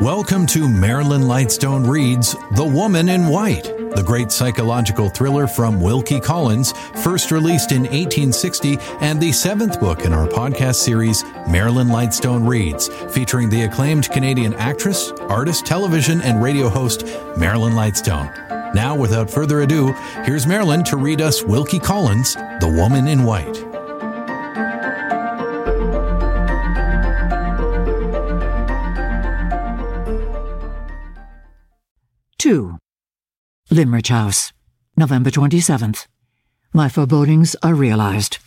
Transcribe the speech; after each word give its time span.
Welcome 0.00 0.46
to 0.48 0.68
Marilyn 0.68 1.22
Lightstone 1.22 1.88
Reads 1.88 2.34
The 2.56 2.64
Woman 2.64 3.08
in 3.08 3.28
White, 3.28 3.62
the 3.62 4.02
great 4.04 4.32
psychological 4.32 5.08
thriller 5.08 5.46
from 5.46 5.80
Wilkie 5.80 6.20
Collins, 6.20 6.72
first 7.02 7.30
released 7.30 7.70
in 7.70 7.82
1860, 7.82 8.78
and 9.00 9.20
the 9.20 9.32
seventh 9.32 9.78
book 9.80 10.04
in 10.04 10.12
our 10.12 10.26
podcast 10.26 10.76
series, 10.76 11.22
Marilyn 11.48 11.88
Lightstone 11.88 12.46
Reads, 12.46 12.88
featuring 13.14 13.48
the 13.48 13.62
acclaimed 13.62 14.10
Canadian 14.10 14.54
actress, 14.54 15.10
artist, 15.28 15.64
television, 15.64 16.20
and 16.22 16.42
radio 16.42 16.68
host, 16.68 17.06
Marilyn 17.36 17.74
Lightstone. 17.74 18.74
Now, 18.74 18.96
without 18.96 19.30
further 19.30 19.60
ado, 19.60 19.92
here's 20.24 20.46
Marilyn 20.46 20.82
to 20.84 20.96
read 20.96 21.20
us 21.20 21.44
Wilkie 21.44 21.78
Collins' 21.78 22.34
The 22.34 22.72
Woman 22.76 23.06
in 23.06 23.24
White. 23.24 23.73
2. 32.54 32.78
Limmeridge 33.72 34.10
House, 34.10 34.52
November 34.96 35.28
27th. 35.28 36.06
My 36.72 36.88
forebodings 36.88 37.56
are 37.64 37.74
realized. 37.74 38.38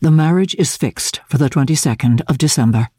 The 0.00 0.12
marriage 0.12 0.54
is 0.54 0.76
fixed 0.76 1.20
for 1.28 1.38
the 1.38 1.50
22nd 1.50 2.20
of 2.28 2.38
December. 2.38 2.90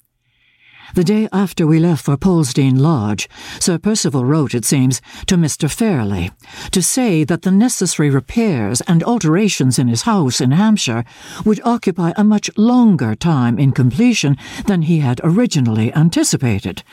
The 0.94 1.06
day 1.06 1.30
after 1.32 1.66
we 1.66 1.80
left 1.80 2.04
for 2.04 2.18
Polesdean 2.18 2.78
Lodge, 2.78 3.30
Sir 3.62 3.78
Percival 3.78 4.26
wrote, 4.26 4.54
it 4.54 4.66
seems, 4.66 5.02
to 5.28 5.38
Mr. 5.38 5.72
Fairlie 5.72 6.32
to 6.72 6.82
say 6.82 7.24
that 7.24 7.44
the 7.44 7.52
necessary 7.52 8.10
repairs 8.10 8.82
and 8.82 9.04
alterations 9.04 9.80
in 9.80 9.88
his 9.88 10.02
house 10.02 10.42
in 10.42 10.52
Hampshire 10.52 11.06
would 11.46 11.62
occupy 11.64 12.12
a 12.18 12.26
much 12.26 12.50
longer 12.58 13.16
time 13.16 13.58
in 13.58 13.72
completion 13.72 14.36
than 14.68 14.82
he 14.82 15.00
had 15.00 15.22
originally 15.24 15.94
anticipated, 15.94 16.84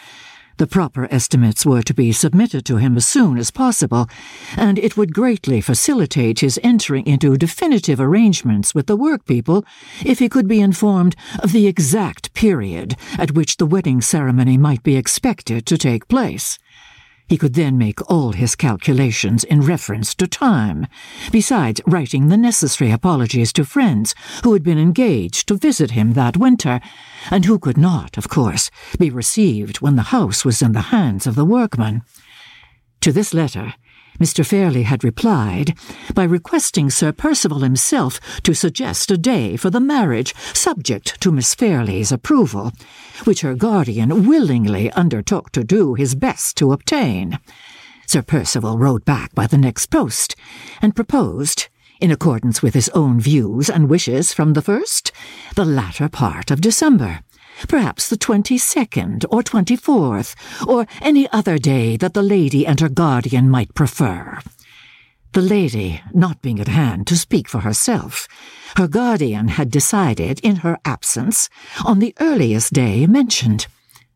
the 0.63 0.67
proper 0.69 1.09
estimates 1.11 1.67
were 1.67 1.83
to 1.83 1.93
be 1.93 2.13
submitted 2.13 2.65
to 2.65 2.77
him 2.77 2.97
as 2.97 3.05
soon 3.05 3.37
as 3.37 3.51
possible, 3.51 4.09
and 4.57 4.79
it 4.79 4.97
would 4.97 5.13
greatly 5.13 5.61
facilitate 5.61 6.39
his 6.39 6.57
entering 6.63 7.05
into 7.05 7.37
definitive 7.37 7.99
arrangements 7.99 8.73
with 8.73 8.87
the 8.87 8.97
workpeople 8.97 9.65
if 10.07 10.21
he 10.21 10.29
could 10.29 10.47
be 10.47 10.61
informed 10.61 11.17
of 11.41 11.51
the 11.51 11.67
exact 11.67 12.33
period 12.35 12.95
at 13.19 13.33
which 13.33 13.57
the 13.57 13.67
wedding 13.67 14.01
ceremony 14.01 14.57
might 14.57 14.85
be 14.85 14.95
expected 14.95 15.67
to 15.67 15.77
take 15.77 16.07
place. 16.07 16.61
He 17.33 17.39
could 17.39 17.55
then 17.55 17.79
make 17.79 18.11
all 18.11 18.33
his 18.33 18.55
calculations 18.55 19.43
in 19.43 19.63
reference 19.63 20.15
to 20.17 20.27
time, 20.27 20.87
besides 21.31 21.81
writing 21.87 22.29
the 22.29 22.37
necessary 22.37 22.91
apologies 22.91 23.55
to 23.55 23.65
friends 23.65 24.15
who 24.45 24.53
had 24.53 24.63
been 24.63 24.77
engaged 24.77 25.49
to 25.49 25.57
visit 25.57 25.93
him 25.93 26.13
that 26.13 26.37
winter, 26.37 26.79
and 27.31 27.47
who 27.47 27.59
could 27.59 27.79
not, 27.79 28.19
of 28.19 28.29
course, 28.29 28.71
be 28.99 29.09
received 29.09 29.81
when 29.81 29.97
the 29.97 30.13
house 30.13 30.45
was 30.45 30.61
in 30.61 30.73
the 30.73 30.93
hands 30.93 31.27
of 31.27 31.35
the 31.35 31.47
workmen. 31.47 32.03
To 33.01 33.13
this 33.13 33.33
letter, 33.33 33.77
Mr. 34.23 34.47
Fairlie 34.47 34.85
had 34.85 35.03
replied 35.03 35.77
by 36.15 36.23
requesting 36.23 36.89
Sir 36.89 37.11
Percival 37.11 37.59
himself 37.59 38.21
to 38.43 38.55
suggest 38.55 39.11
a 39.11 39.19
day 39.19 39.57
for 39.57 39.69
the 39.69 39.81
marriage 39.81 40.33
subject 40.55 41.21
to 41.23 41.33
Miss 41.33 41.57
Fairlie's 41.57 42.13
approval, 42.13 42.71
which 43.25 43.41
her 43.41 43.57
guardian 43.57 44.29
willingly 44.29 44.93
undertook 44.93 45.51
to 45.51 45.65
do 45.65 45.95
his 45.95 46.15
best 46.15 46.57
to 46.59 46.71
obtain. 46.71 47.41
Sir 48.07 48.23
Percival 48.23 48.79
wrote 48.79 49.05
back 49.05 49.35
by 49.35 49.49
the 49.49 49.59
next 49.59 49.87
post, 49.87 50.37
and 50.81 50.95
proposed, 50.95 51.67
in 52.01 52.13
accordance 52.13 52.63
with 52.63 52.75
his 52.75 52.91
own 52.91 53.19
views 53.19 53.69
and 53.69 53.91
wishes 53.91 54.33
from 54.33 54.53
the 54.53 54.63
first, 54.63 55.11
the 55.57 55.65
latter 55.65 56.09
part 56.09 56.53
of 56.53 56.61
December 56.61 57.23
perhaps 57.69 58.09
the 58.09 58.17
22nd 58.17 59.25
or 59.31 59.43
24th, 59.43 60.35
or 60.67 60.87
any 61.01 61.29
other 61.31 61.59
day 61.59 61.97
that 61.97 62.15
the 62.15 62.23
lady 62.23 62.67
and 62.67 62.81
her 62.81 62.89
guardian 62.89 63.49
might 63.49 63.75
prefer. 63.75 64.39
The 65.33 65.43
lady 65.43 66.03
not 66.13 66.43
being 66.43 66.61
at 66.61 66.69
hand 66.69 67.07
to 67.07 67.17
speak 67.17 67.49
for 67.49 67.61
herself, 67.61 68.29
her 68.77 68.87
guardian 68.87 69.49
had 69.49 69.71
decided, 69.71 70.41
in 70.41 70.57
her 70.57 70.79
absence, 70.85 71.49
on 71.85 71.99
the 71.99 72.15
earliest 72.21 72.73
day 72.73 73.07
mentioned, 73.07 73.67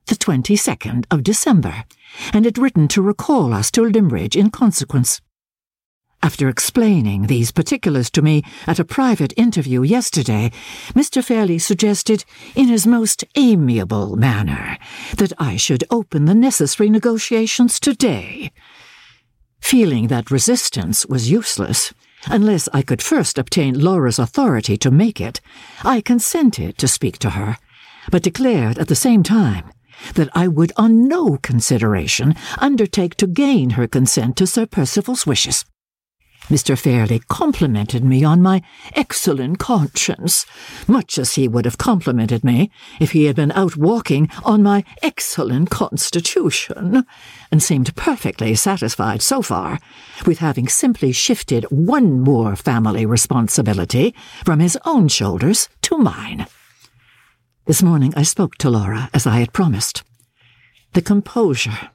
the 0.07 0.15
22nd 0.15 1.05
of 1.11 1.23
December, 1.23 1.85
and 2.33 2.45
had 2.45 2.59
written 2.59 2.87
to 2.89 3.03
recall 3.03 3.53
us 3.53 3.71
to 3.73 3.83
Limmeridge 3.83 4.37
in 4.37 4.51
consequence. 4.51 5.21
After 6.27 6.49
explaining 6.49 7.29
these 7.29 7.53
particulars 7.53 8.11
to 8.11 8.21
me 8.21 8.43
at 8.67 8.81
a 8.81 8.85
private 8.85 9.33
interview 9.37 9.83
yesterday, 9.83 10.51
Mr. 10.93 11.23
Fairlie 11.23 11.61
suggested, 11.61 12.25
in 12.57 12.67
his 12.67 12.85
most 12.85 13.23
amiable 13.37 14.17
manner, 14.17 14.77
that 15.19 15.33
I 15.39 15.57
should 15.57 15.85
open 15.89 16.25
the 16.25 16.35
necessary 16.35 16.91
negotiations 16.91 17.79
today. 17.79 18.51
Feeling 19.61 20.09
that 20.09 20.33
resistance 20.33 21.07
was 21.07 21.31
useless, 21.31 21.95
unless 22.27 22.69
I 22.73 22.83
could 22.83 23.03
first 23.03 23.39
obtain 23.39 23.79
Laura's 23.79 24.19
authority 24.19 24.77
to 24.79 24.91
make 24.91 25.21
it, 25.21 25.41
I 25.85 26.01
consented 26.01 26.77
to 26.79 26.89
speak 26.89 27.21
to 27.21 27.31
her, 27.39 27.57
but 28.11 28.25
declared 28.25 28.81
at 28.81 28.89
the 28.89 28.97
same 28.97 29.23
time 29.23 29.71
that 30.15 30.31
I 30.35 30.49
would 30.49 30.73
on 30.77 31.07
no 31.07 31.37
consideration 31.37 32.35
undertake 32.59 33.15
to 33.19 33.29
gain 33.29 33.71
her 33.79 33.87
consent 33.87 34.37
to 34.39 34.47
Sir 34.49 34.67
Percival's 34.67 35.25
wishes. 35.25 35.65
Mr. 36.49 36.79
Fairlie 36.79 37.19
complimented 37.27 38.05
me 38.05 38.23
on 38.23 38.41
my 38.41 38.63
excellent 38.95 39.59
conscience, 39.59 40.47
much 40.87 41.19
as 41.19 41.35
he 41.35 41.49
would 41.49 41.65
have 41.65 41.77
complimented 41.77 42.45
me 42.45 42.71
if 43.01 43.11
he 43.11 43.25
had 43.25 43.35
been 43.35 43.51
out 43.53 43.77
walking 43.77 44.31
on 44.45 44.63
my 44.63 44.85
excellent 45.03 45.71
constitution, 45.71 47.05
and 47.51 47.61
seemed 47.61 47.97
perfectly 47.97 48.55
satisfied 48.55 49.23
so 49.23 49.43
far 49.43 49.81
with 50.25 50.39
having 50.39 50.69
simply 50.69 51.11
shifted 51.11 51.65
one 51.65 52.21
more 52.21 52.55
family 52.55 53.05
responsibility 53.05 54.15
from 54.45 54.61
his 54.61 54.79
own 54.85 55.09
shoulders 55.09 55.69
to 55.83 55.99
mine. 55.99 56.47
This 57.65 57.83
morning 57.83 58.15
I 58.17 58.23
spoke 58.23 58.55
to 58.59 58.71
Laura 58.71 59.11
as 59.13 59.27
I 59.27 59.41
had 59.41 59.53
promised. 59.53 60.05
The 60.93 61.03
composure, 61.03 61.91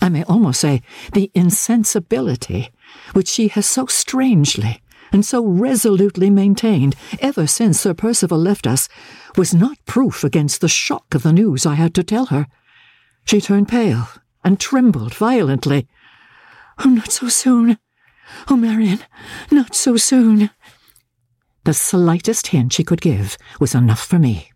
I 0.00 0.08
may 0.08 0.24
almost 0.24 0.60
say 0.60 0.82
the 1.12 1.30
insensibility, 1.34 2.70
which 3.12 3.28
she 3.28 3.48
has 3.48 3.66
so 3.66 3.86
strangely 3.86 4.82
and 5.12 5.24
so 5.24 5.44
resolutely 5.44 6.30
maintained 6.30 6.96
ever 7.20 7.46
since 7.46 7.80
Sir 7.80 7.94
Percival 7.94 8.38
left 8.38 8.66
us, 8.66 8.88
was 9.36 9.54
not 9.54 9.84
proof 9.84 10.24
against 10.24 10.60
the 10.60 10.68
shock 10.68 11.14
of 11.14 11.22
the 11.22 11.32
news 11.32 11.66
I 11.66 11.74
had 11.74 11.94
to 11.94 12.02
tell 12.02 12.26
her. 12.26 12.46
She 13.24 13.40
turned 13.40 13.68
pale 13.68 14.08
and 14.42 14.58
trembled 14.58 15.14
violently. 15.14 15.86
Oh, 16.84 16.88
not 16.88 17.12
so 17.12 17.28
soon. 17.28 17.78
Oh, 18.48 18.56
Marian, 18.56 19.00
not 19.50 19.74
so 19.74 19.96
soon. 19.96 20.50
The 21.64 21.74
slightest 21.74 22.48
hint 22.48 22.72
she 22.72 22.82
could 22.82 23.00
give 23.00 23.36
was 23.60 23.74
enough 23.74 24.04
for 24.04 24.18
me. 24.18 24.50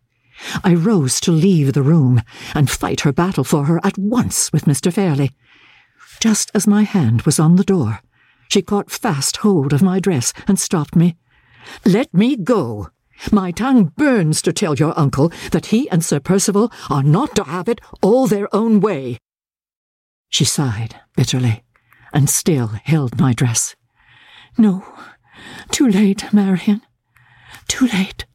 I 0.65 0.75
rose 0.75 1.21
to 1.21 1.33
leave 1.33 1.73
the 1.73 1.83
room 1.83 2.23
and 2.55 2.71
fight 2.71 3.01
her 3.03 3.13
battle 3.13 3.45
for 3.45 3.65
her 3.67 3.81
at 3.85 3.97
once 3.97 4.53
with 4.53 4.65
Mr. 4.65 4.93
Fairlie. 4.93 5.33
Just 6.21 6.51
as 6.55 6.67
my 6.67 6.83
hand 6.83 7.23
was 7.23 7.39
on 7.39 7.57
the 7.57 7.65
door, 7.65 8.01
she 8.49 8.63
caught 8.63 8.91
fast 8.91 9.39
hold 9.39 9.73
of 9.73 9.83
my 9.83 10.01
dress 10.01 10.33
and 10.47 10.59
stopped 10.59 10.97
me. 10.97 11.17
Let 11.85 12.13
me 12.15 12.37
go. 12.37 12.89
My 13.33 13.51
tongue 13.51 13.93
burns 13.97 14.43
to 14.43 14.53
tell 14.53 14.75
your 14.75 14.99
uncle 14.99 15.33
that 15.51 15.67
he 15.67 15.89
and 15.91 16.05
Sir 16.05 16.21
Percival 16.21 16.71
are 16.91 17.03
not 17.03 17.35
to 17.37 17.45
have 17.45 17.69
it 17.69 17.81
all 18.03 18.27
their 18.27 18.55
own 18.55 18.81
way. 18.81 19.19
She 20.29 20.45
sighed 20.45 20.97
bitterly 21.17 21.65
and 22.13 22.29
still 22.29 22.69
held 22.69 23.19
my 23.19 23.33
dress. 23.33 23.75
No, 24.59 24.85
too 25.71 25.89
late, 25.89 26.33
Marian. 26.33 26.83
Too 27.69 27.87
late. 27.87 28.27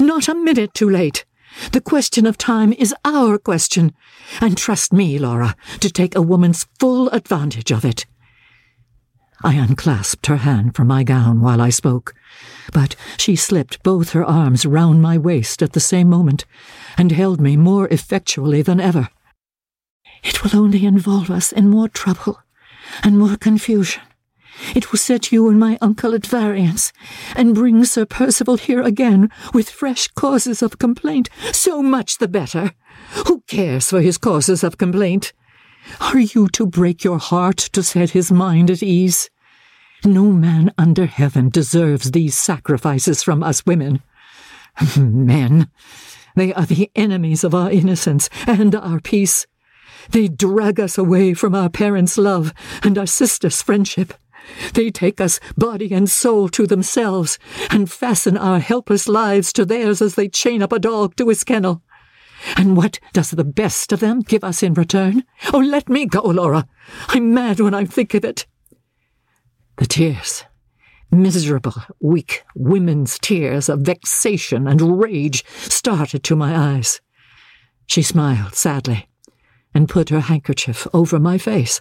Not 0.00 0.28
a 0.28 0.34
minute 0.34 0.74
too 0.74 0.88
late. 0.88 1.24
The 1.72 1.80
question 1.80 2.26
of 2.26 2.36
time 2.36 2.72
is 2.72 2.94
our 3.04 3.38
question, 3.38 3.94
and 4.40 4.56
trust 4.56 4.92
me, 4.92 5.18
Laura, 5.18 5.56
to 5.80 5.90
take 5.90 6.14
a 6.14 6.22
woman's 6.22 6.66
full 6.78 7.08
advantage 7.10 7.70
of 7.70 7.84
it. 7.84 8.04
I 9.44 9.54
unclasped 9.54 10.26
her 10.26 10.38
hand 10.38 10.74
from 10.74 10.88
my 10.88 11.04
gown 11.04 11.40
while 11.40 11.60
I 11.60 11.70
spoke, 11.70 12.14
but 12.72 12.96
she 13.16 13.36
slipped 13.36 13.82
both 13.82 14.10
her 14.10 14.24
arms 14.24 14.64
round 14.64 15.02
my 15.02 15.18
waist 15.18 15.62
at 15.62 15.72
the 15.72 15.80
same 15.80 16.08
moment, 16.08 16.44
and 16.96 17.12
held 17.12 17.40
me 17.40 17.56
more 17.56 17.88
effectually 17.88 18.62
than 18.62 18.80
ever. 18.80 19.08
It 20.22 20.42
will 20.42 20.58
only 20.58 20.84
involve 20.86 21.30
us 21.30 21.52
in 21.52 21.68
more 21.68 21.88
trouble 21.88 22.42
and 23.02 23.18
more 23.18 23.36
confusion. 23.36 24.02
It 24.74 24.90
will 24.90 24.98
set 24.98 25.32
you 25.32 25.48
and 25.48 25.60
my 25.60 25.76
uncle 25.82 26.14
at 26.14 26.26
variance, 26.26 26.92
and 27.34 27.54
bring 27.54 27.84
Sir 27.84 28.06
Percival 28.06 28.56
here 28.56 28.80
again 28.80 29.30
with 29.52 29.68
fresh 29.68 30.08
causes 30.08 30.62
of 30.62 30.78
complaint. 30.78 31.28
So 31.52 31.82
much 31.82 32.18
the 32.18 32.28
better. 32.28 32.72
Who 33.26 33.42
cares 33.46 33.90
for 33.90 34.00
his 34.00 34.16
causes 34.16 34.64
of 34.64 34.78
complaint? 34.78 35.34
Are 36.00 36.18
you 36.18 36.48
to 36.48 36.66
break 36.66 37.04
your 37.04 37.18
heart 37.18 37.58
to 37.58 37.82
set 37.82 38.10
his 38.10 38.32
mind 38.32 38.70
at 38.70 38.82
ease? 38.82 39.30
No 40.04 40.24
man 40.24 40.72
under 40.78 41.06
heaven 41.06 41.48
deserves 41.48 42.10
these 42.10 42.36
sacrifices 42.36 43.22
from 43.22 43.42
us 43.42 43.64
women. 43.66 44.02
Men, 44.98 45.68
they 46.34 46.52
are 46.54 46.66
the 46.66 46.90
enemies 46.94 47.44
of 47.44 47.54
our 47.54 47.70
innocence 47.70 48.28
and 48.46 48.74
our 48.74 49.00
peace. 49.00 49.46
They 50.10 50.28
drag 50.28 50.78
us 50.78 50.98
away 50.98 51.34
from 51.34 51.54
our 51.54 51.68
parents' 51.68 52.18
love 52.18 52.52
and 52.82 52.98
our 52.98 53.06
sisters' 53.06 53.62
friendship. 53.62 54.14
They 54.74 54.90
take 54.90 55.20
us 55.20 55.40
body 55.56 55.92
and 55.92 56.08
soul 56.08 56.48
to 56.50 56.66
themselves 56.66 57.38
and 57.70 57.90
fasten 57.90 58.36
our 58.36 58.60
helpless 58.60 59.08
lives 59.08 59.52
to 59.54 59.64
theirs 59.64 60.00
as 60.00 60.14
they 60.14 60.28
chain 60.28 60.62
up 60.62 60.72
a 60.72 60.78
dog 60.78 61.16
to 61.16 61.28
his 61.28 61.42
kennel. 61.42 61.82
And 62.56 62.76
what 62.76 63.00
does 63.12 63.30
the 63.30 63.44
best 63.44 63.92
of 63.92 64.00
them 64.00 64.20
give 64.20 64.44
us 64.44 64.62
in 64.62 64.74
return? 64.74 65.24
Oh, 65.52 65.58
let 65.58 65.88
me 65.88 66.06
go, 66.06 66.20
Laura. 66.20 66.66
I'm 67.08 67.34
mad 67.34 67.60
when 67.60 67.74
I 67.74 67.84
think 67.84 68.14
of 68.14 68.24
it. 68.24 68.46
The 69.78 69.86
tears, 69.86 70.44
miserable, 71.10 71.74
weak 72.00 72.44
women's 72.54 73.18
tears 73.18 73.68
of 73.68 73.80
vexation 73.80 74.66
and 74.66 75.00
rage, 75.00 75.44
started 75.46 76.22
to 76.24 76.36
my 76.36 76.56
eyes. 76.56 77.00
She 77.86 78.02
smiled 78.02 78.54
sadly 78.54 79.08
and 79.74 79.88
put 79.88 80.08
her 80.08 80.20
handkerchief 80.20 80.86
over 80.94 81.18
my 81.18 81.38
face 81.38 81.80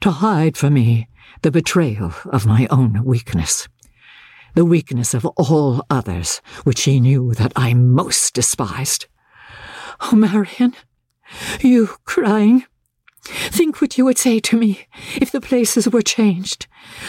to 0.00 0.10
hide 0.10 0.56
from 0.56 0.74
me 0.74 1.08
the 1.42 1.50
betrayal 1.50 2.12
of 2.26 2.46
my 2.46 2.66
own 2.70 3.02
weakness, 3.04 3.68
the 4.54 4.64
weakness 4.64 5.14
of 5.14 5.24
all 5.24 5.84
others 5.88 6.42
which 6.64 6.78
she 6.78 7.00
knew 7.00 7.32
that 7.34 7.52
I 7.56 7.72
most 7.74 8.34
despised. 8.34 9.06
Oh, 10.02 10.16
Marian, 10.16 10.74
you 11.60 11.86
crying. 12.04 12.64
Think 13.24 13.80
what 13.80 13.96
you 13.96 14.04
would 14.04 14.18
say 14.18 14.40
to 14.40 14.58
me 14.58 14.86
if 15.14 15.30
the 15.30 15.40
places 15.40 15.88
were 15.88 16.02
changed, 16.02 16.66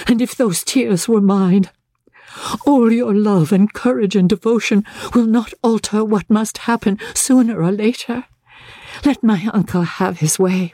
and 0.08 0.22
if 0.22 0.36
those 0.36 0.64
tears 0.64 1.08
were 1.08 1.22
mine. 1.22 1.70
All 2.66 2.92
your 2.92 3.14
love 3.14 3.52
and 3.52 3.74
courage 3.74 4.16
and 4.16 4.30
devotion 4.30 4.86
will 5.14 5.26
not 5.26 5.54
alter 5.64 6.04
what 6.04 6.30
must 6.30 6.60
happen 6.60 7.00
sooner 7.16 7.62
or 7.62 7.72
later. 7.72 8.26
Let 9.04 9.24
my 9.24 9.50
uncle 9.54 9.84
have 9.84 10.20
his 10.20 10.38
way. 10.38 10.74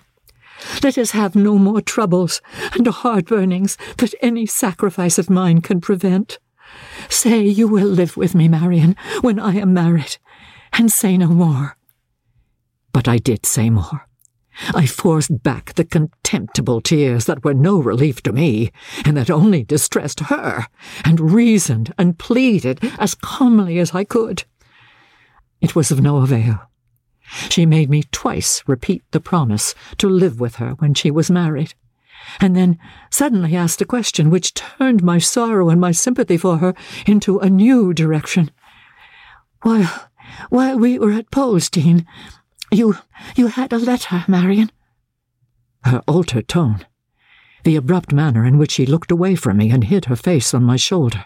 Let 0.83 0.98
us 0.98 1.12
have 1.12 1.36
no 1.36 1.57
more 1.57 1.81
troubles 1.81 2.42
and 2.74 2.86
heart 2.88 3.27
burnings 3.27 3.77
that 3.98 4.13
any 4.21 4.45
sacrifice 4.45 5.18
of 5.18 5.30
mine 5.30 5.62
can 5.62 5.80
prevent. 5.80 6.38
Say 7.10 7.44
you 7.44 7.68
will 7.68 7.88
live 7.88 8.18
with 8.18 8.36
me, 8.36 8.48
Marian, 8.50 8.95
when 9.21 9.39
I 9.39 9.56
am 9.56 9.74
married, 9.74 10.18
and 10.74 10.92
say 10.92 11.18
no 11.18 11.27
more. 11.27 11.77
But 12.91 13.07
I 13.07 13.18
did 13.18 13.45
say 13.45 13.69
more. 13.69 14.07
I 14.74 14.86
forced 14.86 15.41
back 15.41 15.74
the 15.74 15.86
contemptible 15.86 16.81
tears 16.81 17.25
that 17.25 17.44
were 17.45 17.53
no 17.53 17.80
relief 17.80 18.21
to 18.24 18.33
me, 18.33 18.71
and 19.06 19.15
that 19.15 19.30
only 19.30 19.63
distressed 19.63 20.19
her, 20.21 20.68
and 21.06 21.33
reasoned 21.33 21.94
and 21.97 22.19
pleaded 22.19 22.80
as 22.97 23.15
calmly 23.15 23.80
as 23.80 23.95
I 23.95 24.03
could. 24.03 24.44
It 25.62 25.75
was 25.75 25.91
of 25.91 26.01
no 26.01 26.18
avail. 26.18 26.59
She 27.50 27.65
made 27.65 27.89
me 27.89 28.03
twice 28.12 28.63
repeat 28.68 29.03
the 29.12 29.19
promise 29.19 29.75
to 29.97 30.09
live 30.09 30.39
with 30.39 30.56
her 30.56 30.71
when 30.80 30.94
she 30.94 31.12
was 31.12 31.30
married, 31.30 31.74
and 32.42 32.56
then 32.56 32.80
suddenly 33.12 33.56
asked 33.56 33.81
a 33.81 33.85
question 33.85 34.30
which 34.30 34.53
turned 34.53 35.03
my 35.03 35.19
sorrow 35.19 35.69
and 35.69 35.80
my 35.80 35.92
sympathy 35.92 36.38
for 36.38 36.57
her 36.57 36.74
into 37.06 37.39
a 37.39 37.50
new 37.50 37.94
direction. 37.94 38.51
While, 39.62 40.09
while 40.50 40.77
we 40.80 40.97
were 40.97 41.12
at 41.12 41.31
Polesdean, 41.31 42.06
you, 42.71 42.98
you 43.36 43.48
had 43.48 43.74
a 43.74 43.77
letter, 43.77 44.25
Marian. 44.27 44.71
Her 45.83 46.01
altered 46.07 46.48
tone, 46.48 46.86
the 47.63 47.75
abrupt 47.75 48.12
manner 48.12 48.45
in 48.45 48.57
which 48.57 48.71
she 48.71 48.86
looked 48.86 49.12
away 49.12 49.36
from 49.36 49.57
me 49.57 49.71
and 49.71 49.86
hid 49.86 50.06
her 50.06 50.16
face 50.16 50.54
on 50.54 50.63
my 50.63 50.75
shoulder, 50.75 51.25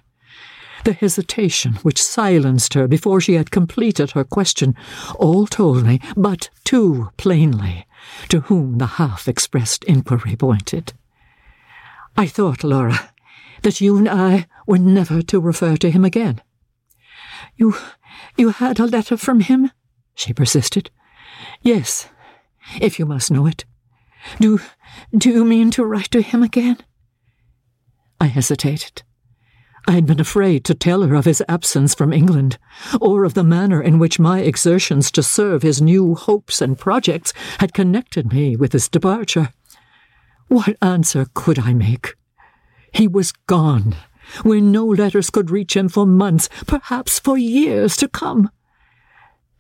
the 0.83 0.93
hesitation 0.93 1.73
which 1.83 2.01
silenced 2.01 2.73
her 2.73 2.87
before 2.87 3.21
she 3.21 3.33
had 3.33 3.51
completed 3.51 4.11
her 4.11 4.23
question, 4.23 4.75
all 5.15 5.47
told 5.47 5.85
me, 5.85 5.99
but 6.15 6.49
too 6.63 7.09
plainly, 7.17 7.87
to 8.29 8.41
whom 8.41 8.77
the 8.77 8.85
half 8.85 9.27
expressed 9.27 9.83
inquiry 9.85 10.35
pointed. 10.35 10.93
I 12.15 12.27
thought, 12.27 12.63
Laura, 12.63 13.11
that 13.63 13.81
you 13.81 13.97
and 13.97 14.07
I 14.07 14.45
were 14.67 14.77
never 14.77 15.21
to 15.23 15.39
refer 15.39 15.77
to 15.77 15.89
him 15.89 16.05
again. 16.05 16.41
You, 17.55 17.75
you 18.37 18.49
had 18.49 18.79
a 18.79 18.85
letter 18.85 19.17
from 19.17 19.39
him? 19.39 19.71
she 20.15 20.33
persisted. 20.33 20.91
Yes, 21.63 22.09
if 22.81 22.99
you 22.99 23.05
must 23.05 23.31
know 23.31 23.45
it. 23.45 23.63
Do, 24.39 24.59
do 25.17 25.29
you 25.29 25.45
mean 25.45 25.71
to 25.71 25.85
write 25.85 26.11
to 26.11 26.21
him 26.21 26.43
again? 26.43 26.77
I 28.19 28.25
hesitated. 28.25 29.03
I 29.87 29.93
had 29.93 30.05
been 30.05 30.19
afraid 30.19 30.65
to 30.65 30.75
tell 30.75 31.01
her 31.03 31.15
of 31.15 31.25
his 31.25 31.43
absence 31.47 31.95
from 31.95 32.13
England, 32.13 32.57
or 33.01 33.23
of 33.23 33.33
the 33.33 33.43
manner 33.43 33.81
in 33.81 33.97
which 33.97 34.19
my 34.19 34.39
exertions 34.39 35.09
to 35.11 35.23
serve 35.23 35.61
his 35.61 35.81
new 35.81 36.15
hopes 36.15 36.61
and 36.61 36.77
projects 36.77 37.33
had 37.59 37.73
connected 37.73 38.31
me 38.31 38.55
with 38.57 38.73
his 38.73 38.89
departure. 38.89 39.49
What 40.47 40.77
answer 40.81 41.27
could 41.33 41.59
I 41.59 41.73
make? 41.73 42.15
He 42.93 43.07
was 43.07 43.31
gone, 43.47 43.95
where 44.43 44.61
no 44.61 44.85
letters 44.85 45.29
could 45.29 45.49
reach 45.49 45.75
him 45.75 45.89
for 45.89 46.05
months, 46.05 46.49
perhaps 46.67 47.19
for 47.19 47.37
years 47.37 47.95
to 47.97 48.07
come. 48.07 48.49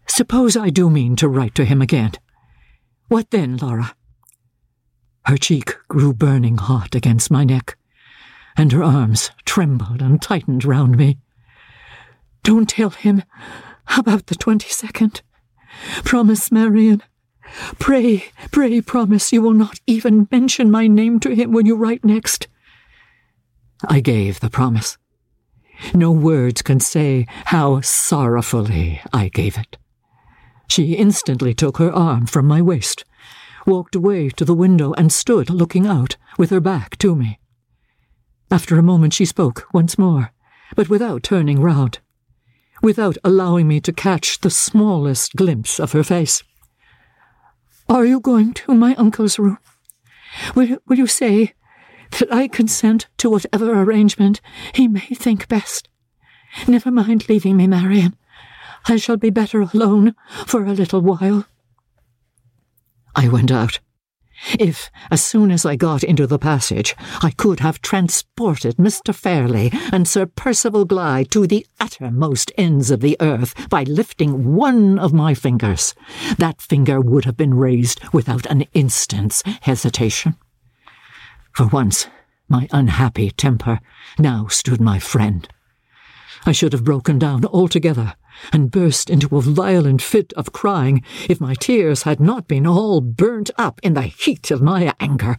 Suppose 0.07 0.55
I 0.55 0.69
do 0.69 0.89
mean 0.89 1.15
to 1.17 1.27
write 1.27 1.55
to 1.55 1.65
him 1.65 1.81
again. 1.81 2.13
What 3.07 3.31
then, 3.31 3.57
Laura? 3.57 3.95
Her 5.25 5.37
cheek 5.37 5.75
grew 5.87 6.13
burning 6.13 6.57
hot 6.57 6.95
against 6.95 7.31
my 7.31 7.43
neck 7.43 7.77
and 8.55 8.71
her 8.71 8.83
arms 8.83 9.31
trembled 9.45 10.01
and 10.01 10.21
tightened 10.21 10.65
round 10.65 10.97
me. 10.97 11.17
Don't 12.43 12.69
tell 12.69 12.91
him 12.91 13.23
about 13.97 14.27
the 14.27 14.35
twenty 14.35 14.69
second. 14.69 15.21
Promise, 16.03 16.51
Marian. 16.51 17.01
Pray, 17.79 18.25
pray 18.51 18.81
promise 18.81 19.33
you 19.33 19.41
will 19.41 19.53
not 19.53 19.79
even 19.85 20.27
mention 20.31 20.71
my 20.71 20.87
name 20.87 21.19
to 21.21 21.35
him 21.35 21.51
when 21.51 21.65
you 21.65 21.75
write 21.75 22.03
next. 22.03 22.47
I 23.87 23.99
gave 23.99 24.39
the 24.39 24.49
promise. 24.49 24.97
No 25.93 26.11
words 26.11 26.61
can 26.61 26.79
say 26.79 27.27
how 27.45 27.81
sorrowfully 27.81 29.01
I 29.11 29.27
gave 29.29 29.57
it. 29.57 29.77
She 30.73 30.95
instantly 30.95 31.53
took 31.53 31.77
her 31.77 31.93
arm 31.93 32.25
from 32.25 32.47
my 32.47 32.59
waist, 32.59 33.05
walked 33.67 33.93
away 33.93 34.29
to 34.31 34.43
the 34.43 34.55
window, 34.55 34.91
and 34.93 35.13
stood 35.13 35.51
looking 35.51 35.85
out 35.85 36.17
with 36.39 36.49
her 36.49 36.59
back 36.59 36.97
to 36.97 37.15
me. 37.15 37.37
After 38.49 38.79
a 38.79 38.81
moment 38.81 39.13
she 39.13 39.23
spoke 39.23 39.67
once 39.71 39.99
more, 39.99 40.31
but 40.75 40.89
without 40.89 41.21
turning 41.21 41.61
round, 41.61 41.99
without 42.81 43.19
allowing 43.23 43.67
me 43.67 43.81
to 43.81 43.93
catch 43.93 44.39
the 44.39 44.49
smallest 44.49 45.35
glimpse 45.35 45.79
of 45.79 45.91
her 45.91 46.03
face. 46.03 46.41
Are 47.87 48.07
you 48.07 48.19
going 48.19 48.55
to 48.55 48.73
my 48.73 48.95
uncle's 48.95 49.37
room? 49.37 49.59
Will, 50.55 50.79
will 50.87 50.97
you 50.97 51.05
say 51.05 51.53
that 52.17 52.33
I 52.33 52.47
consent 52.47 53.05
to 53.17 53.29
whatever 53.29 53.79
arrangement 53.79 54.41
he 54.73 54.87
may 54.87 55.01
think 55.01 55.47
best? 55.47 55.87
Never 56.67 56.89
mind 56.89 57.29
leaving 57.29 57.57
me, 57.57 57.67
Marian. 57.67 58.15
I 58.85 58.97
shall 58.97 59.17
be 59.17 59.29
better 59.29 59.61
alone 59.61 60.15
for 60.45 60.65
a 60.65 60.73
little 60.73 61.01
while. 61.01 61.45
I 63.15 63.27
went 63.27 63.51
out. 63.51 63.79
If, 64.59 64.89
as 65.09 65.23
soon 65.23 65.51
as 65.51 65.65
I 65.65 65.75
got 65.75 66.03
into 66.03 66.27
the 66.27 66.39
passage, 66.39 66.95
I 67.21 67.31
could 67.31 67.61
have 67.61 67.81
transported 67.81 68.75
Mr. 68.75 69.15
Fairlie 69.15 69.71
and 69.91 70.07
Sir 70.07 70.25
Percival 70.25 70.85
Glyde 70.85 71.29
to 71.29 71.47
the 71.47 71.65
uttermost 71.79 72.51
ends 72.57 72.91
of 72.91 72.99
the 72.99 73.15
earth 73.21 73.69
by 73.69 73.83
lifting 73.83 74.55
one 74.55 74.99
of 74.99 75.13
my 75.13 75.33
fingers, 75.33 75.93
that 76.37 76.61
finger 76.61 76.99
would 76.99 77.25
have 77.25 77.37
been 77.37 77.53
raised 77.53 78.01
without 78.11 78.45
an 78.47 78.65
instant's 78.73 79.43
hesitation. 79.61 80.35
For 81.53 81.67
once, 81.67 82.07
my 82.49 82.67
unhappy 82.71 83.31
temper 83.31 83.79
now 84.19 84.47
stood 84.47 84.81
my 84.81 84.99
friend. 84.99 85.47
I 86.45 86.51
should 86.51 86.73
have 86.73 86.83
broken 86.83 87.17
down 87.17 87.45
altogether 87.45 88.15
and 88.51 88.71
burst 88.71 89.09
into 89.09 89.35
a 89.37 89.41
violent 89.41 90.01
fit 90.01 90.33
of 90.33 90.53
crying 90.53 91.03
if 91.29 91.41
my 91.41 91.53
tears 91.55 92.03
had 92.03 92.19
not 92.19 92.47
been 92.47 92.67
all 92.67 93.01
burnt 93.01 93.51
up 93.57 93.79
in 93.83 93.93
the 93.93 94.03
heat 94.03 94.51
of 94.51 94.61
my 94.61 94.93
anger. 94.99 95.37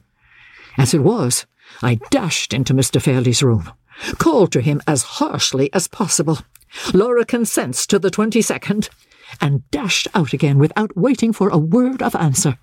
As 0.77 0.95
it 0.95 1.03
was, 1.03 1.47
I 1.83 1.99
dashed 2.11 2.53
into 2.53 2.75
Mr. 2.75 3.01
Fairlie's 3.01 3.43
room, 3.43 3.71
called 4.19 4.53
to 4.53 4.61
him 4.61 4.83
as 4.87 5.03
harshly 5.03 5.73
as 5.73 5.89
possible. 5.89 6.39
Laura 6.93 7.25
consents 7.25 7.87
to 7.87 7.99
the 7.99 8.11
twenty 8.11 8.43
second, 8.43 8.91
and 9.41 9.69
dashed 9.71 10.09
out 10.15 10.33
again 10.33 10.59
without 10.59 10.97
waiting 10.97 11.33
for 11.33 11.49
a 11.49 11.59
word 11.59 12.03
of 12.03 12.15
answer. 12.17 12.59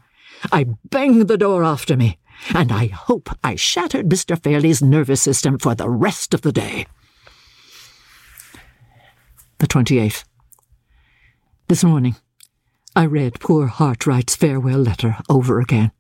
I 0.52 0.68
banged 0.90 1.28
the 1.28 1.38
door 1.38 1.64
after 1.64 1.96
me, 1.96 2.20
and 2.54 2.72
I 2.72 2.88
hope 2.88 3.30
I 3.44 3.56
shattered 3.56 4.10
Mr. 4.10 4.42
Fairlie's 4.42 4.82
nervous 4.82 5.22
system 5.22 5.58
for 5.58 5.76
the 5.76 5.90
rest 5.90 6.34
of 6.34 6.42
the 6.42 6.52
day 6.52 6.86
the 9.62 9.68
28th. 9.68 10.24
This 11.68 11.84
morning, 11.84 12.16
I 12.96 13.06
read 13.06 13.40
poor 13.40 13.68
Hartright's 13.68 14.36
farewell 14.36 14.80
letter 14.80 15.18
over 15.30 15.60
again. 15.60 15.92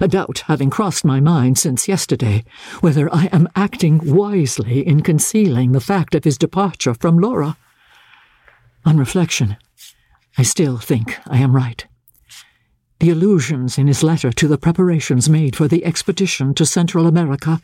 A 0.00 0.08
doubt 0.08 0.42
having 0.48 0.70
crossed 0.70 1.04
my 1.04 1.20
mind 1.20 1.56
since 1.56 1.86
yesterday 1.86 2.42
whether 2.80 3.08
I 3.14 3.26
am 3.26 3.48
acting 3.54 4.12
wisely 4.12 4.84
in 4.84 5.02
concealing 5.02 5.70
the 5.70 5.80
fact 5.80 6.16
of 6.16 6.24
his 6.24 6.36
departure 6.36 6.94
from 6.94 7.16
Laura. 7.16 7.56
On 8.84 8.98
reflection, 8.98 9.56
I 10.36 10.42
still 10.42 10.78
think 10.78 11.16
I 11.28 11.38
am 11.38 11.54
right. 11.54 11.86
the 12.98 13.10
allusions 13.10 13.78
in 13.78 13.86
his 13.86 14.02
letter 14.02 14.32
to 14.32 14.48
the 14.48 14.58
preparations 14.58 15.28
made 15.28 15.54
for 15.54 15.68
the 15.68 15.84
expedition 15.84 16.54
to 16.54 16.66
Central 16.66 17.06
America 17.06 17.60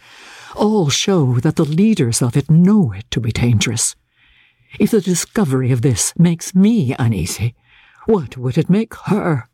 all 0.54 0.88
show 0.88 1.40
that 1.40 1.56
the 1.56 1.64
leaders 1.64 2.22
of 2.22 2.36
it 2.36 2.48
know 2.48 2.92
it 2.92 3.10
to 3.10 3.20
be 3.20 3.32
dangerous. 3.32 3.96
If 4.78 4.92
the 4.92 5.00
discovery 5.00 5.72
of 5.72 5.82
this 5.82 6.12
makes 6.18 6.54
me 6.54 6.94
uneasy, 6.98 7.54
what 8.06 8.36
would 8.36 8.56
it 8.56 8.70
make 8.70 8.94
her? 9.06 9.48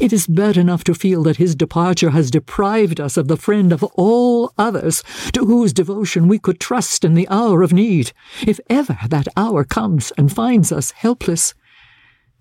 It 0.00 0.12
is 0.12 0.26
bad 0.26 0.56
enough 0.56 0.84
to 0.84 0.94
feel 0.94 1.22
that 1.24 1.36
his 1.36 1.54
departure 1.54 2.10
has 2.10 2.30
deprived 2.30 2.98
us 2.98 3.16
of 3.16 3.28
the 3.28 3.36
friend 3.36 3.72
of 3.72 3.84
all 3.94 4.52
others 4.56 5.02
to 5.32 5.44
whose 5.44 5.72
devotion 5.72 6.28
we 6.28 6.38
could 6.38 6.58
trust 6.58 7.04
in 7.04 7.14
the 7.14 7.28
hour 7.28 7.62
of 7.62 7.72
need, 7.72 8.12
if 8.46 8.58
ever 8.70 8.98
that 9.08 9.28
hour 9.36 9.64
comes 9.64 10.12
and 10.16 10.32
finds 10.32 10.72
us 10.72 10.92
helpless. 10.92 11.54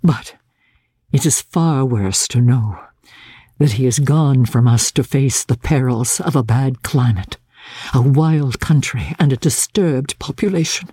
But 0.02 0.36
it 1.12 1.26
is 1.26 1.42
far 1.42 1.86
worse 1.86 2.28
to 2.30 2.40
know 2.40 2.80
that 3.60 3.74
he 3.74 3.86
is 3.86 4.00
gone 4.00 4.46
from 4.46 4.68
us 4.68 4.92
to 4.94 5.04
face 5.04 5.44
the 5.44 5.58
perils 5.58 6.20
of 6.22 6.36
a 6.36 6.44
bad 6.44 6.84
climate, 6.84 7.38
a 7.94 8.02
wild 8.02 8.60
country, 8.60 9.14
and 9.20 9.34
a 9.34 9.38
disturbed 9.38 10.18
population. 10.20 10.90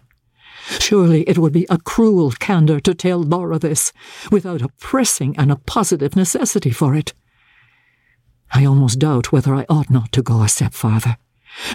Surely 0.78 1.22
it 1.22 1.38
would 1.38 1.52
be 1.52 1.66
a 1.70 1.78
cruel 1.78 2.30
candour 2.32 2.80
to 2.80 2.94
tell 2.94 3.22
Laura 3.22 3.58
this, 3.58 3.92
without 4.30 4.62
a 4.62 4.68
pressing 4.78 5.36
and 5.38 5.50
a 5.50 5.56
positive 5.56 6.14
necessity 6.14 6.70
for 6.70 6.94
it. 6.94 7.14
I 8.52 8.64
almost 8.64 8.98
doubt 8.98 9.32
whether 9.32 9.54
I 9.54 9.66
ought 9.68 9.90
not 9.90 10.12
to 10.12 10.22
go 10.22 10.42
a 10.42 10.48
step 10.48 10.74
farther, 10.74 11.16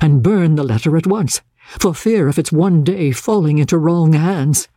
and 0.02 0.24
burn 0.24 0.56
the 0.56 0.64
letter 0.64 0.96
at 0.98 1.08
once, 1.08 1.42
for 1.80 1.94
fear 1.94 2.28
of 2.28 2.38
its 2.38 2.52
one 2.52 2.84
day 2.84 3.12
falling 3.12 3.58
into 3.58 3.78
wrong 3.78 4.14
hands. 4.14 4.68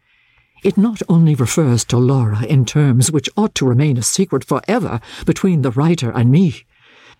It 0.64 0.76
not 0.76 1.02
only 1.08 1.34
refers 1.34 1.84
to 1.86 1.98
Laura 1.98 2.42
in 2.44 2.64
terms 2.64 3.12
which 3.12 3.28
ought 3.36 3.54
to 3.56 3.66
remain 3.66 3.98
a 3.98 4.02
secret 4.02 4.44
for 4.44 4.62
ever 4.66 5.00
between 5.24 5.62
the 5.62 5.70
writer 5.70 6.10
and 6.10 6.30
me, 6.30 6.64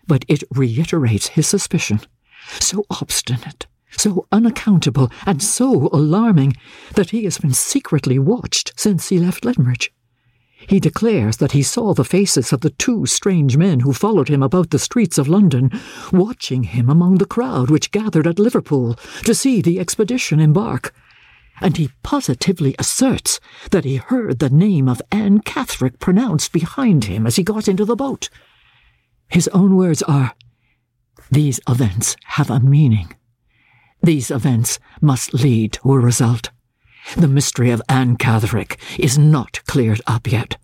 but 0.06 0.24
it 0.28 0.42
reiterates 0.54 1.28
his 1.28 1.46
suspicion, 1.46 2.00
so 2.58 2.84
obstinate, 2.90 3.66
so 3.90 4.26
unaccountable, 4.32 5.10
and 5.26 5.42
so 5.42 5.88
alarming 5.92 6.54
that 6.94 7.10
he 7.10 7.24
has 7.24 7.38
been 7.38 7.52
secretly 7.52 8.18
watched 8.18 8.72
since 8.76 9.08
he 9.08 9.18
left 9.18 9.44
Limmeridge. 9.44 9.92
He 10.68 10.80
declares 10.80 11.36
that 11.36 11.52
he 11.52 11.62
saw 11.62 11.92
the 11.92 12.04
faces 12.04 12.52
of 12.52 12.62
the 12.62 12.70
two 12.70 13.06
strange 13.06 13.56
men 13.56 13.80
who 13.80 13.92
followed 13.92 14.28
him 14.28 14.42
about 14.42 14.70
the 14.70 14.78
streets 14.78 15.18
of 15.18 15.28
London, 15.28 15.70
watching 16.12 16.64
him 16.64 16.88
among 16.88 17.18
the 17.18 17.26
crowd 17.26 17.70
which 17.70 17.90
gathered 17.90 18.26
at 18.26 18.38
Liverpool 18.38 18.94
to 19.24 19.34
see 19.34 19.60
the 19.60 19.78
expedition 19.78 20.40
embark. 20.40 20.94
And 21.60 21.76
he 21.76 21.90
positively 22.02 22.74
asserts 22.78 23.38
that 23.70 23.84
he 23.84 23.96
heard 23.96 24.38
the 24.38 24.50
name 24.50 24.88
of 24.88 25.02
Anne 25.12 25.40
Catherick 25.40 25.98
pronounced 25.98 26.52
behind 26.52 27.04
him 27.04 27.26
as 27.26 27.36
he 27.36 27.42
got 27.42 27.68
into 27.68 27.84
the 27.84 27.96
boat. 27.96 28.28
His 29.28 29.48
own 29.48 29.76
words 29.76 30.02
are, 30.02 30.34
These 31.30 31.60
events 31.68 32.16
have 32.24 32.50
a 32.50 32.60
meaning. 32.60 33.14
These 34.06 34.30
events 34.30 34.78
must 35.00 35.34
lead 35.34 35.72
to 35.72 35.92
a 35.92 35.98
result. 35.98 36.50
The 37.16 37.26
mystery 37.26 37.72
of 37.72 37.82
Anne 37.88 38.16
Catherick 38.16 38.78
is 39.00 39.18
not 39.18 39.58
cleared 39.66 40.00
up 40.06 40.30
yet. 40.30 40.58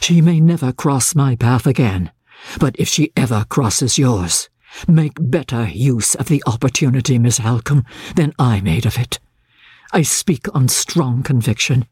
She 0.00 0.20
may 0.20 0.40
never 0.40 0.72
cross 0.72 1.14
my 1.14 1.36
path 1.36 1.64
again, 1.64 2.10
but 2.58 2.74
if 2.80 2.88
she 2.88 3.12
ever 3.16 3.46
crosses 3.48 3.98
yours, 3.98 4.48
make 4.88 5.12
better 5.20 5.68
use 5.68 6.16
of 6.16 6.26
the 6.26 6.42
opportunity, 6.44 7.20
Miss 7.20 7.38
Halcombe, 7.38 7.84
than 8.16 8.34
I 8.36 8.60
made 8.60 8.84
of 8.84 8.98
it. 8.98 9.20
I 9.92 10.02
speak 10.02 10.52
on 10.52 10.66
strong 10.66 11.22
conviction. 11.22 11.86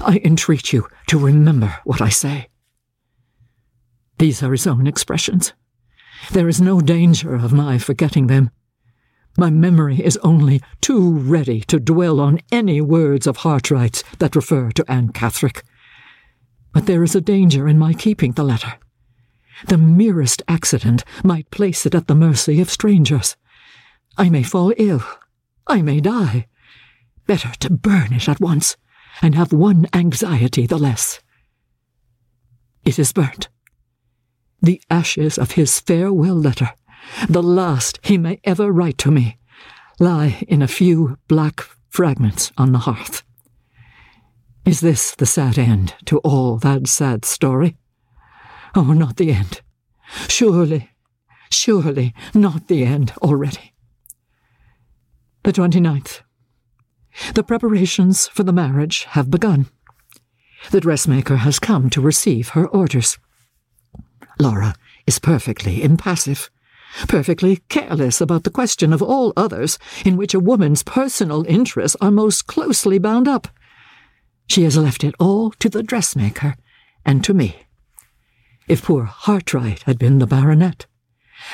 I 0.00 0.20
entreat 0.24 0.72
you 0.72 0.88
to 1.10 1.16
remember 1.16 1.76
what 1.84 2.00
I 2.00 2.08
say. 2.08 2.48
These 4.18 4.42
are 4.42 4.50
his 4.50 4.66
own 4.66 4.88
expressions. 4.88 5.52
There 6.32 6.48
is 6.48 6.60
no 6.60 6.80
danger 6.80 7.36
of 7.36 7.52
my 7.52 7.78
forgetting 7.78 8.26
them. 8.26 8.50
My 9.36 9.50
memory 9.50 10.00
is 10.00 10.16
only 10.18 10.62
too 10.80 11.10
ready 11.10 11.60
to 11.62 11.80
dwell 11.80 12.20
on 12.20 12.40
any 12.52 12.80
words 12.80 13.26
of 13.26 13.38
Hartright's 13.38 14.04
that 14.18 14.36
refer 14.36 14.70
to 14.72 14.90
Anne 14.90 15.10
Catherick. 15.10 15.64
But 16.72 16.86
there 16.86 17.02
is 17.02 17.16
a 17.16 17.20
danger 17.20 17.66
in 17.66 17.78
my 17.78 17.94
keeping 17.94 18.32
the 18.32 18.44
letter. 18.44 18.74
The 19.66 19.78
merest 19.78 20.42
accident 20.46 21.04
might 21.24 21.50
place 21.50 21.84
it 21.84 21.94
at 21.94 22.06
the 22.06 22.14
mercy 22.14 22.60
of 22.60 22.70
strangers. 22.70 23.36
I 24.16 24.28
may 24.28 24.44
fall 24.44 24.72
ill. 24.76 25.02
I 25.66 25.82
may 25.82 26.00
die. 26.00 26.46
Better 27.26 27.52
to 27.60 27.70
burn 27.70 28.12
it 28.12 28.28
at 28.28 28.40
once, 28.40 28.76
and 29.20 29.34
have 29.34 29.52
one 29.52 29.86
anxiety 29.92 30.66
the 30.66 30.78
less. 30.78 31.20
It 32.84 32.98
is 32.98 33.12
burnt. 33.12 33.48
The 34.62 34.80
ashes 34.90 35.38
of 35.38 35.52
his 35.52 35.80
farewell 35.80 36.36
letter 36.36 36.70
the 37.28 37.42
last 37.42 37.98
he 38.02 38.18
may 38.18 38.40
ever 38.44 38.70
write 38.72 38.98
to 38.98 39.10
me, 39.10 39.38
lie 39.98 40.44
in 40.48 40.62
a 40.62 40.68
few 40.68 41.18
black 41.28 41.66
fragments 41.88 42.52
on 42.56 42.72
the 42.72 42.80
hearth. 42.80 43.22
Is 44.64 44.80
this 44.80 45.14
the 45.14 45.26
sad 45.26 45.58
end 45.58 45.94
to 46.06 46.18
all 46.18 46.56
that 46.58 46.88
sad 46.88 47.24
story? 47.24 47.76
Oh, 48.74 48.92
not 48.92 49.16
the 49.16 49.30
end. 49.30 49.60
Surely, 50.28 50.90
surely 51.50 52.14
not 52.34 52.68
the 52.68 52.84
end 52.84 53.12
already. 53.22 53.74
The 55.42 55.52
29th. 55.52 56.22
The 57.34 57.44
preparations 57.44 58.26
for 58.28 58.42
the 58.42 58.52
marriage 58.52 59.04
have 59.10 59.30
begun. 59.30 59.66
The 60.70 60.80
dressmaker 60.80 61.36
has 61.36 61.58
come 61.58 61.90
to 61.90 62.00
receive 62.00 62.50
her 62.50 62.66
orders. 62.66 63.18
Laura 64.40 64.74
is 65.06 65.18
perfectly 65.18 65.82
impassive 65.82 66.50
perfectly 67.08 67.56
careless 67.68 68.20
about 68.20 68.44
the 68.44 68.50
question 68.50 68.92
of 68.92 69.02
all 69.02 69.32
others 69.36 69.78
in 70.04 70.16
which 70.16 70.34
a 70.34 70.40
woman's 70.40 70.82
personal 70.82 71.44
interests 71.46 71.96
are 72.00 72.10
most 72.10 72.46
closely 72.46 72.98
bound 72.98 73.28
up. 73.28 73.48
She 74.46 74.64
has 74.64 74.76
left 74.76 75.04
it 75.04 75.14
all 75.18 75.50
to 75.52 75.68
the 75.68 75.82
dressmaker 75.82 76.56
and 77.04 77.24
to 77.24 77.34
me. 77.34 77.66
If 78.68 78.84
poor 78.84 79.04
Hartright 79.04 79.82
had 79.82 79.98
been 79.98 80.18
the 80.18 80.26
baronet, 80.26 80.86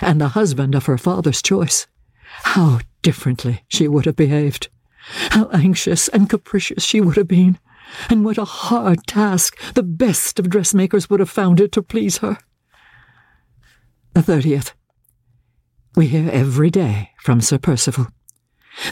and 0.01 0.21
the 0.21 0.29
husband 0.29 0.75
of 0.75 0.87
her 0.87 0.99
father's 0.99 1.43
choice, 1.43 1.87
how 2.43 2.81
differently 3.03 3.65
she 3.69 3.89
would 3.89 4.07
have 4.07 4.17
behaved. 4.17 4.69
How 5.31 5.49
anxious 5.49 6.09
and 6.09 6.29
capricious 6.29 6.85
she 6.85 7.01
would 7.01 7.17
have 7.17 7.29
been, 7.29 7.59
and 8.09 8.25
what 8.25 8.39
a 8.39 8.45
hard 8.45 9.07
task 9.07 9.59
the 9.75 9.83
best 9.83 10.39
of 10.39 10.51
dressmakers 10.51 11.09
would 11.09 11.21
have 11.21 11.31
found 11.31 11.59
it 11.61 11.73
to 11.73 11.83
please 11.83 12.19
her. 12.19 12.39
The 14.13 14.23
thirtieth. 14.23 14.75
We 15.97 16.07
hear 16.07 16.31
every 16.31 16.71
day 16.71 17.11
from 17.19 17.41
Sir 17.41 17.59
Percival. 17.59 18.07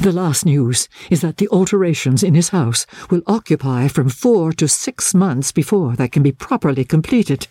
The 0.01 0.11
last 0.11 0.45
news 0.45 0.89
is 1.11 1.21
that 1.21 1.37
the 1.37 1.49
alterations 1.49 2.25
in 2.25 2.35
his 2.35 2.49
house 2.49 2.87
will 3.09 3.23
occupy 3.27 3.87
from 3.87 4.09
four 4.09 4.53
to 4.55 4.67
six 4.67 5.15
months 5.15 5.53
before 5.53 5.95
they 5.95 6.09
can 6.09 6.25
be 6.25 6.33
properly 6.33 6.85
completed. 6.85 7.47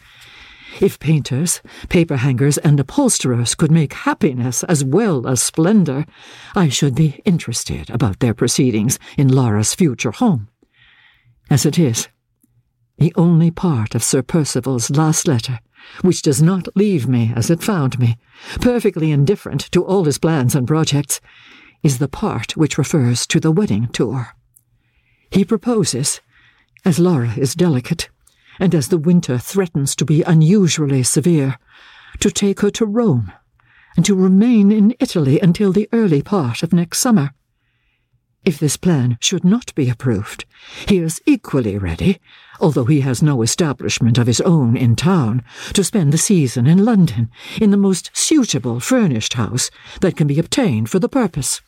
If 0.81 0.99
painters, 0.99 1.61
paper 1.87 2.17
hangers, 2.17 2.57
and 2.57 2.77
upholsterers 2.77 3.55
could 3.55 3.71
make 3.71 3.93
happiness 3.93 4.63
as 4.65 4.83
well 4.83 5.25
as 5.25 5.41
splendour, 5.41 6.05
I 6.53 6.67
should 6.67 6.93
be 6.93 7.21
interested 7.23 7.89
about 7.89 8.19
their 8.19 8.33
proceedings 8.33 8.99
in 9.17 9.29
Laura's 9.29 9.73
future 9.73 10.11
home. 10.11 10.49
As 11.49 11.65
it 11.65 11.79
is, 11.79 12.09
the 12.97 13.13
only 13.15 13.49
part 13.49 13.95
of 13.95 14.03
Sir 14.03 14.21
Percival's 14.21 14.89
last 14.89 15.25
letter 15.25 15.59
which 16.01 16.21
does 16.21 16.41
not 16.41 16.67
leave 16.75 17.07
me 17.07 17.33
as 17.35 17.49
it 17.49 17.63
found 17.63 17.99
me, 17.99 18.17
perfectly 18.61 19.11
indifferent 19.11 19.61
to 19.71 19.83
all 19.83 20.03
his 20.03 20.17
plans 20.17 20.55
and 20.55 20.67
projects, 20.67 21.19
is 21.83 21.99
the 21.99 22.07
part 22.07 22.57
which 22.57 22.77
refers 22.77 23.27
to 23.27 23.39
the 23.39 23.51
wedding 23.51 23.87
tour. 23.87 24.35
He 25.31 25.45
proposes, 25.45 26.21
as 26.85 26.99
Laura 26.99 27.33
is 27.37 27.55
delicate, 27.55 28.09
and 28.59 28.73
as 28.73 28.87
the 28.87 28.97
winter 28.97 29.37
threatens 29.37 29.95
to 29.95 30.05
be 30.05 30.23
unusually 30.23 31.03
severe, 31.03 31.57
to 32.19 32.31
take 32.31 32.61
her 32.61 32.71
to 32.71 32.85
Rome, 32.85 33.31
and 33.95 34.05
to 34.05 34.15
remain 34.15 34.71
in 34.71 34.95
Italy 34.99 35.39
until 35.39 35.71
the 35.71 35.89
early 35.91 36.21
part 36.21 36.63
of 36.63 36.73
next 36.73 36.99
summer. 36.99 37.31
If 38.47 38.59
this 38.59 38.77
plan 38.77 39.17
should 39.19 39.43
not 39.43 39.75
be 39.75 39.89
approved, 39.89 40.45
he 40.87 40.99
is 40.99 41.21
equally 41.25 41.77
ready, 41.77 42.21
although 42.61 42.85
he 42.85 43.01
has 43.01 43.21
no 43.21 43.41
establishment 43.41 44.17
of 44.17 44.25
his 44.25 44.39
own 44.39 44.77
in 44.77 44.95
town, 44.95 45.43
to 45.73 45.83
spend 45.83 46.13
the 46.13 46.17
season 46.17 46.65
in 46.65 46.85
London, 46.85 47.29
in 47.59 47.71
the 47.71 47.75
most 47.75 48.09
suitable 48.13 48.79
furnished 48.79 49.33
house 49.33 49.69
that 49.99 50.15
can 50.15 50.27
be 50.27 50.39
obtained 50.39 50.89
for 50.89 50.97
the 50.97 51.09
purpose. 51.09 51.59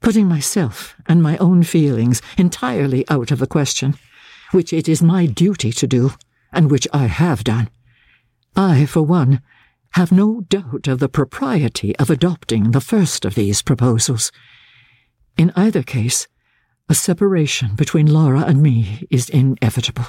Putting 0.00 0.26
myself 0.26 0.96
and 1.06 1.22
my 1.22 1.36
own 1.36 1.62
feelings 1.62 2.20
entirely 2.36 3.08
out 3.08 3.30
of 3.30 3.38
the 3.38 3.46
question, 3.46 3.94
which 4.50 4.72
it 4.72 4.88
is 4.88 5.02
my 5.02 5.24
duty 5.24 5.70
to 5.70 5.86
do, 5.86 6.14
and 6.52 6.68
which 6.68 6.88
I 6.92 7.06
have 7.06 7.44
done, 7.44 7.70
I, 8.56 8.86
for 8.86 9.02
one, 9.02 9.40
have 9.90 10.10
no 10.10 10.40
doubt 10.40 10.88
of 10.88 10.98
the 10.98 11.08
propriety 11.08 11.94
of 11.98 12.10
adopting 12.10 12.72
the 12.72 12.80
first 12.80 13.24
of 13.24 13.36
these 13.36 13.62
proposals 13.62 14.32
in 15.36 15.52
either 15.56 15.82
case, 15.82 16.28
a 16.88 16.94
separation 16.94 17.74
between 17.74 18.06
Laura 18.06 18.40
and 18.40 18.62
me 18.62 19.06
is 19.10 19.28
inevitable. 19.28 20.06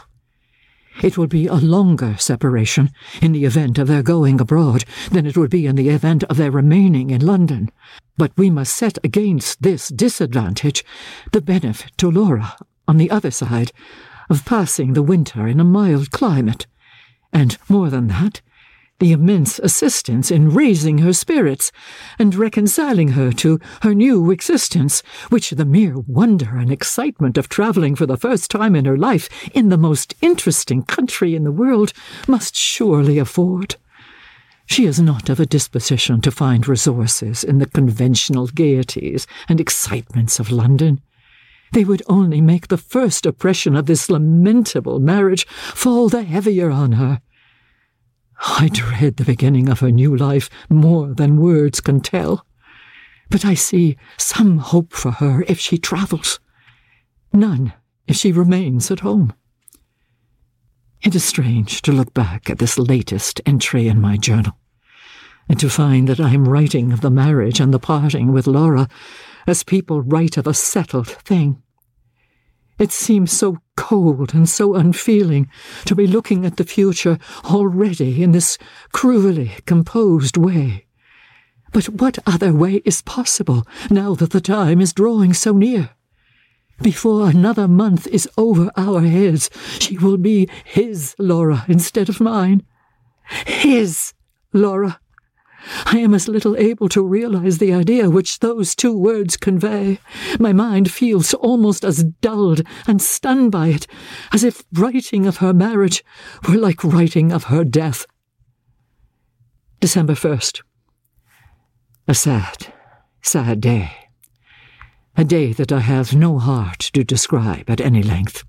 It 1.01 1.17
would 1.17 1.29
be 1.29 1.47
a 1.47 1.55
longer 1.55 2.15
separation 2.17 2.91
in 3.21 3.33
the 3.33 3.45
event 3.45 3.77
of 3.77 3.87
their 3.87 4.03
going 4.03 4.39
abroad 4.39 4.85
than 5.11 5.25
it 5.25 5.37
would 5.37 5.49
be 5.49 5.65
in 5.65 5.75
the 5.75 5.89
event 5.89 6.23
of 6.25 6.37
their 6.37 6.51
remaining 6.51 7.09
in 7.09 7.25
London. 7.25 7.69
But 8.17 8.31
we 8.37 8.49
must 8.49 8.75
set 8.75 8.97
against 9.03 9.61
this 9.61 9.89
disadvantage 9.89 10.85
the 11.31 11.41
benefit 11.41 11.91
to 11.97 12.09
Laura, 12.09 12.55
on 12.87 12.97
the 12.97 13.11
other 13.11 13.31
side, 13.31 13.71
of 14.29 14.45
passing 14.45 14.93
the 14.93 15.03
winter 15.03 15.47
in 15.47 15.59
a 15.59 15.65
mild 15.65 16.11
climate. 16.11 16.65
And 17.33 17.57
more 17.67 17.89
than 17.89 18.07
that, 18.07 18.41
the 18.99 19.11
immense 19.11 19.59
assistance 19.59 20.31
in 20.31 20.53
raising 20.53 20.99
her 20.99 21.11
spirits 21.11 21.71
and 22.17 22.33
reconciling 22.33 23.09
her 23.09 23.31
to 23.33 23.59
her 23.81 23.93
new 23.93 24.31
existence, 24.31 25.03
which 25.29 25.49
the 25.49 25.65
mere 25.65 25.97
wonder 26.07 26.57
and 26.57 26.71
excitement 26.71 27.37
of 27.37 27.49
travelling 27.49 27.95
for 27.95 28.05
the 28.05 28.17
first 28.17 28.49
time 28.49 28.75
in 28.75 28.85
her 28.85 28.97
life 28.97 29.29
in 29.53 29.69
the 29.69 29.77
most 29.77 30.13
interesting 30.21 30.81
country 30.81 31.35
in 31.35 31.43
the 31.43 31.51
world 31.51 31.91
must 32.27 32.55
surely 32.55 33.19
afford. 33.19 33.75
She 34.65 34.85
is 34.85 34.99
not 34.99 35.29
of 35.29 35.39
a 35.39 35.45
disposition 35.45 36.21
to 36.21 36.31
find 36.31 36.67
resources 36.67 37.43
in 37.43 37.59
the 37.59 37.67
conventional 37.67 38.47
gaieties 38.47 39.27
and 39.47 39.59
excitements 39.59 40.39
of 40.39 40.51
London. 40.51 41.01
They 41.71 41.83
would 41.83 42.01
only 42.07 42.41
make 42.41 42.69
the 42.69 42.77
first 42.77 43.25
oppression 43.25 43.75
of 43.75 43.85
this 43.85 44.09
lamentable 44.09 44.99
marriage 44.99 45.45
fall 45.47 46.09
the 46.09 46.23
heavier 46.23 46.71
on 46.71 46.93
her. 46.93 47.21
I 48.39 48.69
dread 48.71 49.17
the 49.17 49.23
beginning 49.23 49.69
of 49.69 49.79
her 49.79 49.91
new 49.91 50.15
life 50.15 50.49
more 50.69 51.13
than 51.13 51.41
words 51.41 51.81
can 51.81 52.01
tell. 52.01 52.45
But 53.29 53.45
I 53.45 53.53
see 53.53 53.97
some 54.17 54.59
hope 54.59 54.93
for 54.93 55.11
her 55.11 55.43
if 55.47 55.59
she 55.59 55.77
travels, 55.77 56.39
none 57.33 57.73
if 58.07 58.15
she 58.15 58.31
remains 58.31 58.91
at 58.91 58.99
home. 58.99 59.33
It 61.01 61.15
is 61.15 61.23
strange 61.23 61.81
to 61.83 61.91
look 61.91 62.13
back 62.13 62.49
at 62.49 62.59
this 62.59 62.77
latest 62.77 63.41
entry 63.45 63.87
in 63.87 64.01
my 64.01 64.17
journal, 64.17 64.57
and 65.49 65.59
to 65.59 65.69
find 65.69 66.07
that 66.07 66.19
I 66.19 66.31
am 66.33 66.47
writing 66.47 66.91
of 66.91 67.01
the 67.01 67.11
marriage 67.11 67.59
and 67.59 67.73
the 67.73 67.79
parting 67.79 68.31
with 68.31 68.47
Laura 68.47 68.87
as 69.47 69.63
people 69.63 70.01
write 70.01 70.37
of 70.37 70.47
a 70.47 70.53
settled 70.53 71.07
thing. 71.07 71.61
It 72.77 72.91
seems 72.91 73.31
so 73.31 73.59
cold 73.75 74.33
and 74.33 74.47
so 74.49 74.75
unfeeling 74.75 75.49
to 75.85 75.95
be 75.95 76.07
looking 76.07 76.45
at 76.45 76.57
the 76.57 76.63
future 76.63 77.17
already 77.45 78.23
in 78.23 78.31
this 78.31 78.57
cruelly 78.91 79.51
composed 79.65 80.37
way. 80.37 80.85
But 81.71 81.89
what 81.89 82.19
other 82.25 82.53
way 82.53 82.75
is 82.85 83.01
possible 83.01 83.67
now 83.89 84.15
that 84.15 84.31
the 84.31 84.41
time 84.41 84.79
is 84.79 84.93
drawing 84.93 85.33
so 85.33 85.53
near? 85.53 85.89
Before 86.81 87.29
another 87.29 87.67
month 87.67 88.07
is 88.07 88.29
over 88.37 88.71
our 88.75 89.01
heads, 89.01 89.49
she 89.79 89.97
will 89.97 90.17
be 90.17 90.49
his 90.63 91.15
Laura 91.17 91.65
instead 91.67 92.09
of 92.09 92.19
mine. 92.19 92.63
His 93.45 94.13
Laura. 94.53 94.99
I 95.85 95.99
am 95.99 96.13
as 96.13 96.27
little 96.27 96.55
able 96.57 96.89
to 96.89 97.03
realize 97.03 97.57
the 97.57 97.73
idea 97.73 98.09
which 98.09 98.39
those 98.39 98.75
two 98.75 98.97
words 98.97 99.37
convey. 99.37 99.99
My 100.39 100.53
mind 100.53 100.91
feels 100.91 101.33
almost 101.33 101.83
as 101.83 102.03
dulled 102.21 102.61
and 102.87 103.01
stunned 103.01 103.51
by 103.51 103.67
it, 103.67 103.87
as 104.31 104.43
if 104.43 104.63
writing 104.73 105.25
of 105.25 105.37
her 105.37 105.53
marriage 105.53 106.03
were 106.47 106.57
like 106.57 106.83
writing 106.83 107.31
of 107.31 107.45
her 107.45 107.63
death. 107.63 108.05
December 109.79 110.13
1st. 110.13 110.61
A 112.07 112.13
sad, 112.13 112.73
sad 113.21 113.61
day. 113.61 113.91
A 115.17 115.23
day 115.23 115.53
that 115.53 115.71
I 115.71 115.79
have 115.79 116.13
no 116.13 116.39
heart 116.39 116.79
to 116.93 117.03
describe 117.03 117.69
at 117.69 117.81
any 117.81 118.03
length. 118.03 118.43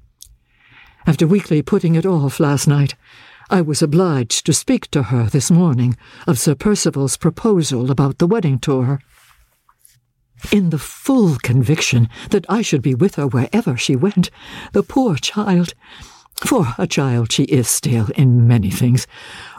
After 1.06 1.26
weakly 1.26 1.62
putting 1.62 1.94
it 1.94 2.04
off 2.04 2.40
last 2.40 2.66
night, 2.66 2.96
I 3.48 3.60
was 3.60 3.80
obliged 3.80 4.44
to 4.46 4.52
speak 4.52 4.90
to 4.90 5.04
her 5.04 5.26
this 5.26 5.52
morning 5.52 5.96
of 6.26 6.36
Sir 6.36 6.56
Percival's 6.56 7.16
proposal 7.16 7.92
about 7.92 8.18
the 8.18 8.26
wedding 8.26 8.58
tour. 8.58 8.98
In 10.50 10.70
the 10.70 10.78
full 10.78 11.36
conviction 11.36 12.08
that 12.30 12.44
I 12.48 12.62
should 12.62 12.82
be 12.82 12.96
with 12.96 13.14
her 13.14 13.28
wherever 13.28 13.76
she 13.76 13.94
went, 13.94 14.30
the 14.72 14.82
poor 14.82 15.14
child, 15.14 15.74
for 16.44 16.74
a 16.76 16.88
child 16.88 17.30
she 17.30 17.44
is 17.44 17.68
still 17.68 18.08
in 18.16 18.48
many 18.48 18.70
things, 18.70 19.06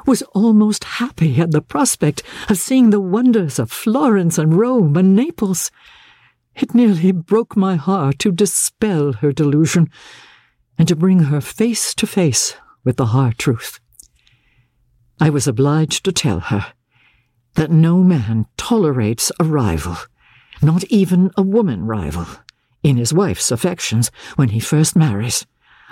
was 0.06 0.22
almost 0.34 0.84
happy 0.84 1.40
at 1.40 1.52
the 1.52 1.62
prospect 1.62 2.24
of 2.50 2.58
seeing 2.58 2.90
the 2.90 3.00
wonders 3.00 3.58
of 3.58 3.72
Florence 3.72 4.38
and 4.38 4.54
Rome 4.60 4.98
and 4.98 5.16
Naples. 5.16 5.72
It 6.56 6.76
nearly 6.76 7.14
broke 7.14 7.56
my 7.56 7.78
heart 7.78 8.20
to 8.20 8.34
dispel 8.34 9.14
her 9.14 9.32
delusion 9.32 9.90
and 10.78 10.90
to 10.90 10.96
bring 10.96 11.20
her 11.20 11.40
face 11.40 11.94
to 11.96 12.06
face 12.06 12.54
with 12.88 12.96
the 12.96 13.08
hard 13.08 13.38
truth. 13.38 13.82
I 15.20 15.30
was 15.30 15.46
obliged 15.46 16.06
to 16.06 16.14
tell 16.14 16.40
her 16.40 16.72
that 17.56 17.70
no 17.70 18.02
man 18.02 18.46
tolerates 18.56 19.30
a 19.42 19.44
rival, 19.44 19.98
not 20.62 20.86
even 20.86 21.32
a 21.36 21.42
woman 21.42 21.86
rival, 21.86 22.26
in 22.84 22.96
his 22.96 23.14
wife's 23.14 23.52
affections 23.52 24.10
when 24.38 24.50
he 24.50 24.62
first 24.62 24.96
marries, 24.96 25.46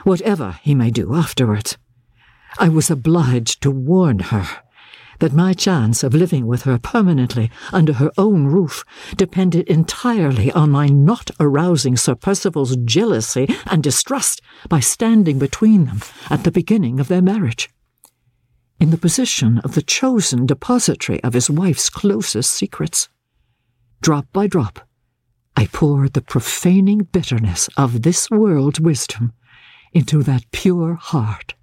whatever 0.05 0.57
he 0.61 0.73
may 0.73 0.89
do 0.89 1.13
afterwards. 1.13 1.77
I 2.59 2.69
was 2.69 2.89
obliged 2.89 3.61
to 3.63 3.71
warn 3.71 4.19
her 4.19 4.47
that 5.19 5.33
my 5.33 5.53
chance 5.53 6.03
of 6.03 6.13
living 6.13 6.45
with 6.45 6.63
her 6.63 6.77
permanently 6.77 7.49
under 7.71 7.93
her 7.93 8.11
own 8.17 8.45
roof 8.45 8.83
depended 9.15 9.67
entirely 9.67 10.51
on 10.51 10.71
my 10.71 10.87
not 10.87 11.31
arousing 11.39 11.97
Sir 11.97 12.15
Percival's 12.15 12.75
jealousy 12.77 13.47
and 13.65 13.83
distrust 13.83 14.41
by 14.69 14.79
standing 14.79 15.39
between 15.39 15.85
them 15.85 16.01
at 16.29 16.43
the 16.43 16.51
beginning 16.51 16.99
of 16.99 17.07
their 17.07 17.21
marriage. 17.21 17.69
In 18.79 18.89
the 18.89 18.97
position 18.97 19.59
of 19.59 19.73
the 19.73 19.81
chosen 19.81 20.45
depository 20.45 21.23
of 21.23 21.33
his 21.33 21.49
wife's 21.49 21.89
closest 21.89 22.51
secrets, 22.51 23.07
drop 24.01 24.25
by 24.33 24.47
drop, 24.47 24.87
I 25.55 25.67
poured 25.67 26.13
the 26.13 26.21
profaning 26.21 27.07
bitterness 27.11 27.69
of 27.77 28.01
this 28.01 28.29
world's 28.29 28.81
wisdom 28.81 29.31
into 29.93 30.21
that 30.23 30.51
pure 30.51 30.95
heart 30.95 31.55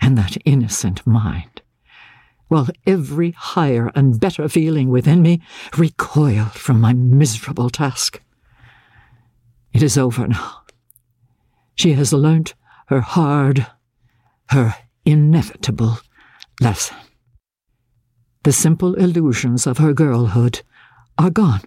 and 0.00 0.16
that 0.16 0.36
innocent 0.44 1.04
mind 1.04 1.57
while 2.48 2.68
every 2.86 3.30
higher 3.32 3.92
and 3.94 4.18
better 4.18 4.48
feeling 4.48 4.88
within 4.88 5.22
me 5.22 5.40
recoiled 5.76 6.52
from 6.52 6.80
my 6.80 6.92
miserable 6.92 7.70
task. 7.70 8.20
It 9.72 9.82
is 9.82 9.96
over 9.96 10.26
now. 10.26 10.62
She 11.74 11.92
has 11.92 12.12
learnt 12.12 12.54
her 12.86 13.02
hard, 13.02 13.66
her 14.50 14.74
inevitable 15.04 15.98
lesson. 16.60 16.96
The 18.44 18.52
simple 18.52 18.94
illusions 18.94 19.66
of 19.66 19.78
her 19.78 19.92
girlhood 19.92 20.62
are 21.18 21.30
gone, 21.30 21.60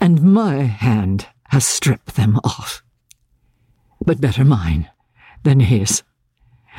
and 0.00 0.22
my 0.22 0.62
hand 0.62 1.28
has 1.48 1.64
stripped 1.64 2.16
them 2.16 2.40
off. 2.42 2.82
But 4.04 4.20
better 4.20 4.44
mine 4.44 4.90
than 5.44 5.60
his. 5.60 6.02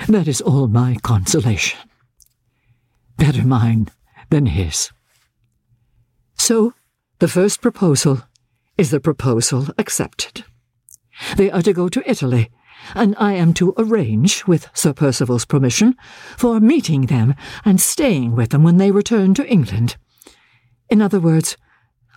That 0.08 0.27
is 0.27 0.41
all 0.41 0.67
my 0.67 0.97
consolation 1.04 1.90
better 3.17 3.43
mine 3.43 3.89
than 4.30 4.47
his. 4.47 4.91
So, 6.38 6.74
the 7.19 7.28
first 7.28 7.62
proposal 7.62 8.24
is 8.78 8.89
the 8.91 9.00
proposal 9.00 9.67
accepted. 9.78 10.43
They 11.38 11.52
are 11.52 11.62
to 11.62 11.74
go 11.74 11.88
to 11.89 12.10
Italy, 12.10 12.50
and 12.95 13.15
I 13.19 13.34
am 13.34 13.54
to 13.56 13.76
arrange, 13.78 14.47
with 14.47 14.69
Sir 14.74 14.93
Percival's 14.93 15.45
permission, 15.45 15.95
for 16.38 16.60
meeting 16.60 17.06
them 17.06 17.36
and 17.63 17.80
staying 17.80 18.36
with 18.36 18.50
them 18.50 18.63
when 18.63 18.78
they 18.78 18.91
return 18.91 19.34
to 19.36 19.47
England. 19.47 19.97
In 20.89 21.02
other 21.02 21.19
words, 21.19 21.58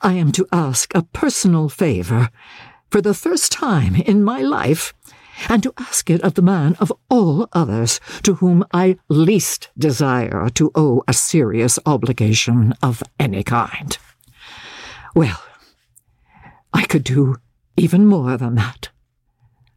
I 0.01 0.15
am 0.15 0.33
to 0.33 0.47
ask 0.53 0.95
a 0.95 1.03
personal 1.03 1.69
favour, 1.69 2.31
for 2.91 3.01
the 3.01 3.15
first 3.15 3.53
time 3.53 3.95
in 3.95 4.25
my 4.25 4.41
life, 4.41 4.95
and 5.49 5.63
to 5.63 5.73
ask 5.79 6.11
it 6.11 6.21
of 6.23 6.35
the 6.35 6.43
man 6.43 6.77
of 6.81 6.93
all 7.09 7.49
others 7.53 8.01
to 8.23 8.35
whom 8.35 8.65
I 8.73 8.99
least 9.09 9.71
desire 9.77 10.49
to 10.55 10.71
owe 10.75 11.03
a 11.09 11.13
serious 11.13 11.79
obligation 11.87 12.75
of 12.83 13.03
any 13.19 13.43
kind. 13.43 13.97
Well, 15.15 15.43
I 16.73 16.85
could 16.85 17.05
do 17.05 17.37
even 17.77 18.07
more 18.07 18.37
than 18.37 18.55
that, 18.57 18.91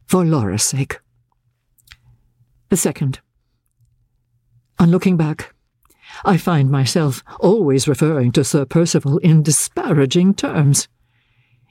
for 0.06 0.24
Laura's 0.24 0.62
sake. 0.62 1.00
The 2.68 2.76
second. 2.76 3.20
On 4.78 4.90
looking 4.90 5.16
back, 5.16 5.54
I 6.24 6.36
find 6.36 6.70
myself 6.70 7.22
always 7.40 7.88
referring 7.88 8.32
to 8.32 8.44
Sir 8.44 8.64
Percival 8.64 9.18
in 9.18 9.42
disparaging 9.42 10.34
terms. 10.34 10.88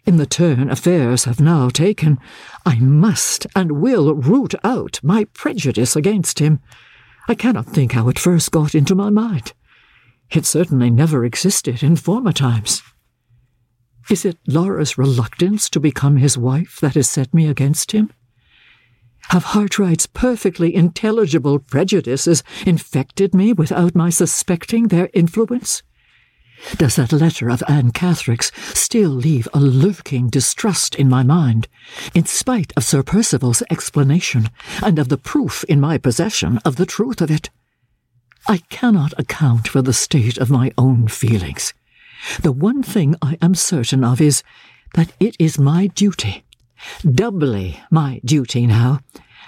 In 0.08 0.16
the 0.16 0.26
turn 0.26 0.70
affairs 0.70 1.26
have 1.26 1.42
now 1.42 1.68
taken, 1.68 2.18
I 2.66 2.80
must 2.80 3.46
and 3.54 3.74
will 3.74 4.16
root 4.16 4.56
out 4.64 5.02
my 5.04 5.26
prejudice 5.26 5.98
against 5.98 6.40
him. 6.40 6.62
I 7.28 7.36
cannot 7.36 7.66
think 7.66 7.92
how 7.92 8.08
it 8.08 8.18
first 8.18 8.52
got 8.52 8.74
into 8.74 8.96
my 8.96 9.10
mind. 9.10 9.52
It 10.32 10.46
certainly 10.46 10.90
never 10.90 11.26
existed 11.26 11.84
in 11.84 11.98
former 11.98 12.32
times. 12.32 12.82
Is 14.10 14.24
it 14.24 14.38
Laura's 14.48 14.98
reluctance 14.98 15.70
to 15.72 15.80
become 15.82 16.16
his 16.16 16.38
wife 16.38 16.80
that 16.80 16.96
has 16.96 17.10
set 17.10 17.34
me 17.34 17.46
against 17.48 17.92
him? 17.92 18.10
Have 19.32 19.44
Hartright's 19.44 20.08
perfectly 20.08 20.74
intelligible 20.74 21.60
prejudices 21.60 22.44
infected 22.66 23.36
me 23.36 23.52
without 23.52 23.94
my 23.94 24.10
suspecting 24.10 24.88
their 24.88 25.10
influence? 25.14 25.84
Does 26.78 26.96
that 26.96 27.12
letter 27.12 27.50
of 27.50 27.64
Anne 27.68 27.92
Catherick's 27.92 28.52
still 28.78 29.10
leave 29.10 29.48
a 29.54 29.60
lurking 29.60 30.28
distrust 30.28 30.96
in 30.96 31.10
my 31.10 31.24
mind, 31.24 31.68
in 32.14 32.26
spite 32.26 32.74
of 32.76 32.84
Sir 32.84 33.04
Percival's 33.04 33.64
explanation 33.70 34.50
and 34.84 35.00
of 35.00 35.10
the 35.10 35.18
proof 35.18 35.64
in 35.66 35.80
my 35.80 35.98
possession 35.98 36.58
of 36.66 36.76
the 36.76 36.86
truth 36.86 37.22
of 37.22 37.32
it? 37.32 37.50
I 38.48 38.58
cannot 38.70 39.14
account 39.20 39.68
for 39.68 39.82
the 39.82 39.94
state 39.94 40.38
of 40.38 40.50
my 40.50 40.72
own 40.78 41.08
feelings. 41.08 41.74
The 42.42 42.52
one 42.52 42.82
thing 42.84 43.16
I 43.22 43.38
am 43.42 43.56
certain 43.56 44.04
of 44.04 44.20
is 44.20 44.44
that 44.94 45.12
it 45.20 45.36
is 45.40 45.60
my 45.60 45.88
duty, 45.88 46.44
doubly 47.06 47.82
my 47.92 48.22
duty 48.26 48.66
now, 48.68 49.02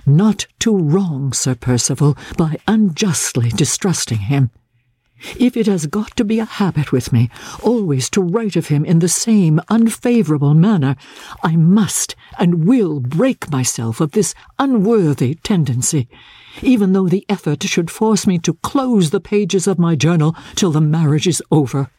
not 0.05 0.47
to 0.59 0.75
wrong 0.75 1.33
Sir 1.33 1.55
Percival 1.55 2.17
by 2.37 2.57
unjustly 2.67 3.49
distrusting 3.49 4.19
him. 4.19 4.51
If 5.37 5.57
it 5.57 5.67
has 5.67 5.87
got 5.87 6.15
to 6.15 6.23
be 6.23 6.39
a 6.39 6.45
habit 6.45 6.91
with 6.91 7.11
me 7.11 7.29
always 7.61 8.09
to 8.11 8.21
write 8.21 8.55
of 8.55 8.67
him 8.67 8.85
in 8.85 8.99
the 8.99 9.09
same 9.09 9.59
unfavourable 9.69 10.53
manner, 10.53 10.95
I 11.43 11.55
must 11.55 12.15
and 12.37 12.65
will 12.65 12.99
break 12.99 13.51
myself 13.51 13.99
of 13.99 14.11
this 14.11 14.33
unworthy 14.57 15.35
tendency, 15.35 16.07
even 16.61 16.93
though 16.93 17.07
the 17.07 17.25
effort 17.27 17.63
should 17.63 17.91
force 17.91 18.25
me 18.25 18.39
to 18.39 18.53
close 18.55 19.09
the 19.09 19.19
pages 19.19 19.67
of 19.67 19.77
my 19.77 19.95
journal 19.95 20.35
till 20.55 20.71
the 20.71 20.81
marriage 20.81 21.27
is 21.27 21.43
over. 21.51 21.91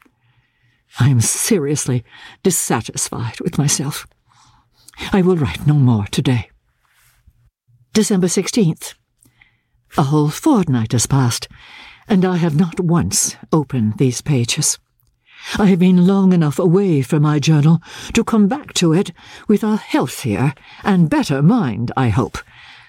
I 0.98 1.08
am 1.08 1.20
seriously 1.20 2.04
dissatisfied 2.42 3.40
with 3.40 3.58
myself. 3.58 4.06
I 5.12 5.22
will 5.22 5.36
write 5.36 5.66
no 5.66 5.74
more 5.74 6.06
today. 6.06 6.50
December 7.92 8.26
16th. 8.26 8.94
A 9.98 10.04
whole 10.04 10.28
fortnight 10.28 10.92
has 10.92 11.06
passed, 11.06 11.48
and 12.10 12.24
I 12.24 12.38
have 12.38 12.56
not 12.56 12.80
once 12.80 13.36
opened 13.52 13.96
these 13.96 14.20
pages. 14.20 14.78
I 15.58 15.66
have 15.66 15.78
been 15.78 16.08
long 16.08 16.32
enough 16.32 16.58
away 16.58 17.02
from 17.02 17.22
my 17.22 17.38
journal 17.38 17.80
to 18.14 18.24
come 18.24 18.48
back 18.48 18.74
to 18.74 18.92
it 18.92 19.12
with 19.46 19.62
a 19.62 19.76
healthier 19.76 20.52
and 20.82 21.08
better 21.08 21.40
mind, 21.40 21.92
I 21.96 22.08
hope, 22.08 22.38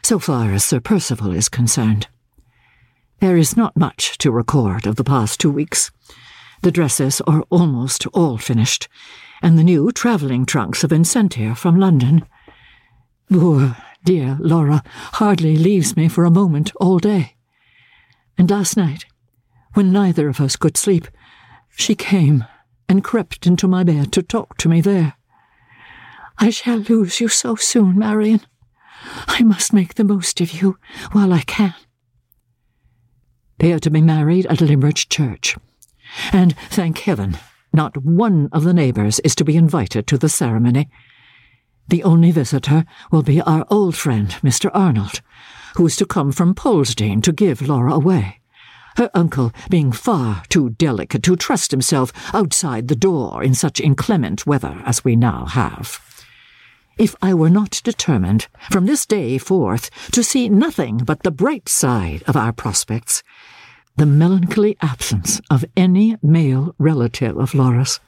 so 0.01 0.17
far 0.17 0.51
as 0.51 0.65
Sir 0.65 0.79
Percival 0.79 1.33
is 1.33 1.49
concerned. 1.49 2.07
There 3.19 3.37
is 3.37 3.55
not 3.55 3.77
much 3.77 4.17
to 4.17 4.31
record 4.31 4.87
of 4.87 4.95
the 4.95 5.03
past 5.03 5.39
two 5.39 5.51
weeks. 5.51 5.91
The 6.63 6.71
dresses 6.71 7.21
are 7.21 7.43
almost 7.51 8.07
all 8.07 8.39
finished, 8.39 8.89
and 9.43 9.57
the 9.57 9.63
new 9.63 9.91
travelling 9.91 10.47
trunks 10.47 10.81
have 10.81 10.89
been 10.89 11.05
sent 11.05 11.35
here 11.35 11.53
from 11.53 11.79
London. 11.79 12.25
Poor 13.31 13.77
dear 14.03 14.37
Laura 14.39 14.81
hardly 15.13 15.55
leaves 15.55 15.95
me 15.95 16.09
for 16.09 16.25
a 16.25 16.31
moment 16.31 16.71
all 16.77 16.97
day. 16.97 17.35
And 18.37 18.49
last 18.49 18.75
night, 18.75 19.05
when 19.73 19.91
neither 19.91 20.27
of 20.27 20.41
us 20.41 20.55
could 20.55 20.77
sleep, 20.77 21.07
she 21.69 21.95
came 21.95 22.45
and 22.89 23.03
crept 23.03 23.47
into 23.47 23.67
my 23.67 23.83
bed 23.83 24.11
to 24.11 24.21
talk 24.21 24.57
to 24.57 24.69
me 24.69 24.81
there. 24.81 25.15
I 26.37 26.49
shall 26.49 26.77
lose 26.77 27.21
you 27.21 27.27
so 27.27 27.55
soon, 27.55 27.97
Marian. 27.97 28.41
I 29.27 29.43
must 29.43 29.73
make 29.73 29.95
the 29.95 30.03
most 30.03 30.41
of 30.41 30.61
you 30.61 30.77
while 31.11 31.33
I 31.33 31.41
can. 31.41 31.73
They 33.59 33.71
are 33.73 33.79
to 33.79 33.89
be 33.89 34.01
married 34.01 34.45
at 34.47 34.59
Limmeridge 34.59 35.07
Church. 35.07 35.55
And 36.33 36.57
thank 36.69 36.99
heaven, 36.99 37.37
not 37.71 37.95
one 37.97 38.49
of 38.51 38.63
the 38.63 38.73
neighbours 38.73 39.19
is 39.19 39.35
to 39.35 39.45
be 39.45 39.55
invited 39.55 40.07
to 40.07 40.17
the 40.17 40.29
ceremony. 40.29 40.89
The 41.87 42.03
only 42.03 42.31
visitor 42.31 42.85
will 43.11 43.23
be 43.23 43.41
our 43.41 43.65
old 43.69 43.95
friend, 43.95 44.29
Mr. 44.43 44.69
Arnold, 44.73 45.21
who 45.75 45.85
is 45.85 45.95
to 45.97 46.05
come 46.05 46.31
from 46.31 46.55
Polesdean 46.55 47.21
to 47.21 47.31
give 47.31 47.61
Laura 47.61 47.93
away. 47.93 48.40
Her 48.97 49.09
uncle 49.13 49.51
being 49.69 49.91
far 49.91 50.43
too 50.49 50.71
delicate 50.71 51.23
to 51.23 51.35
trust 51.35 51.71
himself 51.71 52.11
outside 52.33 52.87
the 52.87 52.95
door 52.95 53.43
in 53.43 53.53
such 53.53 53.79
inclement 53.79 54.45
weather 54.45 54.81
as 54.85 55.03
we 55.03 55.15
now 55.15 55.45
have. 55.45 55.99
If 56.97 57.15
I 57.21 57.33
were 57.33 57.49
not 57.49 57.81
determined, 57.83 58.47
from 58.69 58.85
this 58.85 59.05
day 59.05 59.37
forth, 59.37 59.89
to 60.11 60.23
see 60.23 60.49
nothing 60.49 60.97
but 60.97 61.23
the 61.23 61.31
bright 61.31 61.69
side 61.69 62.21
of 62.27 62.35
our 62.35 62.51
prospects, 62.51 63.23
the 63.95 64.05
melancholy 64.05 64.77
absence 64.81 65.41
of 65.49 65.65
any 65.75 66.17
male 66.21 66.75
relative 66.77 67.37
of 67.37 67.53
Laura's, 67.53 67.99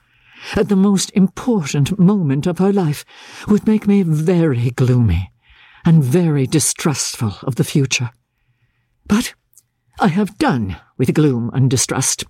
at 0.55 0.69
the 0.69 0.75
most 0.75 1.09
important 1.11 1.97
moment 1.97 2.45
of 2.45 2.57
her 2.57 2.73
life, 2.73 3.05
would 3.47 3.65
make 3.65 3.87
me 3.87 4.03
very 4.03 4.71
gloomy 4.71 5.31
and 5.85 6.03
very 6.03 6.45
distrustful 6.45 7.35
of 7.43 7.55
the 7.55 7.63
future. 7.63 8.11
But 9.07 9.33
I 9.99 10.07
have 10.07 10.37
done 10.37 10.77
with 10.97 11.13
gloom 11.13 11.51
and 11.53 11.69
distrust. 11.69 12.25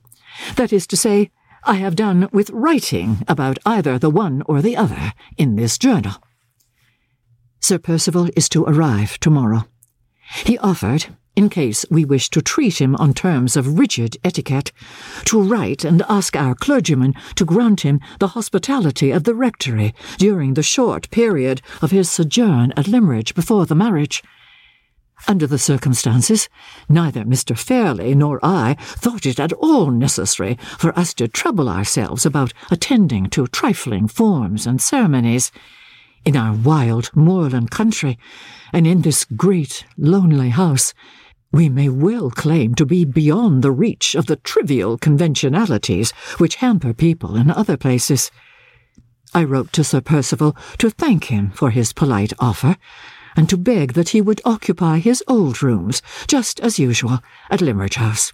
That 0.55 0.73
is 0.73 0.85
to 0.87 0.97
say, 0.97 1.31
I 1.63 1.75
have 1.75 1.95
done 1.95 2.27
with 2.31 2.49
writing 2.49 3.23
about 3.27 3.57
either 3.65 3.97
the 3.97 4.09
one 4.09 4.43
or 4.47 4.61
the 4.61 4.75
other 4.75 5.13
in 5.37 5.55
this 5.55 5.77
journal. 5.77 6.15
Sir 7.61 7.77
Percival 7.77 8.29
is 8.35 8.49
to 8.49 8.65
arrive 8.65 9.17
tomorrow. 9.19 9.63
He 10.45 10.57
offered, 10.57 11.05
in 11.37 11.49
case 11.49 11.85
we 11.89 12.03
wish 12.03 12.29
to 12.31 12.41
treat 12.41 12.81
him 12.81 12.97
on 12.97 13.13
terms 13.13 13.55
of 13.55 13.79
rigid 13.79 14.17
etiquette, 14.25 14.73
to 15.25 15.41
write 15.41 15.85
and 15.85 16.03
ask 16.09 16.35
our 16.35 16.55
clergyman 16.55 17.13
to 17.35 17.45
grant 17.45 17.81
him 17.81 18.01
the 18.19 18.29
hospitality 18.29 19.11
of 19.11 19.23
the 19.23 19.33
rectory 19.33 19.95
during 20.17 20.55
the 20.55 20.63
short 20.63 21.09
period 21.11 21.61
of 21.81 21.91
his 21.91 22.11
sojourn 22.11 22.73
at 22.75 22.89
Limmeridge 22.89 23.33
before 23.33 23.65
the 23.65 23.75
marriage. 23.75 24.21
Under 25.27 25.47
the 25.47 25.57
circumstances, 25.57 26.49
neither 26.89 27.23
Mr. 27.23 27.57
Fairlie 27.57 28.13
nor 28.13 28.39
I 28.43 28.75
thought 28.79 29.25
it 29.25 29.39
at 29.39 29.53
all 29.53 29.89
necessary 29.89 30.57
for 30.77 30.97
us 30.99 31.13
to 31.15 31.27
trouble 31.29 31.69
ourselves 31.69 32.25
about 32.25 32.53
attending 32.69 33.29
to 33.29 33.47
trifling 33.47 34.07
forms 34.07 34.67
and 34.67 34.81
ceremonies. 34.81 35.51
In 36.25 36.35
our 36.35 36.53
wild 36.53 37.09
moorland 37.15 37.71
country, 37.71 38.17
and 38.73 38.85
in 38.85 39.01
this 39.01 39.25
great 39.25 39.85
lonely 39.97 40.49
house, 40.49 40.93
we 41.53 41.69
may 41.69 41.87
well 41.87 42.29
claim 42.29 42.75
to 42.75 42.85
be 42.85 43.05
beyond 43.05 43.61
the 43.61 43.71
reach 43.71 44.15
of 44.15 44.25
the 44.25 44.37
trivial 44.37 44.97
conventionalities 44.97 46.11
which 46.37 46.55
hamper 46.55 46.93
people 46.93 47.35
in 47.35 47.49
other 47.51 47.77
places. 47.77 48.31
I 49.33 49.43
wrote 49.43 49.71
to 49.73 49.83
Sir 49.83 50.01
Percival 50.01 50.55
to 50.79 50.89
thank 50.89 51.25
him 51.25 51.51
for 51.51 51.69
his 51.69 51.93
polite 51.93 52.33
offer, 52.39 52.77
and 53.35 53.49
to 53.49 53.57
beg 53.57 53.93
that 53.93 54.09
he 54.09 54.21
would 54.21 54.41
occupy 54.45 54.99
his 54.99 55.23
old 55.27 55.63
rooms, 55.63 56.01
just 56.27 56.59
as 56.59 56.79
usual, 56.79 57.19
at 57.49 57.61
Limmeridge 57.61 57.95
House. 57.95 58.31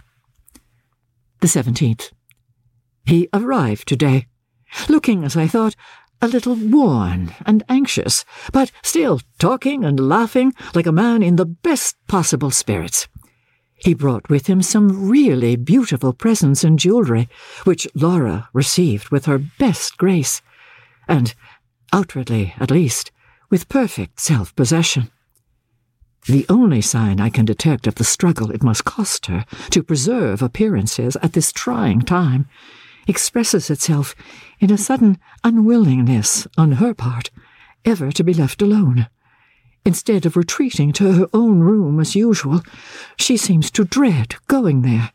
The 1.42 1.48
17th. 1.48 2.12
He 3.06 3.30
arrived 3.34 3.88
today, 3.88 4.28
looking, 4.88 5.24
as 5.24 5.38
I 5.38 5.48
thought, 5.48 5.76
a 6.22 6.28
little 6.28 6.56
worn 6.56 7.34
and 7.46 7.64
anxious, 7.70 8.26
but 8.52 8.72
still 8.84 9.22
talking 9.40 9.86
and 9.86 10.00
laughing 10.00 10.54
like 10.76 10.86
a 10.86 10.92
man 10.92 11.24
in 11.24 11.38
the 11.38 11.46
best 11.46 11.96
possible 12.08 12.52
spirits. 12.52 13.08
He 13.76 13.94
brought 13.94 14.30
with 14.30 14.48
him 14.48 14.62
some 14.62 15.10
really 15.10 15.56
beautiful 15.56 16.12
presents 16.12 16.66
and 16.66 16.78
jewellery, 16.78 17.30
which 17.64 17.88
Laura 17.96 18.50
received 18.52 19.10
with 19.10 19.26
her 19.26 19.38
best 19.38 19.98
grace, 19.98 20.42
and, 21.08 21.34
outwardly 21.94 22.54
at 22.60 22.72
least, 22.72 23.12
with 23.50 23.70
perfect 23.70 24.20
self 24.20 24.56
possession. 24.56 25.10
The 26.28 26.46
only 26.50 26.82
sign 26.82 27.20
I 27.20 27.30
can 27.30 27.46
detect 27.46 27.88
of 27.88 27.96
the 27.96 28.04
struggle 28.04 28.52
it 28.52 28.64
must 28.64 28.86
cost 28.86 29.28
her 29.28 29.46
to 29.72 29.84
preserve 29.84 30.42
appearances 30.42 31.16
at 31.24 31.34
this 31.34 31.52
trying 31.52 32.02
time 32.02 32.48
expresses 33.08 33.70
itself 33.70 34.16
in 34.60 34.72
a 34.72 34.78
sudden 34.78 35.18
unwillingness 35.44 36.48
on 36.58 36.74
her 36.74 36.94
part 36.94 37.32
ever 37.86 38.12
to 38.12 38.24
be 38.24 38.34
left 38.34 38.62
alone. 38.62 39.08
Instead 39.86 40.26
of 40.26 40.36
retreating 40.36 40.92
to 40.94 41.14
her 41.14 41.28
own 41.34 41.62
room 41.62 42.00
as 42.00 42.16
usual, 42.16 42.62
she 43.18 43.38
seems 43.38 43.72
to 43.72 43.86
dread 43.86 44.36
going 44.48 44.82
there. 44.82 45.12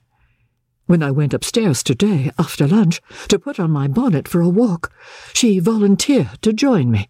When 0.87 1.03
I 1.03 1.11
went 1.11 1.33
upstairs 1.33 1.83
today 1.83 2.31
after 2.39 2.67
lunch 2.67 3.01
to 3.29 3.39
put 3.39 3.61
on 3.61 3.71
my 3.71 3.89
bonnet 3.89 4.27
for 4.27 4.41
a 4.41 4.49
walk, 4.49 4.93
she 5.33 5.59
volunteered 5.59 6.43
to 6.43 6.53
join 6.53 6.91
me, 6.91 7.09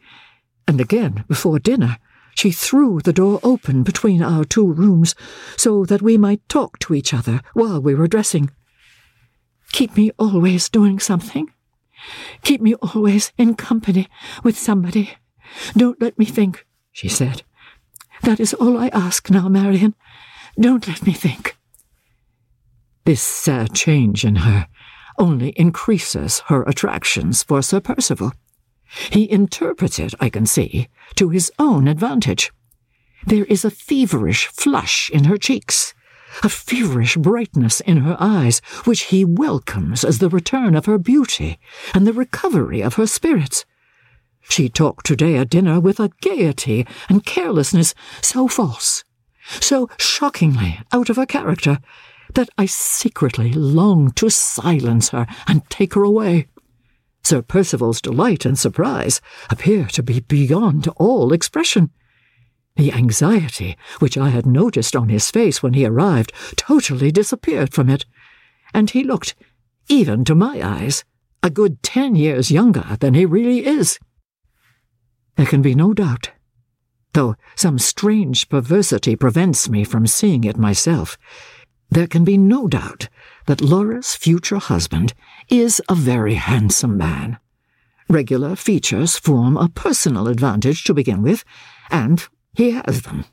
and 0.66 0.80
again 0.80 1.24
before 1.28 1.58
dinner 1.58 1.98
she 2.34 2.50
threw 2.50 3.00
the 3.00 3.12
door 3.12 3.40
open 3.42 3.82
between 3.82 4.22
our 4.22 4.44
two 4.44 4.66
rooms 4.66 5.14
so 5.56 5.84
that 5.84 6.02
we 6.02 6.18
might 6.18 6.46
talk 6.48 6.78
to 6.80 6.94
each 6.94 7.14
other 7.14 7.40
while 7.52 7.80
we 7.80 7.94
were 7.94 8.08
dressing. 8.08 8.50
Keep 9.72 9.96
me 9.96 10.10
always 10.18 10.68
doing 10.68 10.98
something. 10.98 11.50
Keep 12.42 12.60
me 12.60 12.74
always 12.74 13.32
in 13.38 13.54
company 13.54 14.08
with 14.42 14.58
somebody. 14.58 15.16
Don't 15.76 16.00
let 16.02 16.18
me 16.18 16.24
think, 16.24 16.66
she 16.92 17.08
said. 17.08 17.42
That 18.22 18.40
is 18.40 18.54
all 18.54 18.78
I 18.78 18.88
ask 18.88 19.30
now, 19.30 19.48
Marian. 19.48 19.94
Don't 20.58 20.86
let 20.88 21.06
me 21.06 21.12
think. 21.12 21.56
This 23.04 23.22
sad 23.22 23.74
change 23.74 24.24
in 24.24 24.36
her 24.36 24.68
only 25.18 25.50
increases 25.50 26.40
her 26.46 26.62
attractions 26.64 27.42
for 27.42 27.62
Sir 27.62 27.80
Percival. 27.80 28.32
He 29.10 29.30
interprets 29.30 29.98
it, 29.98 30.14
I 30.20 30.28
can 30.28 30.46
see, 30.46 30.88
to 31.16 31.30
his 31.30 31.50
own 31.58 31.88
advantage. 31.88 32.52
There 33.26 33.44
is 33.46 33.64
a 33.64 33.70
feverish 33.70 34.48
flush 34.48 35.10
in 35.10 35.24
her 35.24 35.38
cheeks, 35.38 35.94
a 36.42 36.48
feverish 36.48 37.16
brightness 37.16 37.80
in 37.80 37.98
her 37.98 38.16
eyes, 38.18 38.60
which 38.84 39.04
he 39.04 39.24
welcomes 39.24 40.04
as 40.04 40.18
the 40.18 40.28
return 40.28 40.74
of 40.74 40.86
her 40.86 40.98
beauty 40.98 41.58
and 41.94 42.06
the 42.06 42.12
recovery 42.12 42.82
of 42.82 42.94
her 42.94 43.06
spirits. 43.06 43.64
She 44.48 44.68
talked 44.68 45.06
today 45.06 45.36
at 45.36 45.48
dinner 45.48 45.80
with 45.80 45.98
a 45.98 46.10
gaiety 46.20 46.86
and 47.08 47.24
carelessness 47.24 47.94
so 48.20 48.46
false, 48.46 49.04
so 49.60 49.88
shockingly 49.98 50.80
out 50.92 51.08
of 51.08 51.16
her 51.16 51.26
character, 51.26 51.78
that 52.34 52.50
I 52.58 52.66
secretly 52.66 53.52
long 53.52 54.10
to 54.12 54.28
silence 54.28 55.10
her 55.10 55.26
and 55.46 55.68
take 55.70 55.94
her 55.94 56.02
away. 56.02 56.48
Sir 57.24 57.40
Percival's 57.40 58.02
delight 58.02 58.44
and 58.44 58.58
surprise 58.58 59.20
appear 59.48 59.86
to 59.86 60.02
be 60.02 60.20
beyond 60.20 60.88
all 60.96 61.32
expression. 61.32 61.90
The 62.76 62.92
anxiety 62.92 63.76
which 63.98 64.18
I 64.18 64.28
had 64.28 64.46
noticed 64.46 64.94
on 64.94 65.08
his 65.08 65.30
face 65.30 65.62
when 65.62 65.74
he 65.74 65.86
arrived 65.86 66.32
totally 66.56 67.10
disappeared 67.10 67.72
from 67.72 67.88
it, 67.88 68.04
and 68.74 68.90
he 68.90 69.04
looked, 69.04 69.34
even 69.88 70.24
to 70.24 70.34
my 70.34 70.60
eyes, 70.62 71.04
a 71.42 71.50
good 71.50 71.82
ten 71.82 72.14
years 72.14 72.50
younger 72.50 72.96
than 73.00 73.14
he 73.14 73.24
really 73.24 73.64
is. 73.64 73.98
There 75.36 75.46
can 75.46 75.62
be 75.62 75.74
no 75.74 75.94
doubt, 75.94 76.30
though 77.12 77.36
some 77.54 77.78
strange 77.78 78.48
perversity 78.48 79.16
prevents 79.16 79.68
me 79.68 79.84
from 79.84 80.06
seeing 80.06 80.44
it 80.44 80.58
myself, 80.58 81.16
there 81.90 82.06
can 82.06 82.24
be 82.24 82.36
no 82.36 82.66
doubt 82.66 83.08
that 83.46 83.60
Laura's 83.60 84.14
future 84.16 84.58
husband 84.58 85.14
is 85.48 85.80
a 85.88 85.94
very 85.94 86.34
handsome 86.34 86.96
man. 86.96 87.38
Regular 88.08 88.54
features 88.54 89.16
form 89.16 89.56
a 89.56 89.68
personal 89.68 90.28
advantage 90.28 90.84
to 90.84 90.94
begin 90.94 91.22
with, 91.22 91.44
and 91.90 92.26
he 92.54 92.72
has 92.72 93.02
them. 93.02 93.24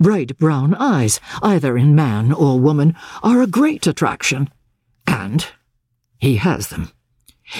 Bright 0.00 0.36
brown 0.38 0.74
eyes, 0.74 1.20
either 1.42 1.76
in 1.76 1.94
man 1.94 2.32
or 2.32 2.58
woman, 2.58 2.94
are 3.22 3.40
a 3.40 3.46
great 3.46 3.86
attraction, 3.86 4.50
and 5.06 5.46
he 6.18 6.36
has 6.36 6.68
them. 6.68 6.90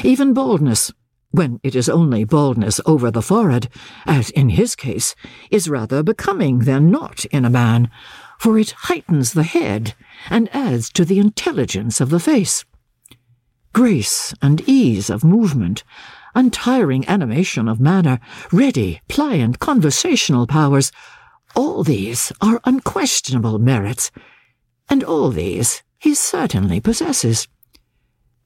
Even 0.03 0.35
baldness, 0.35 0.93
when 1.31 1.61
it 1.63 1.75
is 1.75 1.89
only 1.89 2.25
baldness 2.25 2.81
over 2.87 3.11
the 3.11 3.23
forehead, 3.23 3.69
as 4.07 4.31
in 4.31 4.51
his 4.51 4.75
case, 4.75 5.15
is 5.51 5.69
rather 5.69 6.03
becoming 6.03 6.61
than 6.61 6.91
not 6.91 7.25
in 7.27 7.45
a 7.45 7.51
man, 7.51 7.91
for 8.39 8.59
it 8.59 8.71
heightens 8.71 9.33
the 9.33 9.43
head 9.43 9.95
and 10.31 10.55
adds 10.55 10.91
to 10.91 11.05
the 11.05 11.19
intelligence 11.19 12.01
of 12.01 12.11
the 12.11 12.21
face. 12.21 12.65
Grace 13.75 14.33
and 14.41 14.63
ease 14.67 15.11
of 15.11 15.25
movement 15.25 15.83
untiring 16.35 17.07
animation 17.09 17.69
of 17.69 17.81
manner, 17.81 18.21
ready, 18.53 19.01
pliant 19.09 19.59
conversational 19.59 20.47
powers, 20.47 20.91
all 21.55 21.83
these 21.83 22.33
are 22.41 22.61
unquestionable 22.65 23.59
merits, 23.59 24.11
and 24.89 25.03
all 25.05 25.31
these 25.31 25.83
he 25.99 26.15
certainly 26.15 26.81
possesses. 26.81 27.49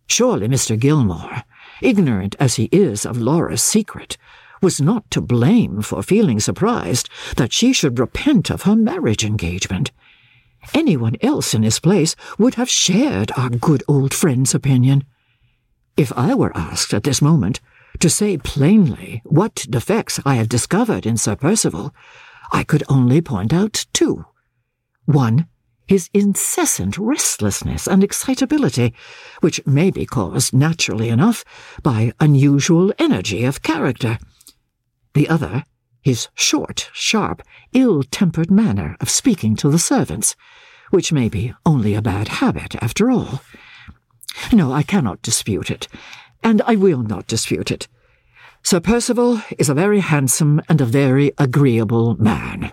Surely 0.06 0.48
Mr. 0.48 0.78
Gilmore, 0.78 1.42
ignorant 1.82 2.34
as 2.38 2.56
he 2.56 2.70
is 2.72 3.04
of 3.04 3.18
Laura's 3.18 3.62
secret, 3.62 4.16
was 4.62 4.80
not 4.80 5.10
to 5.10 5.20
blame 5.20 5.82
for 5.82 6.02
feeling 6.02 6.40
surprised 6.40 7.08
that 7.36 7.52
she 7.52 7.72
should 7.72 7.98
repent 7.98 8.50
of 8.50 8.62
her 8.62 8.74
marriage 8.74 9.24
engagement. 9.24 9.90
Anyone 10.74 11.16
else 11.20 11.54
in 11.54 11.62
his 11.62 11.80
place 11.80 12.16
would 12.38 12.54
have 12.54 12.68
shared 12.68 13.30
our 13.36 13.50
good 13.50 13.82
old 13.86 14.12
friend's 14.12 14.54
opinion. 14.54 15.04
If 15.98 16.12
I 16.16 16.32
were 16.32 16.56
asked 16.56 16.94
at 16.94 17.02
this 17.02 17.20
moment 17.20 17.58
to 17.98 18.08
say 18.08 18.38
plainly 18.38 19.20
what 19.24 19.66
defects 19.68 20.20
I 20.24 20.36
have 20.36 20.48
discovered 20.48 21.04
in 21.04 21.16
Sir 21.16 21.34
Percival, 21.34 21.92
I 22.52 22.62
could 22.62 22.84
only 22.88 23.20
point 23.20 23.52
out 23.52 23.84
two. 23.92 24.24
One, 25.06 25.48
his 25.88 26.08
incessant 26.14 26.98
restlessness 26.98 27.88
and 27.88 28.04
excitability, 28.04 28.94
which 29.40 29.60
may 29.66 29.90
be 29.90 30.06
caused 30.06 30.54
naturally 30.54 31.08
enough 31.08 31.44
by 31.82 32.12
unusual 32.20 32.92
energy 33.00 33.44
of 33.44 33.62
character. 33.62 34.18
The 35.14 35.28
other, 35.28 35.64
his 36.00 36.28
short, 36.36 36.90
sharp, 36.92 37.42
ill 37.72 38.04
tempered 38.04 38.52
manner 38.52 38.96
of 39.00 39.10
speaking 39.10 39.56
to 39.56 39.68
the 39.68 39.80
servants, 39.80 40.36
which 40.90 41.10
may 41.10 41.28
be 41.28 41.54
only 41.66 41.94
a 41.94 42.02
bad 42.02 42.28
habit 42.28 42.76
after 42.80 43.10
all. 43.10 43.40
No, 44.52 44.72
I 44.72 44.82
cannot 44.82 45.22
dispute 45.22 45.70
it, 45.70 45.88
and 46.42 46.62
I 46.62 46.76
will 46.76 47.02
not 47.02 47.26
dispute 47.26 47.70
it. 47.70 47.88
Sir 48.62 48.80
Percival 48.80 49.40
is 49.58 49.68
a 49.68 49.74
very 49.74 50.00
handsome 50.00 50.60
and 50.68 50.80
a 50.80 50.86
very 50.86 51.32
agreeable 51.38 52.16
man. 52.16 52.72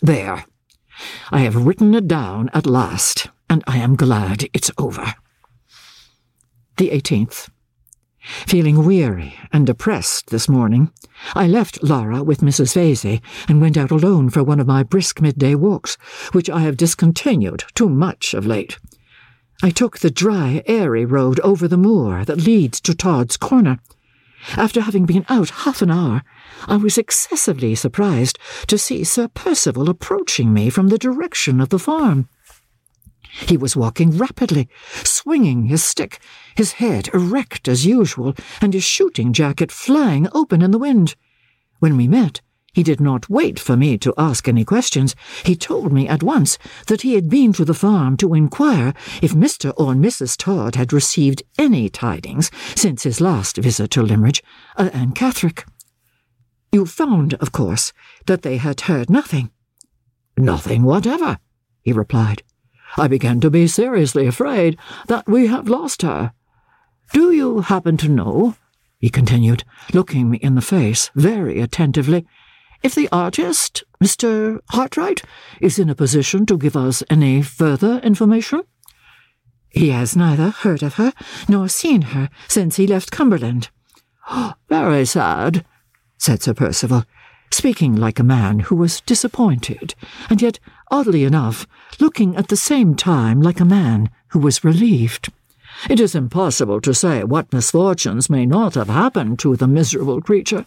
There. 0.00 0.44
I 1.30 1.40
have 1.40 1.66
written 1.66 1.94
it 1.94 2.06
down 2.06 2.50
at 2.54 2.66
last, 2.66 3.28
and 3.50 3.64
I 3.66 3.78
am 3.78 3.96
glad 3.96 4.48
it's 4.52 4.70
over. 4.78 5.14
The 6.76 6.90
18th. 6.90 7.48
Feeling 8.46 8.84
weary 8.84 9.34
and 9.52 9.66
depressed 9.66 10.30
this 10.30 10.48
morning, 10.48 10.90
I 11.34 11.46
left 11.46 11.82
Laura 11.82 12.22
with 12.22 12.40
Mrs. 12.40 12.72
Vesey 12.74 13.20
and 13.48 13.60
went 13.60 13.76
out 13.76 13.90
alone 13.90 14.30
for 14.30 14.42
one 14.42 14.60
of 14.60 14.66
my 14.66 14.82
brisk 14.82 15.20
midday 15.20 15.54
walks, 15.54 15.96
which 16.32 16.48
I 16.48 16.60
have 16.60 16.78
discontinued 16.78 17.64
too 17.74 17.90
much 17.90 18.32
of 18.32 18.46
late. 18.46 18.78
I 19.64 19.70
took 19.70 20.00
the 20.00 20.10
dry, 20.10 20.62
airy 20.66 21.06
road 21.06 21.40
over 21.40 21.66
the 21.66 21.78
moor 21.78 22.22
that 22.26 22.36
leads 22.36 22.82
to 22.82 22.94
Todd's 22.94 23.38
Corner. 23.38 23.78
After 24.58 24.82
having 24.82 25.06
been 25.06 25.24
out 25.30 25.64
half 25.64 25.80
an 25.80 25.90
hour, 25.90 26.22
I 26.68 26.76
was 26.76 26.98
excessively 26.98 27.74
surprised 27.74 28.38
to 28.66 28.76
see 28.76 29.04
Sir 29.04 29.26
Percival 29.28 29.88
approaching 29.88 30.52
me 30.52 30.68
from 30.68 30.88
the 30.88 30.98
direction 30.98 31.62
of 31.62 31.70
the 31.70 31.78
farm. 31.78 32.28
He 33.46 33.56
was 33.56 33.74
walking 33.74 34.18
rapidly, 34.18 34.68
swinging 35.02 35.64
his 35.64 35.82
stick, 35.82 36.18
his 36.54 36.72
head 36.72 37.08
erect 37.14 37.66
as 37.66 37.86
usual, 37.86 38.34
and 38.60 38.74
his 38.74 38.84
shooting 38.84 39.32
jacket 39.32 39.72
flying 39.72 40.28
open 40.34 40.60
in 40.60 40.72
the 40.72 40.78
wind. 40.78 41.16
When 41.78 41.96
we 41.96 42.06
met, 42.06 42.42
he 42.74 42.82
did 42.82 43.00
not 43.00 43.30
wait 43.30 43.58
for 43.58 43.76
me 43.76 43.96
to 43.98 44.12
ask 44.18 44.48
any 44.48 44.64
questions. 44.64 45.14
He 45.44 45.54
told 45.54 45.92
me 45.92 46.08
at 46.08 46.22
once 46.22 46.58
that 46.88 47.02
he 47.02 47.14
had 47.14 47.30
been 47.30 47.52
to 47.54 47.64
the 47.64 47.72
farm 47.72 48.16
to 48.18 48.34
inquire 48.34 48.92
if 49.22 49.32
Mr. 49.32 49.72
or 49.76 49.94
Mrs. 49.94 50.36
Todd 50.36 50.74
had 50.74 50.92
received 50.92 51.42
any 51.56 51.88
tidings 51.88 52.50
since 52.74 53.04
his 53.04 53.20
last 53.20 53.56
visit 53.56 53.90
to 53.92 54.02
Limmeridge, 54.02 54.42
uh, 54.76 54.90
Anne 54.92 55.12
Catherick. 55.12 55.64
You 56.72 56.84
found, 56.84 57.34
of 57.34 57.52
course, 57.52 57.92
that 58.26 58.42
they 58.42 58.56
had 58.56 58.82
heard 58.82 59.08
nothing. 59.08 59.50
Nothing 60.36 60.82
whatever, 60.82 61.38
he 61.82 61.92
replied. 61.92 62.42
I 62.96 63.06
began 63.06 63.40
to 63.40 63.50
be 63.50 63.68
seriously 63.68 64.26
afraid 64.26 64.76
that 65.06 65.28
we 65.28 65.46
have 65.46 65.68
lost 65.68 66.02
her. 66.02 66.32
Do 67.12 67.30
you 67.30 67.60
happen 67.60 67.96
to 67.98 68.08
know, 68.08 68.56
he 68.98 69.10
continued, 69.10 69.62
looking 69.92 70.30
me 70.30 70.38
in 70.38 70.56
the 70.56 70.60
face 70.60 71.10
very 71.14 71.60
attentively, 71.60 72.26
if 72.84 72.94
the 72.94 73.08
artist, 73.10 73.82
Mr. 74.00 74.60
Hartright, 74.70 75.24
is 75.58 75.78
in 75.78 75.88
a 75.88 75.94
position 75.94 76.44
to 76.44 76.58
give 76.58 76.76
us 76.76 77.02
any 77.08 77.40
further 77.40 77.98
information. 78.00 78.62
He 79.70 79.88
has 79.88 80.14
neither 80.14 80.50
heard 80.50 80.82
of 80.82 80.94
her 80.94 81.14
nor 81.48 81.68
seen 81.68 82.02
her 82.02 82.28
since 82.46 82.76
he 82.76 82.86
left 82.86 83.10
Cumberland. 83.10 83.70
Very 84.68 85.06
sad, 85.06 85.64
said 86.18 86.42
Sir 86.42 86.52
Percival, 86.52 87.04
speaking 87.50 87.96
like 87.96 88.18
a 88.18 88.24
man 88.24 88.60
who 88.60 88.76
was 88.76 89.00
disappointed, 89.00 89.94
and 90.28 90.42
yet, 90.42 90.60
oddly 90.90 91.24
enough, 91.24 91.66
looking 91.98 92.36
at 92.36 92.48
the 92.48 92.56
same 92.56 92.94
time 92.94 93.40
like 93.40 93.60
a 93.60 93.64
man 93.64 94.10
who 94.28 94.38
was 94.38 94.62
relieved. 94.62 95.32
It 95.88 96.00
is 96.00 96.14
impossible 96.14 96.82
to 96.82 96.92
say 96.92 97.24
what 97.24 97.52
misfortunes 97.52 98.28
may 98.28 98.44
not 98.44 98.74
have 98.74 98.88
happened 98.88 99.38
to 99.40 99.56
the 99.56 99.66
miserable 99.66 100.20
creature. 100.20 100.66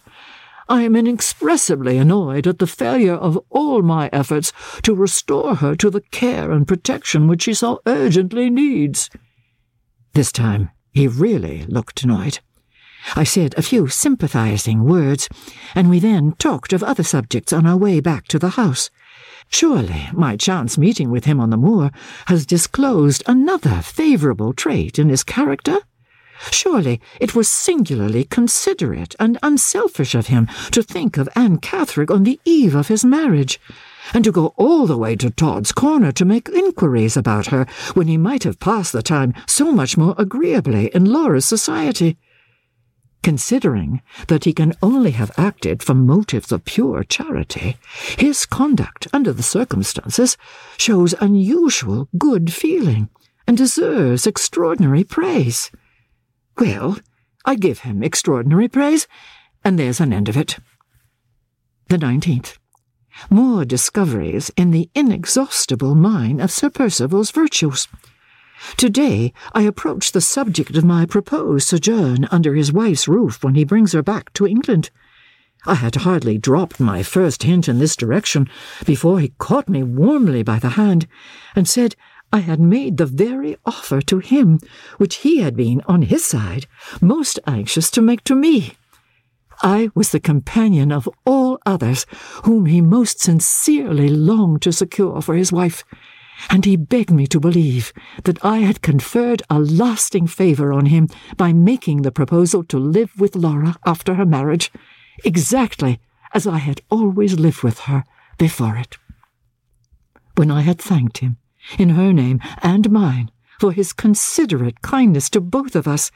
I 0.68 0.82
am 0.82 0.94
inexpressibly 0.94 1.96
annoyed 1.96 2.46
at 2.46 2.58
the 2.58 2.66
failure 2.66 3.14
of 3.14 3.38
all 3.48 3.80
my 3.80 4.10
efforts 4.12 4.52
to 4.82 4.94
restore 4.94 5.56
her 5.56 5.74
to 5.76 5.88
the 5.88 6.02
care 6.02 6.52
and 6.52 6.68
protection 6.68 7.26
which 7.26 7.42
she 7.42 7.54
so 7.54 7.80
urgently 7.86 8.50
needs. 8.50 9.08
This 10.12 10.30
time 10.30 10.70
he 10.92 11.08
really 11.08 11.64
looked 11.66 12.02
annoyed. 12.02 12.40
I 13.16 13.24
said 13.24 13.54
a 13.56 13.62
few 13.62 13.86
sympathizing 13.88 14.84
words, 14.84 15.28
and 15.74 15.88
we 15.88 16.00
then 16.00 16.32
talked 16.32 16.72
of 16.72 16.82
other 16.82 17.04
subjects 17.04 17.52
on 17.52 17.66
our 17.66 17.76
way 17.76 18.00
back 18.00 18.28
to 18.28 18.38
the 18.38 18.50
house. 18.50 18.90
Surely 19.48 20.08
my 20.12 20.36
chance 20.36 20.76
meeting 20.76 21.10
with 21.10 21.24
him 21.24 21.40
on 21.40 21.48
the 21.50 21.56
moor 21.56 21.90
has 22.26 22.44
disclosed 22.44 23.22
another 23.26 23.80
favourable 23.80 24.52
trait 24.52 24.98
in 24.98 25.08
his 25.08 25.24
character? 25.24 25.78
Surely 26.50 27.00
it 27.20 27.34
was 27.34 27.48
singularly 27.48 28.24
considerate 28.24 29.14
and 29.18 29.38
unselfish 29.42 30.14
of 30.14 30.28
him 30.28 30.48
to 30.70 30.82
think 30.82 31.16
of 31.16 31.28
Anne 31.34 31.58
Catherick 31.58 32.10
on 32.10 32.24
the 32.24 32.40
eve 32.44 32.74
of 32.74 32.88
his 32.88 33.04
marriage, 33.04 33.60
and 34.14 34.24
to 34.24 34.32
go 34.32 34.54
all 34.56 34.86
the 34.86 34.96
way 34.96 35.16
to 35.16 35.30
Todd's 35.30 35.72
Corner 35.72 36.12
to 36.12 36.24
make 36.24 36.48
inquiries 36.48 37.16
about 37.16 37.46
her 37.46 37.66
when 37.94 38.06
he 38.06 38.16
might 38.16 38.44
have 38.44 38.60
passed 38.60 38.92
the 38.92 39.02
time 39.02 39.34
so 39.46 39.72
much 39.72 39.96
more 39.96 40.14
agreeably 40.16 40.88
in 40.94 41.04
Laura's 41.04 41.46
society. 41.46 42.16
Considering 43.22 44.00
that 44.28 44.44
he 44.44 44.52
can 44.52 44.72
only 44.80 45.10
have 45.10 45.32
acted 45.36 45.82
from 45.82 46.06
motives 46.06 46.52
of 46.52 46.64
pure 46.64 47.02
charity, 47.02 47.76
his 48.16 48.46
conduct 48.46 49.08
under 49.12 49.32
the 49.32 49.42
circumstances 49.42 50.36
shows 50.76 51.14
unusual 51.20 52.08
good 52.16 52.52
feeling 52.52 53.08
and 53.46 53.56
deserves 53.56 54.26
extraordinary 54.26 55.02
praise. 55.02 55.70
Well, 56.58 56.98
I 57.44 57.54
give 57.54 57.80
him 57.80 58.02
extraordinary 58.02 58.66
praise, 58.66 59.06
and 59.64 59.78
there's 59.78 60.00
an 60.00 60.12
end 60.12 60.28
of 60.28 60.36
it. 60.36 60.58
The 61.88 61.98
19th. 61.98 62.58
More 63.30 63.64
discoveries 63.64 64.50
in 64.56 64.72
the 64.72 64.90
inexhaustible 64.94 65.94
mine 65.94 66.40
of 66.40 66.50
Sir 66.50 66.68
Percival's 66.68 67.30
virtues. 67.30 67.86
Today 68.76 69.32
I 69.52 69.62
approach 69.62 70.10
the 70.10 70.20
subject 70.20 70.76
of 70.76 70.84
my 70.84 71.06
proposed 71.06 71.68
sojourn 71.68 72.26
under 72.32 72.54
his 72.54 72.72
wife's 72.72 73.06
roof 73.06 73.44
when 73.44 73.54
he 73.54 73.64
brings 73.64 73.92
her 73.92 74.02
back 74.02 74.32
to 74.32 74.46
England. 74.46 74.90
I 75.64 75.74
had 75.74 75.96
hardly 75.96 76.38
dropped 76.38 76.80
my 76.80 77.04
first 77.04 77.44
hint 77.44 77.68
in 77.68 77.78
this 77.78 77.94
direction 77.94 78.48
before 78.84 79.20
he 79.20 79.34
caught 79.38 79.68
me 79.68 79.84
warmly 79.84 80.42
by 80.42 80.58
the 80.58 80.70
hand 80.70 81.06
and 81.54 81.68
said 81.68 81.94
I 82.32 82.40
had 82.40 82.60
made 82.60 82.96
the 82.96 83.06
very 83.06 83.56
offer 83.64 84.00
to 84.02 84.18
him 84.18 84.60
which 84.98 85.16
he 85.16 85.38
had 85.38 85.56
been, 85.56 85.82
on 85.86 86.02
his 86.02 86.24
side, 86.24 86.66
most 87.00 87.38
anxious 87.46 87.90
to 87.92 88.02
make 88.02 88.22
to 88.24 88.34
me. 88.34 88.74
I 89.62 89.90
was 89.94 90.10
the 90.10 90.20
companion 90.20 90.92
of 90.92 91.08
all 91.26 91.58
others 91.66 92.06
whom 92.44 92.66
he 92.66 92.80
most 92.80 93.20
sincerely 93.20 94.08
longed 94.08 94.62
to 94.62 94.72
secure 94.72 95.20
for 95.20 95.34
his 95.34 95.50
wife, 95.50 95.84
and 96.48 96.64
he 96.64 96.76
begged 96.76 97.10
me 97.10 97.26
to 97.26 97.40
believe 97.40 97.92
that 98.24 98.44
I 98.44 98.58
had 98.58 98.82
conferred 98.82 99.42
a 99.50 99.58
lasting 99.58 100.28
favour 100.28 100.72
on 100.72 100.86
him 100.86 101.08
by 101.36 101.52
making 101.52 102.02
the 102.02 102.12
proposal 102.12 102.62
to 102.64 102.78
live 102.78 103.18
with 103.18 103.34
Laura 103.34 103.76
after 103.84 104.14
her 104.14 104.26
marriage, 104.26 104.70
exactly 105.24 105.98
as 106.32 106.46
I 106.46 106.58
had 106.58 106.82
always 106.90 107.38
lived 107.38 107.62
with 107.62 107.80
her 107.80 108.04
before 108.36 108.76
it. 108.76 108.96
When 110.36 110.50
I 110.50 110.60
had 110.60 110.80
thanked 110.80 111.18
him, 111.18 111.38
in 111.78 111.90
her 111.90 112.12
name 112.12 112.40
and 112.62 112.90
mine, 112.90 113.30
for 113.58 113.72
his 113.72 113.92
considerate 113.92 114.82
kindness 114.82 115.28
to 115.30 115.40
both 115.40 115.74
of 115.74 115.88
us, 115.88 116.10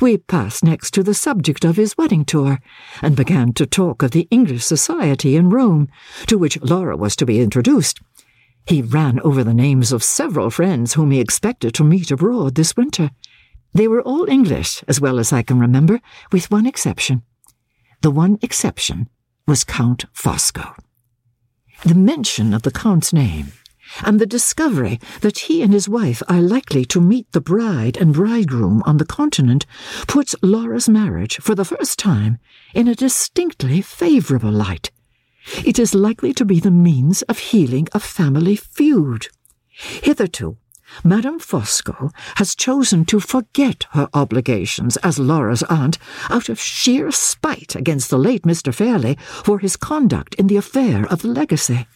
we 0.00 0.16
passed 0.16 0.64
next 0.64 0.92
to 0.92 1.02
the 1.02 1.14
subject 1.14 1.64
of 1.64 1.76
his 1.76 1.96
wedding 1.98 2.24
tour, 2.24 2.58
and 3.02 3.14
began 3.14 3.52
to 3.52 3.66
talk 3.66 4.02
of 4.02 4.12
the 4.12 4.26
English 4.30 4.64
society 4.64 5.36
in 5.36 5.50
Rome, 5.50 5.88
to 6.26 6.38
which 6.38 6.60
Laura 6.62 6.96
was 6.96 7.14
to 7.16 7.26
be 7.26 7.40
introduced. 7.40 8.00
He 8.66 8.82
ran 8.82 9.20
over 9.20 9.44
the 9.44 9.54
names 9.54 9.92
of 9.92 10.02
several 10.02 10.50
friends 10.50 10.94
whom 10.94 11.10
he 11.10 11.20
expected 11.20 11.74
to 11.74 11.84
meet 11.84 12.10
abroad 12.10 12.54
this 12.54 12.76
winter. 12.76 13.10
They 13.74 13.86
were 13.86 14.02
all 14.02 14.28
English, 14.28 14.82
as 14.88 15.00
well 15.00 15.18
as 15.18 15.32
I 15.32 15.42
can 15.42 15.60
remember, 15.60 16.00
with 16.32 16.50
one 16.50 16.66
exception. 16.66 17.22
The 18.00 18.10
one 18.10 18.38
exception 18.40 19.08
was 19.46 19.64
Count 19.64 20.06
Fosco. 20.14 20.74
The 21.84 21.94
mention 21.94 22.54
of 22.54 22.62
the 22.62 22.70
Count's 22.70 23.12
name 23.12 23.52
and 24.04 24.20
the 24.20 24.26
discovery 24.26 25.00
that 25.20 25.38
he 25.38 25.62
and 25.62 25.72
his 25.72 25.88
wife 25.88 26.22
are 26.28 26.40
likely 26.40 26.84
to 26.86 27.00
meet 27.00 27.30
the 27.32 27.40
bride 27.40 27.96
and 27.96 28.14
bridegroom 28.14 28.82
on 28.84 28.96
the 28.96 29.04
continent 29.04 29.66
puts 30.06 30.34
Laura's 30.42 30.88
marriage, 30.88 31.38
for 31.38 31.54
the 31.54 31.64
first 31.64 31.98
time, 31.98 32.38
in 32.74 32.88
a 32.88 32.94
distinctly 32.94 33.80
favourable 33.80 34.50
light. 34.50 34.90
It 35.64 35.78
is 35.78 35.94
likely 35.94 36.32
to 36.34 36.44
be 36.44 36.60
the 36.60 36.70
means 36.70 37.22
of 37.22 37.38
healing 37.38 37.88
a 37.92 38.00
family 38.00 38.56
feud. 38.56 39.28
Hitherto, 39.68 40.56
Madame 41.04 41.38
Fosco 41.38 42.10
has 42.36 42.54
chosen 42.54 43.04
to 43.06 43.20
forget 43.20 43.86
her 43.90 44.08
obligations 44.14 44.96
as 44.98 45.18
Laura's 45.18 45.62
aunt 45.64 45.98
out 46.30 46.48
of 46.48 46.60
sheer 46.60 47.10
spite 47.10 47.74
against 47.74 48.08
the 48.10 48.18
late 48.18 48.42
Mr. 48.42 48.72
Fairlie 48.72 49.18
for 49.44 49.58
his 49.58 49.76
conduct 49.76 50.34
in 50.36 50.46
the 50.46 50.56
affair 50.56 51.06
of 51.06 51.22
the 51.22 51.28
legacy. 51.28 51.86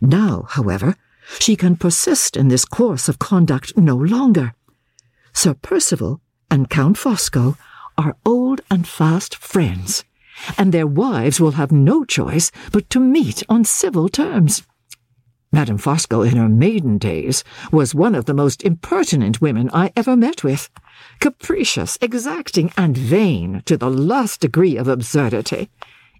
Now, 0.00 0.46
however, 0.48 0.96
she 1.38 1.56
can 1.56 1.76
persist 1.76 2.36
in 2.36 2.48
this 2.48 2.64
course 2.64 3.08
of 3.08 3.18
conduct 3.18 3.76
no 3.76 3.96
longer. 3.96 4.54
Sir 5.32 5.54
Percival 5.54 6.20
and 6.50 6.68
Count 6.68 6.98
Fosco 6.98 7.56
are 7.96 8.16
old 8.24 8.60
and 8.70 8.86
fast 8.86 9.34
friends, 9.36 10.04
and 10.58 10.72
their 10.72 10.86
wives 10.86 11.40
will 11.40 11.52
have 11.52 11.72
no 11.72 12.04
choice 12.04 12.50
but 12.72 12.88
to 12.90 13.00
meet 13.00 13.42
on 13.48 13.64
civil 13.64 14.08
terms. 14.08 14.62
Madame 15.54 15.76
Fosco 15.76 16.22
in 16.22 16.36
her 16.36 16.48
maiden 16.48 16.96
days 16.96 17.44
was 17.70 17.94
one 17.94 18.14
of 18.14 18.24
the 18.24 18.32
most 18.32 18.62
impertinent 18.62 19.42
women 19.42 19.68
I 19.74 19.92
ever 19.94 20.16
met 20.16 20.42
with, 20.42 20.70
capricious, 21.20 21.98
exacting, 22.00 22.72
and 22.76 22.96
vain 22.96 23.62
to 23.66 23.76
the 23.76 23.90
last 23.90 24.40
degree 24.40 24.78
of 24.78 24.88
absurdity. 24.88 25.68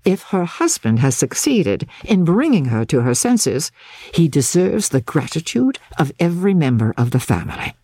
If 0.05 0.23
her 0.25 0.45
husband 0.45 0.99
has 0.99 1.17
succeeded 1.17 1.89
in 2.05 2.25
bringing 2.25 2.67
her 2.67 2.85
to 2.87 3.03
her 3.03 3.15
senses, 3.15 3.71
he 4.13 4.27
deserves 4.29 4.89
the 4.89 5.01
gratitude 5.01 5.79
of 5.99 6.13
every 6.19 6.55
member 6.55 6.93
of 6.97 7.13
the 7.13 7.21
family, 7.21 7.75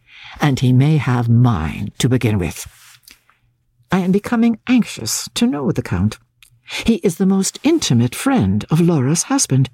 and 0.40 0.58
he 0.58 0.72
may 0.72 0.96
have 0.96 1.28
mine 1.28 1.92
to 1.98 2.08
begin 2.08 2.38
with. 2.38 2.66
I 3.92 4.00
am 4.00 4.12
becoming 4.12 4.58
anxious 4.66 5.28
to 5.34 5.46
know 5.46 5.70
the 5.70 5.82
Count. 5.82 6.18
He 6.84 6.96
is 6.96 7.16
the 7.16 7.26
most 7.26 7.58
intimate 7.62 8.14
friend 8.14 8.64
of 8.70 8.80
Laura's 8.80 9.24
husband, 9.24 9.70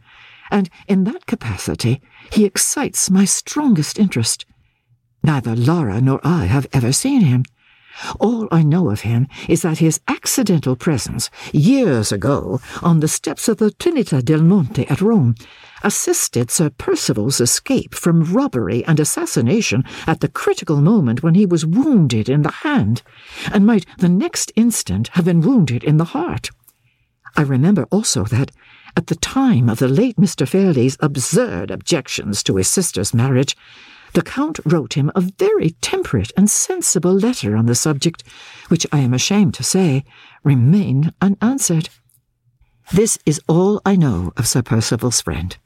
and 0.50 0.68
in 0.86 1.04
that 1.04 1.26
capacity 1.26 2.02
he 2.30 2.44
excites 2.44 3.10
my 3.10 3.24
strongest 3.24 3.98
interest. 3.98 4.44
Neither 5.22 5.56
Laura 5.56 6.00
nor 6.00 6.20
I 6.22 6.44
have 6.44 6.66
ever 6.72 6.92
seen 6.92 7.22
him. 7.22 7.44
All 8.18 8.48
I 8.50 8.62
know 8.62 8.90
of 8.90 9.02
him 9.02 9.28
is 9.48 9.62
that 9.62 9.78
his 9.78 10.00
accidental 10.08 10.76
presence, 10.76 11.30
years 11.52 12.12
ago, 12.12 12.60
on 12.82 13.00
the 13.00 13.08
steps 13.08 13.48
of 13.48 13.58
the 13.58 13.70
Trinità 13.70 14.24
del 14.24 14.42
Monte 14.42 14.86
at 14.88 15.00
Rome, 15.00 15.34
assisted 15.82 16.50
Sir 16.50 16.70
Percival's 16.70 17.40
escape 17.40 17.94
from 17.94 18.24
robbery 18.24 18.84
and 18.84 18.98
assassination 18.98 19.84
at 20.06 20.20
the 20.20 20.28
critical 20.28 20.80
moment 20.80 21.22
when 21.22 21.34
he 21.34 21.46
was 21.46 21.66
wounded 21.66 22.28
in 22.28 22.42
the 22.42 22.50
hand, 22.50 23.02
and 23.52 23.66
might 23.66 23.86
the 23.98 24.08
next 24.08 24.50
instant 24.56 25.08
have 25.08 25.26
been 25.26 25.40
wounded 25.40 25.84
in 25.84 25.98
the 25.98 26.06
heart. 26.06 26.50
I 27.36 27.42
remember 27.42 27.86
also 27.90 28.24
that, 28.24 28.50
at 28.96 29.08
the 29.08 29.16
time 29.16 29.68
of 29.68 29.78
the 29.78 29.88
late 29.88 30.16
Mr. 30.16 30.46
Fairlie's 30.46 30.96
absurd 31.00 31.70
objections 31.70 32.42
to 32.44 32.56
his 32.56 32.68
sister's 32.68 33.12
marriage, 33.12 33.56
the 34.14 34.22
Count 34.22 34.60
wrote 34.64 34.94
him 34.94 35.10
a 35.14 35.20
very 35.20 35.70
temperate 35.80 36.32
and 36.36 36.48
sensible 36.48 37.12
letter 37.12 37.56
on 37.56 37.66
the 37.66 37.74
subject, 37.74 38.22
which 38.68 38.86
I 38.92 39.00
am 39.00 39.12
ashamed 39.12 39.54
to 39.54 39.64
say 39.64 40.04
remained 40.42 41.12
unanswered. 41.20 41.88
This 42.92 43.18
is 43.26 43.40
all 43.48 43.82
I 43.84 43.96
know 43.96 44.32
of 44.36 44.46
Sir 44.46 44.62
Percival's 44.62 45.20
friend. 45.20 45.56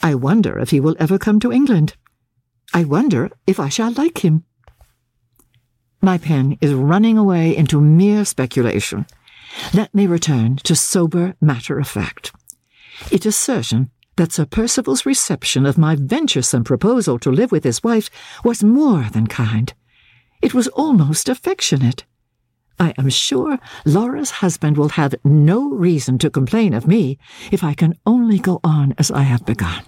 I 0.00 0.14
wonder 0.14 0.58
if 0.58 0.70
he 0.70 0.80
will 0.80 0.96
ever 0.98 1.18
come 1.18 1.40
to 1.40 1.52
England. 1.52 1.94
I 2.72 2.84
wonder 2.84 3.30
if 3.46 3.58
I 3.58 3.68
shall 3.68 3.92
like 3.92 4.24
him. 4.24 4.44
My 6.00 6.18
pen 6.18 6.58
is 6.60 6.74
running 6.74 7.18
away 7.18 7.56
into 7.56 7.80
mere 7.80 8.24
speculation. 8.24 9.06
Let 9.74 9.94
me 9.94 10.06
return 10.06 10.56
to 10.64 10.74
sober 10.74 11.34
matter 11.40 11.78
of 11.78 11.88
fact. 11.88 12.32
It 13.10 13.26
is 13.26 13.36
certain 13.36 13.90
that 14.16 14.32
Sir 14.32 14.44
Percival's 14.44 15.06
reception 15.06 15.66
of 15.66 15.78
my 15.78 15.96
venturesome 15.96 16.64
proposal 16.64 17.18
to 17.20 17.30
live 17.30 17.52
with 17.52 17.64
his 17.64 17.82
wife 17.82 18.10
was 18.44 18.62
more 18.62 19.04
than 19.12 19.26
kind. 19.26 19.72
It 20.42 20.54
was 20.54 20.68
almost 20.68 21.28
affectionate. 21.28 22.04
I 22.78 22.94
am 22.98 23.08
sure 23.10 23.58
Laura's 23.84 24.30
husband 24.30 24.76
will 24.76 24.90
have 24.90 25.14
no 25.24 25.70
reason 25.70 26.18
to 26.18 26.30
complain 26.30 26.74
of 26.74 26.88
me 26.88 27.18
if 27.50 27.62
I 27.62 27.74
can 27.74 27.94
only 28.06 28.38
go 28.38 28.60
on 28.64 28.94
as 28.98 29.10
I 29.10 29.22
have 29.22 29.46
begun. 29.46 29.84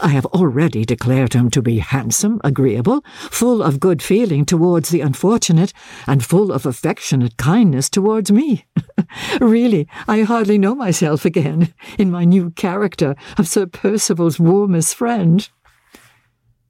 I 0.00 0.08
have 0.08 0.26
already 0.26 0.84
declared 0.84 1.32
him 1.32 1.50
to 1.50 1.62
be 1.62 1.78
handsome, 1.78 2.40
agreeable, 2.44 3.04
full 3.30 3.62
of 3.62 3.80
good 3.80 4.02
feeling 4.02 4.44
towards 4.44 4.90
the 4.90 5.00
unfortunate, 5.00 5.72
and 6.06 6.24
full 6.24 6.52
of 6.52 6.64
affectionate 6.64 7.36
kindness 7.36 7.90
towards 7.90 8.30
me. 8.30 8.66
really, 9.40 9.88
I 10.06 10.22
hardly 10.22 10.58
know 10.58 10.74
myself 10.74 11.24
again 11.24 11.74
in 11.98 12.10
my 12.10 12.24
new 12.24 12.50
character 12.50 13.16
of 13.36 13.48
Sir 13.48 13.66
Percival's 13.66 14.38
warmest 14.38 14.94
friend. 14.94 15.48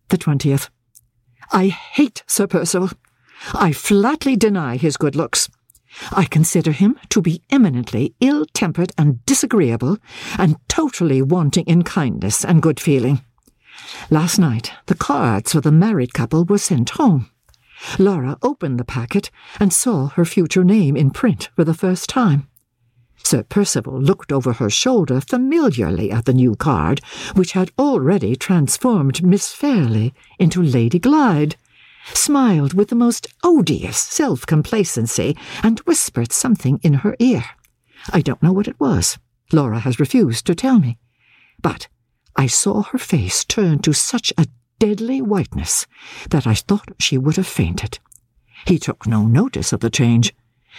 The 0.09 0.19
twentieth. 0.19 0.71
I 1.53 1.67
hate 1.69 2.23
Sir 2.27 2.47
Percival. 2.47 2.91
I 3.53 3.73
flatly 3.73 4.37
deny 4.37 4.77
his 4.77 4.97
good 4.97 5.17
looks. 5.17 5.49
I 6.13 6.25
consider 6.25 6.73
him 6.73 6.99
to 7.11 7.21
be 7.21 7.43
eminently 7.51 8.15
ill 8.21 8.47
tempered 8.47 8.93
and 8.97 9.25
disagreeable, 9.27 9.99
and 10.39 10.57
totally 10.69 11.23
wanting 11.23 11.65
in 11.67 11.83
kindness 11.83 12.45
and 12.45 12.63
good 12.63 12.81
feeling. 12.81 13.23
Last 14.11 14.39
night, 14.39 14.73
the 14.87 14.95
cards 14.95 15.53
for 15.53 15.61
the 15.61 15.73
married 15.73 16.15
couple 16.15 16.45
were 16.45 16.59
sent 16.59 16.91
home. 16.91 17.31
Laura 17.99 18.37
opened 18.43 18.79
the 18.79 18.85
packet 18.85 19.31
and 19.59 19.73
saw 19.73 20.09
her 20.09 20.25
future 20.25 20.65
name 20.65 20.97
in 20.97 21.11
print 21.11 21.49
for 21.57 21.65
the 21.65 21.75
first 21.75 22.09
time. 22.09 22.47
Sir 23.23 23.43
Percival 23.43 24.01
looked 24.01 24.33
over 24.33 24.55
her 24.55 24.71
shoulder 24.71 25.21
familiarly 25.21 26.11
at 26.11 26.25
the 26.25 26.33
new 26.33 26.57
card, 26.57 27.01
which 27.35 27.53
had 27.53 27.71
already 27.79 28.35
transformed 28.35 29.23
Miss 29.23 29.53
Fairlie 29.53 30.15
into 30.39 30.63
Lady 30.63 30.99
Glyde. 30.99 31.57
Smiled 32.15 32.75
with 32.75 32.89
the 32.89 32.95
most 32.95 33.27
odious 33.43 33.99
self 33.99 34.47
complacency, 34.47 35.37
and 35.63 35.81
whispered 35.81 36.33
something 36.33 36.81
in 36.83 36.95
her 36.95 37.17
ear. 37.19 37.45
I 38.13 38.21
don't 38.21 38.43
know 38.43 38.53
what 38.53 38.69
it 38.69 38.81
was. 38.81 39.19
Laura 39.53 39.81
has 39.81 40.01
refused 40.01 40.47
to 40.47 40.55
tell 40.55 40.79
me. 40.79 40.99
But 41.61 41.89
I 42.37 42.47
saw 42.47 42.83
her 42.85 42.99
face 42.99 43.45
turn 43.45 43.81
to 43.81 43.93
such 43.93 44.33
a 44.39 44.47
deadly 44.79 45.21
whiteness 45.21 45.87
that 46.31 46.47
I 46.47 46.55
thought 46.55 46.95
she 46.99 47.19
would 47.19 47.37
have 47.37 47.47
fainted. 47.47 47.99
He 48.67 48.79
took 48.79 49.07
no 49.07 49.27
notice 49.27 49.73
of 49.73 49.81
the 49.81 49.91
change. 49.91 50.35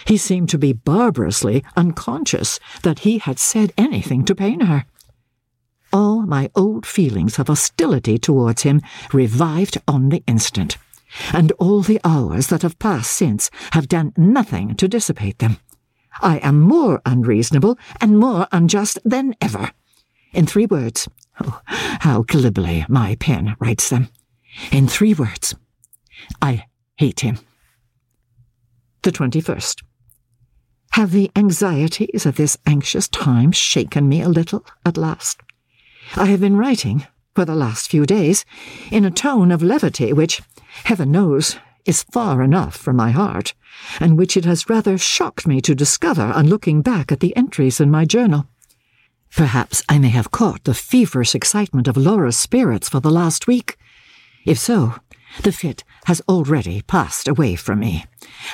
He 0.06 0.16
seemed 0.16 0.48
to 0.50 0.58
be 0.58 0.72
barbarously 0.72 1.64
unconscious 1.76 2.58
that 2.82 3.00
he 3.00 3.18
had 3.18 3.38
said 3.38 3.72
anything 3.78 4.24
to 4.24 4.34
pain 4.34 4.60
her. 4.60 4.86
All 5.92 6.22
my 6.22 6.50
old 6.54 6.86
feelings 6.86 7.38
of 7.38 7.48
hostility 7.48 8.18
towards 8.18 8.62
him 8.62 8.80
revived 9.12 9.78
on 9.86 10.08
the 10.08 10.22
instant, 10.26 10.78
and 11.32 11.52
all 11.52 11.82
the 11.82 12.00
hours 12.04 12.48
that 12.48 12.62
have 12.62 12.78
passed 12.78 13.12
since 13.12 13.50
have 13.72 13.88
done 13.88 14.12
nothing 14.16 14.74
to 14.76 14.88
dissipate 14.88 15.38
them. 15.38 15.58
I 16.20 16.38
am 16.38 16.60
more 16.60 17.00
unreasonable 17.06 17.78
and 18.00 18.18
more 18.18 18.46
unjust 18.52 18.98
than 19.04 19.34
ever. 19.40 19.70
In 20.32 20.46
three 20.46 20.66
words, 20.66 21.08
oh, 21.40 21.60
how 21.66 22.22
glibly 22.22 22.84
my 22.88 23.16
pen 23.16 23.56
writes 23.60 23.88
them. 23.88 24.08
In 24.70 24.88
three 24.88 25.14
words, 25.14 25.54
I 26.40 26.66
hate 26.96 27.20
him. 27.20 27.38
The 29.02 29.12
21st. 29.12 29.82
Have 30.92 31.10
the 31.10 31.30
anxieties 31.34 32.26
of 32.26 32.36
this 32.36 32.58
anxious 32.66 33.08
time 33.08 33.50
shaken 33.50 34.08
me 34.08 34.20
a 34.20 34.28
little 34.28 34.64
at 34.84 34.98
last? 34.98 35.40
I 36.16 36.26
have 36.26 36.40
been 36.40 36.58
writing, 36.58 37.06
for 37.34 37.46
the 37.46 37.54
last 37.54 37.90
few 37.90 38.04
days, 38.04 38.44
in 38.90 39.04
a 39.04 39.10
tone 39.10 39.50
of 39.50 39.62
levity 39.62 40.12
which, 40.12 40.42
heaven 40.84 41.10
knows, 41.10 41.56
is 41.84 42.04
far 42.04 42.42
enough 42.42 42.76
from 42.76 42.96
my 42.96 43.10
heart, 43.10 43.54
and 44.00 44.16
which 44.16 44.36
it 44.36 44.44
has 44.44 44.68
rather 44.68 44.96
shocked 44.96 45.46
me 45.46 45.60
to 45.60 45.74
discover 45.74 46.22
on 46.22 46.46
looking 46.48 46.82
back 46.82 47.10
at 47.10 47.20
the 47.20 47.36
entries 47.36 47.80
in 47.80 47.90
my 47.90 48.04
journal. 48.04 48.46
Perhaps 49.34 49.82
I 49.88 49.98
may 49.98 50.10
have 50.10 50.30
caught 50.30 50.64
the 50.64 50.74
feverish 50.74 51.34
excitement 51.34 51.88
of 51.88 51.96
Laura's 51.96 52.36
spirits 52.36 52.88
for 52.88 53.00
the 53.00 53.10
last 53.10 53.46
week. 53.46 53.76
If 54.44 54.58
so, 54.58 54.96
the 55.42 55.52
fit 55.52 55.84
has 56.04 56.20
already 56.28 56.82
passed 56.82 57.26
away 57.26 57.56
from 57.56 57.80
me, 57.80 58.04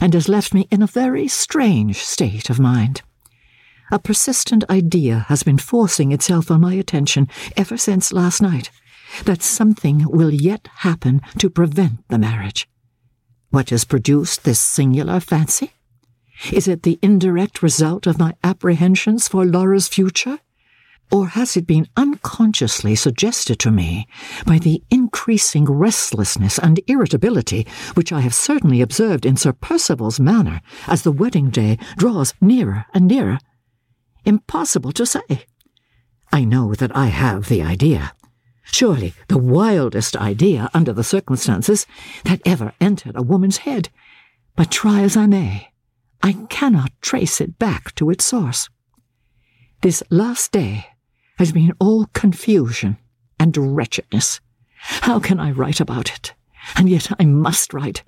and 0.00 0.14
has 0.14 0.28
left 0.28 0.54
me 0.54 0.68
in 0.70 0.82
a 0.82 0.86
very 0.86 1.28
strange 1.28 1.98
state 1.98 2.48
of 2.48 2.60
mind. 2.60 3.02
A 3.90 3.98
persistent 3.98 4.64
idea 4.70 5.26
has 5.28 5.42
been 5.42 5.58
forcing 5.58 6.12
itself 6.12 6.50
on 6.50 6.60
my 6.60 6.74
attention 6.74 7.28
ever 7.56 7.76
since 7.76 8.12
last 8.12 8.40
night 8.40 8.70
that 9.24 9.42
something 9.42 10.04
will 10.08 10.32
yet 10.32 10.68
happen 10.76 11.20
to 11.38 11.50
prevent 11.50 12.06
the 12.08 12.18
marriage. 12.18 12.68
What 13.50 13.70
has 13.70 13.84
produced 13.84 14.44
this 14.44 14.60
singular 14.60 15.20
fancy? 15.20 15.72
Is 16.52 16.68
it 16.68 16.82
the 16.82 16.98
indirect 17.02 17.62
result 17.62 18.06
of 18.06 18.18
my 18.18 18.34
apprehensions 18.44 19.26
for 19.26 19.44
Laura's 19.44 19.88
future? 19.88 20.38
Or 21.10 21.28
has 21.28 21.56
it 21.56 21.66
been 21.66 21.88
unconsciously 21.96 22.94
suggested 22.94 23.58
to 23.60 23.70
me 23.70 24.06
by 24.44 24.58
the 24.58 24.82
increasing 24.90 25.64
restlessness 25.64 26.58
and 26.58 26.80
irritability 26.86 27.66
which 27.94 28.12
I 28.12 28.20
have 28.20 28.34
certainly 28.34 28.82
observed 28.82 29.24
in 29.24 29.36
Sir 29.36 29.52
Percival's 29.52 30.20
manner 30.20 30.60
as 30.86 31.02
the 31.02 31.12
wedding 31.12 31.48
day 31.48 31.78
draws 31.96 32.34
nearer 32.42 32.84
and 32.92 33.06
nearer? 33.06 33.38
Impossible 34.26 34.92
to 34.92 35.06
say. 35.06 35.46
I 36.30 36.44
know 36.44 36.74
that 36.74 36.94
I 36.94 37.06
have 37.06 37.48
the 37.48 37.62
idea. 37.62 38.12
Surely 38.70 39.14
the 39.28 39.38
wildest 39.38 40.16
idea, 40.16 40.70
under 40.74 40.92
the 40.92 41.04
circumstances, 41.04 41.86
that 42.24 42.42
ever 42.44 42.72
entered 42.80 43.16
a 43.16 43.22
woman's 43.22 43.58
head. 43.58 43.88
But 44.56 44.70
try 44.70 45.00
as 45.00 45.16
I 45.16 45.26
may, 45.26 45.72
I 46.22 46.32
cannot 46.48 46.90
trace 47.00 47.40
it 47.40 47.58
back 47.58 47.94
to 47.96 48.10
its 48.10 48.24
source. 48.24 48.68
This 49.80 50.02
last 50.10 50.52
day 50.52 50.86
has 51.38 51.52
been 51.52 51.72
all 51.78 52.06
confusion 52.12 52.98
and 53.38 53.56
wretchedness. 53.56 54.40
How 54.76 55.18
can 55.18 55.40
I 55.40 55.52
write 55.52 55.80
about 55.80 56.10
it? 56.10 56.34
And 56.76 56.88
yet 56.88 57.10
I 57.18 57.24
must 57.24 57.72
write. 57.72 58.02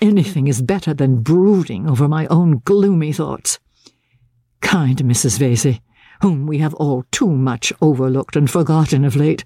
Anything 0.00 0.48
is 0.48 0.62
better 0.62 0.94
than 0.94 1.22
brooding 1.22 1.88
over 1.88 2.08
my 2.08 2.26
own 2.26 2.60
gloomy 2.64 3.12
thoughts. 3.12 3.60
Kind 4.60 4.98
Mrs. 4.98 5.38
Vesey, 5.38 5.80
whom 6.22 6.46
we 6.46 6.58
have 6.58 6.72
all 6.74 7.04
too 7.10 7.28
much 7.28 7.72
overlooked 7.82 8.36
and 8.36 8.48
forgotten 8.48 9.04
of 9.04 9.16
late, 9.16 9.44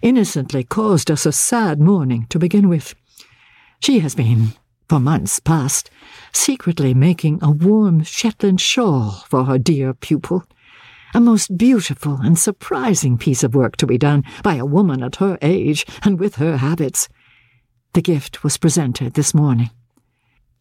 innocently 0.00 0.64
caused 0.64 1.10
us 1.10 1.26
a 1.26 1.32
sad 1.32 1.78
morning 1.78 2.26
to 2.30 2.38
begin 2.38 2.68
with. 2.68 2.94
She 3.80 3.98
has 3.98 4.14
been, 4.14 4.54
for 4.88 4.98
months 4.98 5.38
past, 5.38 5.90
secretly 6.32 6.94
making 6.94 7.40
a 7.42 7.50
warm 7.50 8.02
Shetland 8.02 8.60
shawl 8.60 9.22
for 9.28 9.44
her 9.44 9.58
dear 9.58 9.92
pupil, 9.92 10.44
a 11.14 11.20
most 11.20 11.58
beautiful 11.58 12.18
and 12.22 12.38
surprising 12.38 13.18
piece 13.18 13.44
of 13.44 13.54
work 13.54 13.76
to 13.76 13.86
be 13.86 13.98
done 13.98 14.24
by 14.42 14.54
a 14.54 14.64
woman 14.64 15.02
at 15.02 15.16
her 15.16 15.38
age 15.42 15.84
and 16.02 16.18
with 16.18 16.36
her 16.36 16.56
habits. 16.56 17.08
The 17.92 18.02
gift 18.02 18.42
was 18.42 18.56
presented 18.56 19.12
this 19.12 19.34
morning, 19.34 19.70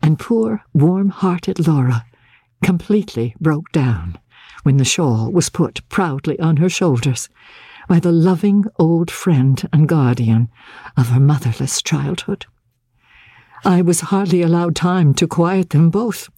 and 0.01 0.19
poor, 0.19 0.61
warm 0.73 1.09
hearted 1.09 1.65
Laura 1.65 2.05
completely 2.63 3.35
broke 3.39 3.71
down 3.71 4.17
when 4.63 4.77
the 4.77 4.85
shawl 4.85 5.31
was 5.31 5.49
put 5.49 5.87
proudly 5.89 6.39
on 6.39 6.57
her 6.57 6.69
shoulders 6.69 7.29
by 7.87 7.99
the 7.99 8.11
loving 8.11 8.65
old 8.79 9.11
friend 9.11 9.67
and 9.71 9.87
guardian 9.87 10.49
of 10.97 11.09
her 11.09 11.19
motherless 11.19 11.81
childhood. 11.81 12.45
I 13.65 13.81
was 13.81 14.01
hardly 14.01 14.41
allowed 14.41 14.75
time 14.75 15.13
to 15.15 15.27
quiet 15.27 15.69
them 15.69 15.89
both 15.89 16.29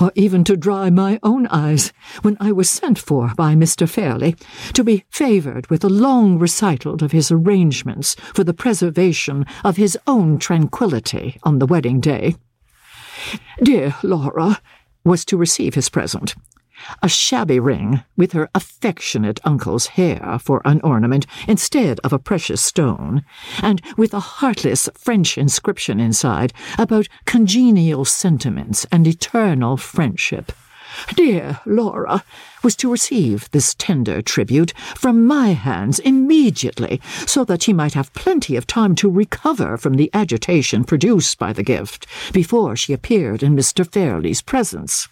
or 0.00 0.12
even 0.14 0.44
to 0.44 0.56
dry 0.56 0.90
my 0.90 1.18
own 1.22 1.46
eyes, 1.48 1.92
when 2.22 2.36
I 2.40 2.52
was 2.52 2.68
sent 2.68 2.98
for 2.98 3.32
by 3.36 3.54
Mr. 3.54 3.88
Fairlie 3.88 4.36
to 4.74 4.84
be 4.84 5.04
favoured 5.10 5.68
with 5.68 5.84
a 5.84 5.88
long 5.88 6.38
recital 6.38 7.02
of 7.02 7.12
his 7.12 7.30
arrangements 7.30 8.14
for 8.34 8.44
the 8.44 8.54
preservation 8.54 9.46
of 9.64 9.76
his 9.76 9.96
own 10.06 10.38
tranquillity 10.38 11.38
on 11.42 11.58
the 11.58 11.66
wedding 11.66 12.00
day. 12.00 12.36
Dear 13.62 13.94
Laura 14.02 14.60
was 15.04 15.24
to 15.26 15.36
receive 15.36 15.74
his 15.74 15.88
present, 15.88 16.34
a 17.02 17.08
shabby 17.08 17.60
ring 17.60 18.02
with 18.16 18.32
her 18.32 18.48
affectionate 18.54 19.40
uncle's 19.44 19.88
hair 19.88 20.38
for 20.40 20.62
an 20.64 20.80
ornament 20.82 21.26
instead 21.46 22.00
of 22.00 22.12
a 22.12 22.18
precious 22.18 22.62
stone, 22.62 23.24
and 23.62 23.82
with 23.96 24.14
a 24.14 24.20
heartless 24.20 24.88
French 24.94 25.36
inscription 25.36 26.00
inside 26.00 26.52
about 26.78 27.08
congenial 27.24 28.04
sentiments 28.04 28.86
and 28.90 29.06
eternal 29.06 29.76
friendship. 29.76 30.52
Dear 31.14 31.60
Laura 31.66 32.24
was 32.62 32.74
to 32.76 32.90
receive 32.90 33.50
this 33.52 33.74
tender 33.74 34.20
tribute 34.20 34.72
from 34.96 35.24
my 35.24 35.48
hands 35.48 35.98
immediately, 36.00 37.00
so 37.26 37.44
that 37.44 37.62
she 37.62 37.72
might 37.72 37.94
have 37.94 38.12
plenty 38.12 38.56
of 38.56 38.66
time 38.66 38.94
to 38.96 39.08
recover 39.10 39.76
from 39.76 39.94
the 39.94 40.10
agitation 40.12 40.84
produced 40.84 41.38
by 41.38 41.52
the 41.52 41.62
gift 41.62 42.06
before 42.32 42.74
she 42.76 42.92
appeared 42.92 43.42
in 43.42 43.54
Mr. 43.54 43.86
Fairlie's 43.86 44.42
presence 44.42 45.08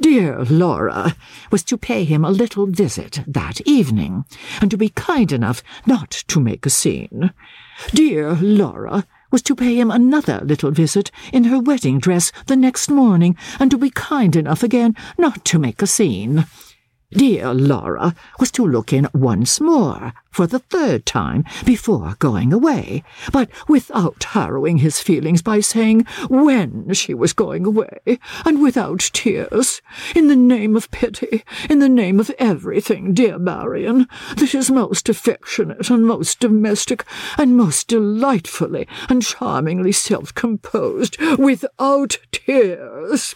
dear 0.00 0.44
Laura 0.44 1.14
was 1.50 1.62
to 1.64 1.76
pay 1.76 2.04
him 2.04 2.24
a 2.24 2.30
little 2.30 2.66
visit 2.66 3.20
that 3.26 3.60
evening, 3.62 4.24
and 4.60 4.70
to 4.70 4.76
be 4.76 4.88
kind 4.90 5.32
enough 5.32 5.62
not 5.86 6.10
to 6.10 6.40
make 6.40 6.66
a 6.66 6.70
scene. 6.70 7.32
Dear 7.90 8.34
Laura 8.36 9.06
was 9.30 9.42
to 9.42 9.54
pay 9.54 9.76
him 9.76 9.90
another 9.90 10.40
little 10.42 10.70
visit 10.70 11.10
in 11.32 11.44
her 11.44 11.60
wedding 11.60 11.98
dress 11.98 12.32
the 12.46 12.56
next 12.56 12.88
morning, 12.90 13.36
and 13.58 13.70
to 13.70 13.78
be 13.78 13.90
kind 13.90 14.36
enough 14.36 14.62
again 14.62 14.96
not 15.18 15.44
to 15.44 15.58
make 15.58 15.82
a 15.82 15.86
scene. 15.86 16.46
Dear 17.12 17.52
Laura 17.52 18.14
was 18.38 18.52
to 18.52 18.64
look 18.64 18.92
in 18.92 19.08
once 19.12 19.60
more, 19.60 20.12
for 20.30 20.46
the 20.46 20.60
third 20.60 21.06
time, 21.06 21.44
before 21.66 22.14
going 22.20 22.52
away, 22.52 23.02
but 23.32 23.50
without 23.66 24.22
harrowing 24.22 24.78
his 24.78 25.00
feelings 25.00 25.42
by 25.42 25.58
saying 25.58 26.06
when 26.28 26.94
she 26.94 27.12
was 27.12 27.32
going 27.32 27.66
away, 27.66 28.20
and 28.44 28.62
without 28.62 29.10
tears. 29.12 29.82
In 30.14 30.28
the 30.28 30.36
name 30.36 30.76
of 30.76 30.88
pity, 30.92 31.42
in 31.68 31.80
the 31.80 31.88
name 31.88 32.20
of 32.20 32.30
everything, 32.38 33.12
dear 33.12 33.40
Marian, 33.40 34.06
that 34.36 34.54
is 34.54 34.70
most 34.70 35.08
affectionate 35.08 35.90
and 35.90 36.06
most 36.06 36.38
domestic, 36.38 37.04
and 37.36 37.56
most 37.56 37.88
delightfully 37.88 38.86
and 39.08 39.20
charmingly 39.20 39.90
self-composed, 39.90 41.20
without 41.38 42.18
tears. 42.30 43.34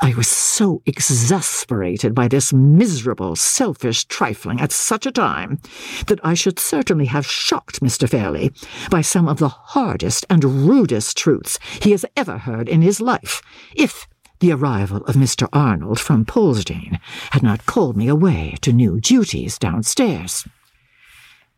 I 0.00 0.14
was 0.14 0.28
so 0.28 0.80
exasperated 0.86 2.14
by 2.14 2.28
this 2.28 2.52
miserable, 2.52 3.34
selfish 3.34 4.04
trifling 4.04 4.60
at 4.60 4.70
such 4.70 5.06
a 5.06 5.12
time 5.12 5.60
that 6.06 6.20
I 6.22 6.34
should 6.34 6.60
certainly 6.60 7.06
have 7.06 7.26
shocked 7.26 7.80
Mr. 7.80 8.08
Fairlie 8.08 8.52
by 8.90 9.00
some 9.00 9.26
of 9.26 9.38
the 9.38 9.48
hardest 9.48 10.24
and 10.30 10.44
rudest 10.68 11.16
truths 11.16 11.58
he 11.82 11.90
has 11.90 12.04
ever 12.16 12.38
heard 12.38 12.68
in 12.68 12.80
his 12.80 13.00
life, 13.00 13.42
if 13.74 14.06
the 14.38 14.52
arrival 14.52 14.98
of 15.06 15.16
Mr. 15.16 15.48
Arnold 15.52 15.98
from 15.98 16.24
Polesdean 16.24 17.00
had 17.32 17.42
not 17.42 17.66
called 17.66 17.96
me 17.96 18.06
away 18.06 18.54
to 18.60 18.72
new 18.72 19.00
duties 19.00 19.58
downstairs. 19.58 20.46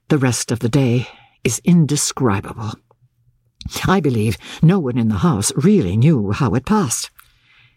The 0.08 0.18
rest 0.18 0.50
of 0.50 0.60
the 0.60 0.70
day 0.70 1.08
is 1.44 1.60
indescribable. 1.62 2.72
I 3.86 4.00
believe 4.00 4.38
no 4.62 4.78
one 4.78 4.96
in 4.96 5.08
the 5.08 5.16
house 5.16 5.52
really 5.56 5.96
knew 5.96 6.32
how 6.32 6.54
it 6.54 6.64
passed. 6.64 7.10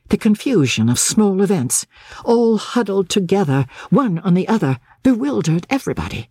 The 0.10 0.18
confusion 0.18 0.90
of 0.90 1.00
small 1.00 1.42
events, 1.42 1.86
all 2.24 2.58
huddled 2.58 3.10
together, 3.10 3.66
one 3.90 4.20
on 4.20 4.34
the 4.34 4.48
other, 4.48 4.80
bewildered 5.02 5.66
everybody. 5.70 6.30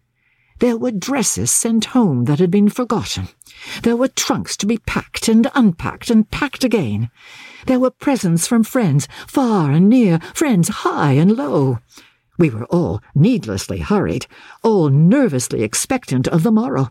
There 0.60 0.76
were 0.76 0.92
dresses 0.92 1.50
sent 1.50 1.86
home 1.86 2.26
that 2.26 2.38
had 2.38 2.50
been 2.50 2.68
forgotten. 2.68 3.28
There 3.82 3.96
were 3.96 4.06
trunks 4.06 4.56
to 4.58 4.66
be 4.66 4.78
packed 4.78 5.28
and 5.28 5.50
unpacked 5.54 6.08
and 6.08 6.30
packed 6.30 6.62
again. 6.62 7.10
There 7.66 7.80
were 7.80 7.90
presents 7.90 8.46
from 8.46 8.62
friends, 8.62 9.08
far 9.26 9.72
and 9.72 9.88
near, 9.88 10.20
friends 10.34 10.68
high 10.68 11.12
and 11.12 11.36
low. 11.36 11.80
We 12.38 12.50
were 12.50 12.66
all 12.66 13.02
needlessly 13.14 13.80
hurried, 13.80 14.26
all 14.62 14.88
nervously 14.88 15.62
expectant 15.64 16.28
of 16.28 16.44
the 16.44 16.52
morrow. 16.52 16.90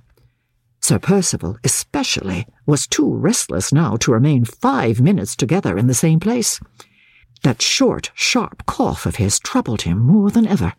Sir 0.84 0.98
Percival, 0.98 1.58
especially, 1.64 2.48
was 2.66 2.88
too 2.88 3.14
restless 3.14 3.72
now 3.72 3.98
to 3.98 4.12
remain 4.12 4.46
five 4.46 5.00
minutes 5.00 5.36
together 5.36 5.78
in 5.78 5.86
the 5.86 5.94
same 5.94 6.20
place. 6.20 6.60
That 7.44 7.62
short, 7.62 8.10
sharp 8.16 8.66
cough 8.66 9.06
of 9.06 9.18
his 9.18 9.40
troubled 9.40 9.84
him 9.84 10.00
more 10.00 10.32
than 10.32 10.48
ever. 10.48 10.74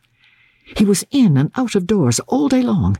He 0.76 0.84
was 0.84 1.04
in 1.12 1.36
and 1.36 1.52
out 1.56 1.76
of 1.76 1.86
doors 1.86 2.18
all 2.26 2.48
day 2.48 2.62
long, 2.62 2.98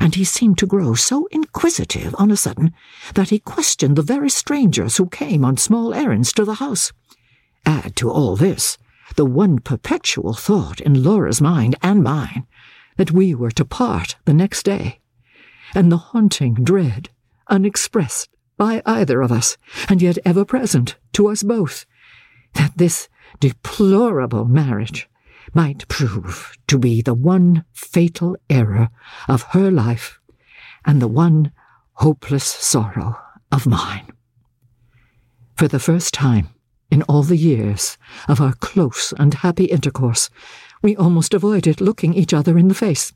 and 0.00 0.16
he 0.16 0.24
seemed 0.24 0.58
to 0.58 0.66
grow 0.66 0.94
so 0.94 1.26
inquisitive 1.30 2.14
on 2.18 2.32
a 2.32 2.36
sudden 2.36 2.72
that 3.14 3.30
he 3.30 3.38
questioned 3.38 3.94
the 3.94 4.02
very 4.02 4.30
strangers 4.30 4.96
who 4.96 5.08
came 5.08 5.44
on 5.44 5.56
small 5.56 5.94
errands 5.94 6.32
to 6.32 6.44
the 6.44 6.54
house. 6.54 6.92
Add 7.64 7.94
to 7.96 8.10
all 8.10 8.34
this 8.34 8.76
the 9.14 9.24
one 9.24 9.60
perpetual 9.60 10.34
thought 10.34 10.80
in 10.80 11.02
Laura's 11.02 11.40
mind 11.40 11.76
and 11.82 12.02
mine 12.02 12.46
that 12.96 13.12
we 13.12 13.34
were 13.34 13.50
to 13.52 13.64
part 13.64 14.16
the 14.24 14.34
next 14.34 14.64
day 14.64 15.00
and 15.74 15.90
the 15.90 15.96
haunting 15.96 16.54
dread, 16.54 17.10
unexpressed 17.48 18.28
by 18.56 18.82
either 18.84 19.22
of 19.22 19.32
us, 19.32 19.56
and 19.88 20.02
yet 20.02 20.18
ever 20.24 20.44
present 20.44 20.96
to 21.12 21.28
us 21.28 21.42
both, 21.42 21.86
that 22.54 22.72
this 22.76 23.08
deplorable 23.38 24.44
marriage 24.44 25.08
might 25.54 25.88
prove 25.88 26.56
to 26.66 26.78
be 26.78 27.02
the 27.02 27.14
one 27.14 27.64
fatal 27.72 28.36
error 28.48 28.90
of 29.28 29.42
her 29.50 29.70
life 29.70 30.20
and 30.84 31.00
the 31.00 31.08
one 31.08 31.52
hopeless 31.94 32.44
sorrow 32.44 33.18
of 33.50 33.66
mine. 33.66 34.06
For 35.56 35.68
the 35.68 35.78
first 35.78 36.14
time 36.14 36.48
in 36.90 37.02
all 37.02 37.22
the 37.22 37.36
years 37.36 37.96
of 38.28 38.40
our 38.40 38.54
close 38.54 39.12
and 39.18 39.34
happy 39.34 39.66
intercourse, 39.66 40.30
we 40.82 40.96
almost 40.96 41.34
avoided 41.34 41.80
looking 41.80 42.14
each 42.14 42.32
other 42.32 42.56
in 42.56 42.68
the 42.68 42.74
face, 42.74 43.12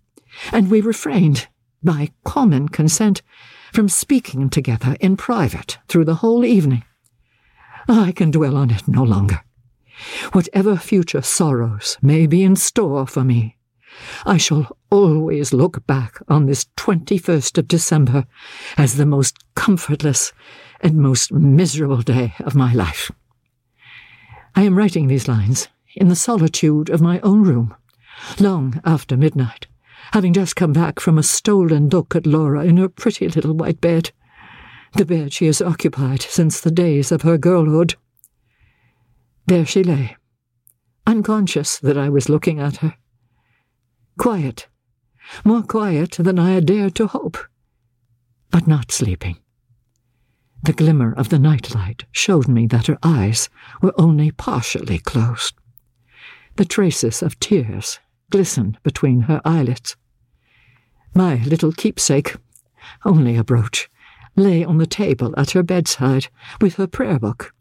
and 0.52 0.70
we 0.70 0.80
refrained 0.80 1.48
by 1.84 2.10
common 2.24 2.68
consent, 2.68 3.22
from 3.72 3.88
speaking 3.88 4.48
together 4.48 4.96
in 5.00 5.16
private 5.16 5.78
through 5.88 6.04
the 6.04 6.16
whole 6.16 6.44
evening. 6.44 6.84
I 7.88 8.12
can 8.12 8.30
dwell 8.30 8.56
on 8.56 8.70
it 8.70 8.88
no 8.88 9.02
longer. 9.02 9.42
Whatever 10.32 10.76
future 10.76 11.22
sorrows 11.22 11.98
may 12.00 12.26
be 12.26 12.42
in 12.42 12.56
store 12.56 13.06
for 13.06 13.22
me, 13.22 13.56
I 14.24 14.38
shall 14.38 14.76
always 14.90 15.52
look 15.52 15.86
back 15.86 16.18
on 16.28 16.46
this 16.46 16.66
21st 16.76 17.58
of 17.58 17.68
December 17.68 18.24
as 18.76 18.96
the 18.96 19.06
most 19.06 19.36
comfortless 19.54 20.32
and 20.80 20.96
most 20.96 21.32
miserable 21.32 22.02
day 22.02 22.34
of 22.40 22.54
my 22.54 22.72
life. 22.72 23.10
I 24.56 24.62
am 24.62 24.76
writing 24.76 25.06
these 25.06 25.28
lines 25.28 25.68
in 25.94 26.08
the 26.08 26.16
solitude 26.16 26.88
of 26.88 27.00
my 27.00 27.20
own 27.20 27.42
room, 27.42 27.74
long 28.40 28.80
after 28.84 29.16
midnight 29.16 29.66
having 30.12 30.32
just 30.32 30.56
come 30.56 30.72
back 30.72 31.00
from 31.00 31.18
a 31.18 31.22
stolen 31.22 31.88
look 31.88 32.14
at 32.14 32.26
Laura 32.26 32.64
in 32.64 32.76
her 32.76 32.88
pretty 32.88 33.28
little 33.28 33.54
white 33.54 33.80
bed, 33.80 34.10
the 34.94 35.04
bed 35.04 35.32
she 35.32 35.46
has 35.46 35.60
occupied 35.60 36.22
since 36.22 36.60
the 36.60 36.70
days 36.70 37.10
of 37.10 37.22
her 37.22 37.38
girlhood. 37.38 37.96
There 39.46 39.66
she 39.66 39.82
lay, 39.82 40.16
unconscious 41.06 41.78
that 41.78 41.98
I 41.98 42.08
was 42.08 42.28
looking 42.28 42.60
at 42.60 42.78
her. 42.78 42.94
Quiet, 44.18 44.68
more 45.44 45.62
quiet 45.62 46.12
than 46.12 46.38
I 46.38 46.52
had 46.52 46.66
dared 46.66 46.94
to 46.96 47.08
hope, 47.08 47.36
but 48.50 48.66
not 48.66 48.92
sleeping. 48.92 49.38
The 50.62 50.72
glimmer 50.72 51.12
of 51.12 51.28
the 51.28 51.38
nightlight 51.38 52.04
showed 52.12 52.48
me 52.48 52.66
that 52.68 52.86
her 52.86 52.98
eyes 53.02 53.50
were 53.82 53.92
only 53.98 54.30
partially 54.30 54.98
closed. 54.98 55.54
The 56.56 56.64
traces 56.64 57.22
of 57.22 57.38
tears 57.40 57.98
glistened 58.34 58.76
between 58.82 59.20
her 59.20 59.40
eyelids. 59.44 59.94
My 61.14 61.36
little 61.44 61.70
keepsake, 61.70 62.34
only 63.04 63.36
a 63.36 63.44
brooch, 63.44 63.88
lay 64.34 64.64
on 64.64 64.78
the 64.78 64.88
table 64.88 65.32
at 65.36 65.52
her 65.52 65.62
bedside 65.62 66.26
with 66.60 66.74
her 66.74 66.88
prayer 66.88 67.20
book 67.20 67.54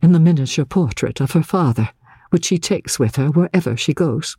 and 0.00 0.14
the 0.14 0.20
miniature 0.20 0.64
portrait 0.64 1.20
of 1.20 1.32
her 1.32 1.42
father, 1.42 1.90
which 2.28 2.44
she 2.44 2.56
takes 2.56 3.00
with 3.00 3.16
her 3.16 3.30
wherever 3.30 3.76
she 3.76 3.92
goes. 3.92 4.36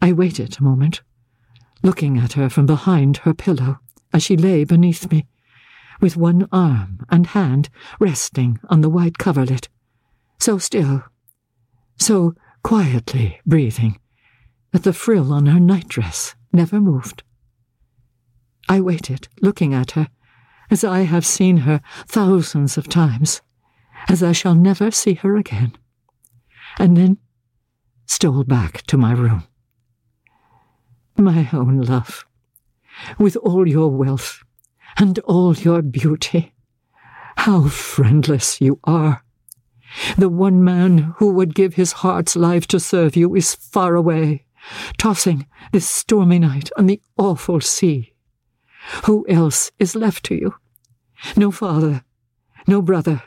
I 0.00 0.12
waited 0.12 0.56
a 0.56 0.62
moment, 0.62 1.02
looking 1.82 2.16
at 2.16 2.34
her 2.34 2.48
from 2.48 2.66
behind 2.66 3.16
her 3.24 3.34
pillow 3.34 3.80
as 4.12 4.22
she 4.22 4.36
lay 4.36 4.62
beneath 4.62 5.10
me, 5.10 5.26
with 6.00 6.16
one 6.16 6.46
arm 6.52 7.04
and 7.08 7.26
hand 7.26 7.70
resting 7.98 8.60
on 8.68 8.82
the 8.82 8.88
white 8.88 9.18
coverlet, 9.18 9.68
so 10.38 10.58
still, 10.58 11.02
so 11.98 12.36
quietly 12.66 13.40
breathing, 13.46 13.96
that 14.72 14.82
the 14.82 14.92
frill 14.92 15.32
on 15.32 15.46
her 15.46 15.60
nightdress 15.60 16.34
never 16.52 16.80
moved. 16.80 17.22
I 18.68 18.80
waited, 18.80 19.28
looking 19.40 19.72
at 19.72 19.92
her, 19.92 20.08
as 20.68 20.82
I 20.82 21.02
have 21.02 21.24
seen 21.24 21.58
her 21.58 21.80
thousands 22.08 22.76
of 22.76 22.88
times, 22.88 23.40
as 24.08 24.20
I 24.20 24.32
shall 24.32 24.56
never 24.56 24.90
see 24.90 25.14
her 25.14 25.36
again, 25.36 25.78
and 26.76 26.96
then 26.96 27.18
stole 28.06 28.42
back 28.42 28.82
to 28.88 28.96
my 28.96 29.12
room. 29.12 29.44
My 31.16 31.48
own 31.52 31.82
love, 31.82 32.26
with 33.16 33.36
all 33.36 33.68
your 33.68 33.92
wealth 33.92 34.42
and 34.98 35.20
all 35.20 35.54
your 35.54 35.82
beauty, 35.82 36.52
how 37.36 37.68
friendless 37.68 38.60
you 38.60 38.80
are. 38.82 39.22
The 40.16 40.28
one 40.28 40.62
man 40.62 41.14
who 41.18 41.32
would 41.32 41.54
give 41.54 41.74
his 41.74 41.92
heart's 41.92 42.36
life 42.36 42.66
to 42.68 42.80
serve 42.80 43.16
you 43.16 43.34
is 43.34 43.54
far 43.54 43.94
away, 43.94 44.44
tossing 44.98 45.46
this 45.72 45.88
stormy 45.88 46.38
night 46.38 46.70
on 46.76 46.86
the 46.86 47.00
awful 47.16 47.60
sea. 47.60 48.14
Who 49.04 49.26
else 49.28 49.70
is 49.78 49.96
left 49.96 50.24
to 50.26 50.34
you? 50.34 50.54
No 51.36 51.50
father, 51.50 52.04
no 52.66 52.82
brother, 52.82 53.22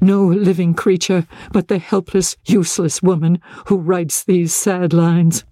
no 0.00 0.24
living 0.24 0.74
creature 0.74 1.26
but 1.52 1.68
the 1.68 1.78
helpless, 1.78 2.36
useless 2.44 3.02
woman 3.02 3.40
who 3.66 3.76
writes 3.76 4.24
these 4.24 4.54
sad 4.54 4.92
lines, 4.92 5.44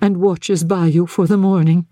and 0.00 0.18
watches 0.18 0.64
by 0.64 0.86
you 0.86 1.06
for 1.06 1.26
the 1.26 1.36
morning, 1.36 1.86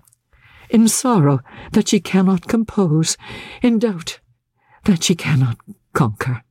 in 0.68 0.86
sorrow 0.88 1.40
that 1.72 1.88
she 1.88 2.00
cannot 2.00 2.46
compose, 2.46 3.16
in 3.62 3.78
doubt 3.78 4.20
that 4.84 5.02
she 5.02 5.14
cannot 5.14 5.58
conquer. 5.92 6.42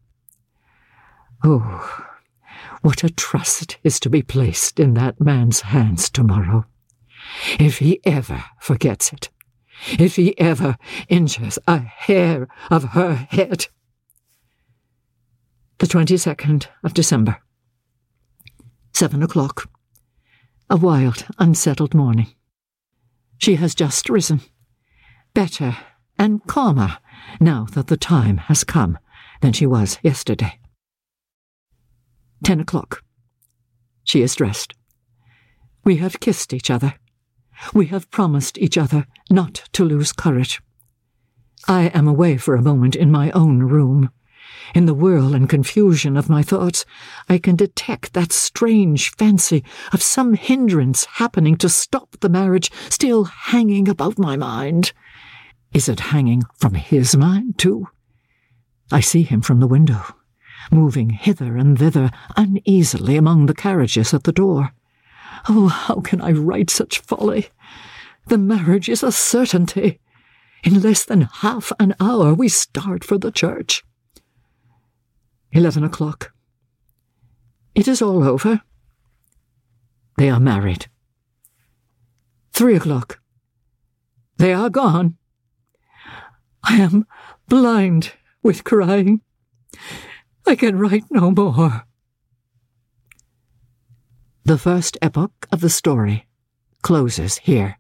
Oh, 1.44 2.06
what 2.82 3.04
a 3.04 3.10
trust 3.10 3.78
is 3.84 4.00
to 4.02 4.10
be 4.10 4.22
placed 4.22 4.80
in 4.80 4.94
that 4.96 5.20
man's 5.22 5.62
hands 5.62 6.10
tomorrow. 6.10 6.66
If 7.60 7.80
he 7.80 8.00
ever 8.06 8.44
forgets 8.60 9.14
it, 9.14 9.30
if 9.98 10.16
he 10.16 10.38
ever 10.40 10.78
injures 11.08 11.58
a 11.68 11.80
hair 11.80 12.48
of 12.70 12.84
her 12.84 13.14
head. 13.16 13.68
The 15.78 15.88
22nd 15.88 16.68
of 16.84 16.94
December. 16.94 17.38
Seven 18.94 19.24
o'clock. 19.24 19.70
A 20.70 20.76
wild, 20.76 21.26
unsettled 21.38 21.94
morning. 21.94 22.28
She 23.38 23.56
has 23.56 23.74
just 23.74 24.10
risen. 24.10 24.42
Better 25.34 25.78
and 26.18 26.46
calmer 26.48 26.98
now 27.40 27.66
that 27.72 27.88
the 27.88 27.98
time 27.98 28.38
has 28.38 28.66
come 28.66 29.00
than 29.42 29.54
she 29.54 29.66
was 29.66 29.98
yesterday. 30.04 30.60
Ten 32.44 32.60
o'clock. 32.60 33.04
She 34.04 34.22
is 34.22 34.36
dressed. 34.36 34.74
We 35.84 35.98
have 35.98 36.20
kissed 36.20 36.54
each 36.54 36.70
other. 36.70 36.96
We 37.74 37.88
have 37.88 38.12
promised 38.12 38.58
each 38.58 38.78
other 38.78 39.06
not 39.30 39.64
to 39.74 39.84
lose 39.84 40.14
courage. 40.14 40.62
I 41.68 41.88
am 41.88 42.08
away 42.08 42.38
for 42.38 42.56
a 42.56 42.62
moment 42.62 42.96
in 42.96 43.12
my 43.12 43.32
own 43.32 43.64
room. 43.64 44.10
In 44.74 44.86
the 44.86 44.94
whirl 44.94 45.36
and 45.36 45.50
confusion 45.50 46.16
of 46.16 46.30
my 46.30 46.42
thoughts, 46.42 46.86
I 47.28 47.38
can 47.38 47.56
detect 47.56 48.14
that 48.14 48.32
strange 48.32 49.12
fancy 49.12 49.64
of 49.92 50.02
some 50.02 50.34
hindrance 50.34 51.06
happening 51.06 51.58
to 51.58 51.70
stop 51.70 52.18
the 52.20 52.30
marriage 52.30 52.72
still 52.90 53.26
hanging 53.26 53.90
about 53.90 54.18
my 54.18 54.38
mind. 54.38 54.94
Is 55.74 55.90
it 55.90 56.00
hanging 56.00 56.44
from 56.58 56.76
his 56.76 57.16
mind, 57.16 57.58
too? 57.58 57.88
I 58.92 59.02
see 59.02 59.24
him 59.24 59.42
from 59.42 59.60
the 59.60 59.68
window 59.68 60.04
moving 60.72 61.10
hither 61.10 61.58
and 61.58 61.78
thither 61.78 62.12
uneasily 62.36 63.16
among 63.16 63.46
the 63.46 63.54
carriages 63.54 64.14
at 64.14 64.24
the 64.24 64.32
door. 64.32 64.74
Oh, 65.48 65.68
how 65.68 66.02
can 66.02 66.22
I 66.22 66.32
write 66.32 66.70
such 66.70 67.00
folly? 67.00 67.50
The 68.28 68.38
marriage 68.38 68.90
is 68.90 69.04
a 69.04 69.12
certainty. 69.12 70.00
In 70.64 70.82
less 70.82 71.06
than 71.06 71.22
half 71.22 71.72
an 71.80 71.96
hour, 72.00 72.34
we 72.34 72.50
start 72.50 73.04
for 73.04 73.18
the 73.18 73.32
church. 73.32 73.84
Eleven 75.52 75.84
o'clock. 75.84 76.34
It 77.74 77.88
is 77.88 78.02
all 78.02 78.24
over. 78.24 78.62
They 80.18 80.30
are 80.30 80.40
married. 80.40 80.88
Three 82.52 82.76
o'clock. 82.76 83.22
They 84.38 84.54
are 84.54 84.70
gone. 84.70 85.18
I 86.64 86.76
am 86.76 87.06
blind 87.48 88.14
with 88.44 88.64
crying. 88.64 89.22
I 90.50 90.56
can 90.56 90.80
write 90.80 91.04
no 91.12 91.30
more. 91.30 91.84
The 94.46 94.58
first 94.58 94.98
epoch 95.00 95.48
of 95.52 95.62
the 95.62 95.70
story 95.70 96.26
closes 96.82 97.38
here. 97.38 97.78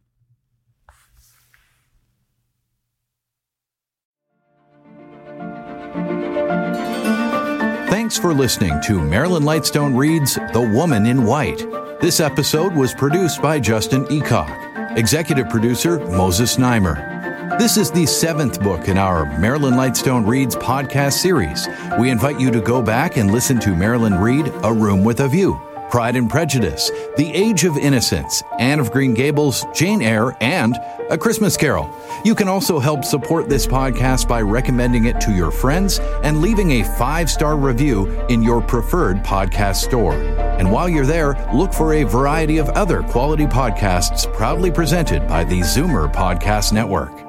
Thanks 7.89 8.19
for 8.19 8.35
listening 8.35 8.79
to 8.81 9.01
Marilyn 9.01 9.41
Lightstone 9.41 9.97
Reads 9.97 10.35
The 10.35 10.71
Woman 10.71 11.07
in 11.07 11.25
White. 11.25 11.65
This 11.99 12.19
episode 12.19 12.75
was 12.75 12.93
produced 12.93 13.41
by 13.41 13.59
Justin 13.59 14.05
Eacock, 14.05 14.95
executive 14.95 15.49
producer 15.49 15.97
Moses 16.11 16.57
Znaimer. 16.57 17.18
This 17.59 17.75
is 17.75 17.91
the 17.91 18.05
seventh 18.05 18.61
book 18.61 18.87
in 18.87 18.97
our 18.97 19.37
Marilyn 19.37 19.73
Lightstone 19.73 20.25
Reads 20.25 20.55
podcast 20.55 21.11
series. 21.11 21.67
We 21.99 22.09
invite 22.09 22.39
you 22.39 22.51
to 22.51 22.61
go 22.61 22.81
back 22.81 23.17
and 23.17 23.33
listen 23.33 23.59
to 23.59 23.75
Marilyn 23.75 24.17
read 24.17 24.47
A 24.63 24.71
Room 24.71 25.03
with 25.03 25.19
a 25.19 25.27
View 25.27 25.59
Pride 25.89 26.15
and 26.15 26.29
Prejudice, 26.29 26.89
The 27.17 27.29
Age 27.33 27.65
of 27.65 27.75
Innocence, 27.75 28.41
Anne 28.59 28.79
of 28.79 28.91
Green 28.91 29.13
Gables, 29.13 29.65
Jane 29.73 30.01
Eyre, 30.01 30.37
and 30.39 30.77
A 31.09 31.17
Christmas 31.17 31.57
Carol. 31.57 31.93
You 32.23 32.33
can 32.33 32.47
also 32.47 32.79
help 32.79 33.03
support 33.03 33.49
this 33.49 33.67
podcast 33.67 34.25
by 34.25 34.41
recommending 34.41 35.03
it 35.03 35.19
to 35.19 35.33
your 35.33 35.51
friends 35.51 35.99
and 36.23 36.39
leaving 36.39 36.71
a 36.71 36.97
five 36.97 37.29
star 37.29 37.57
review 37.57 38.07
in 38.29 38.41
your 38.41 38.61
preferred 38.61 39.17
podcast 39.17 39.83
store. 39.83 40.13
And 40.13 40.71
while 40.71 40.87
you're 40.87 41.05
there, 41.05 41.35
look 41.53 41.73
for 41.73 41.95
a 41.95 42.03
variety 42.05 42.57
of 42.57 42.69
other 42.69 43.03
quality 43.03 43.47
podcasts 43.47 44.33
proudly 44.33 44.71
presented 44.71 45.27
by 45.27 45.43
the 45.43 45.59
Zoomer 45.59 46.09
Podcast 46.13 46.71
Network. 46.71 47.28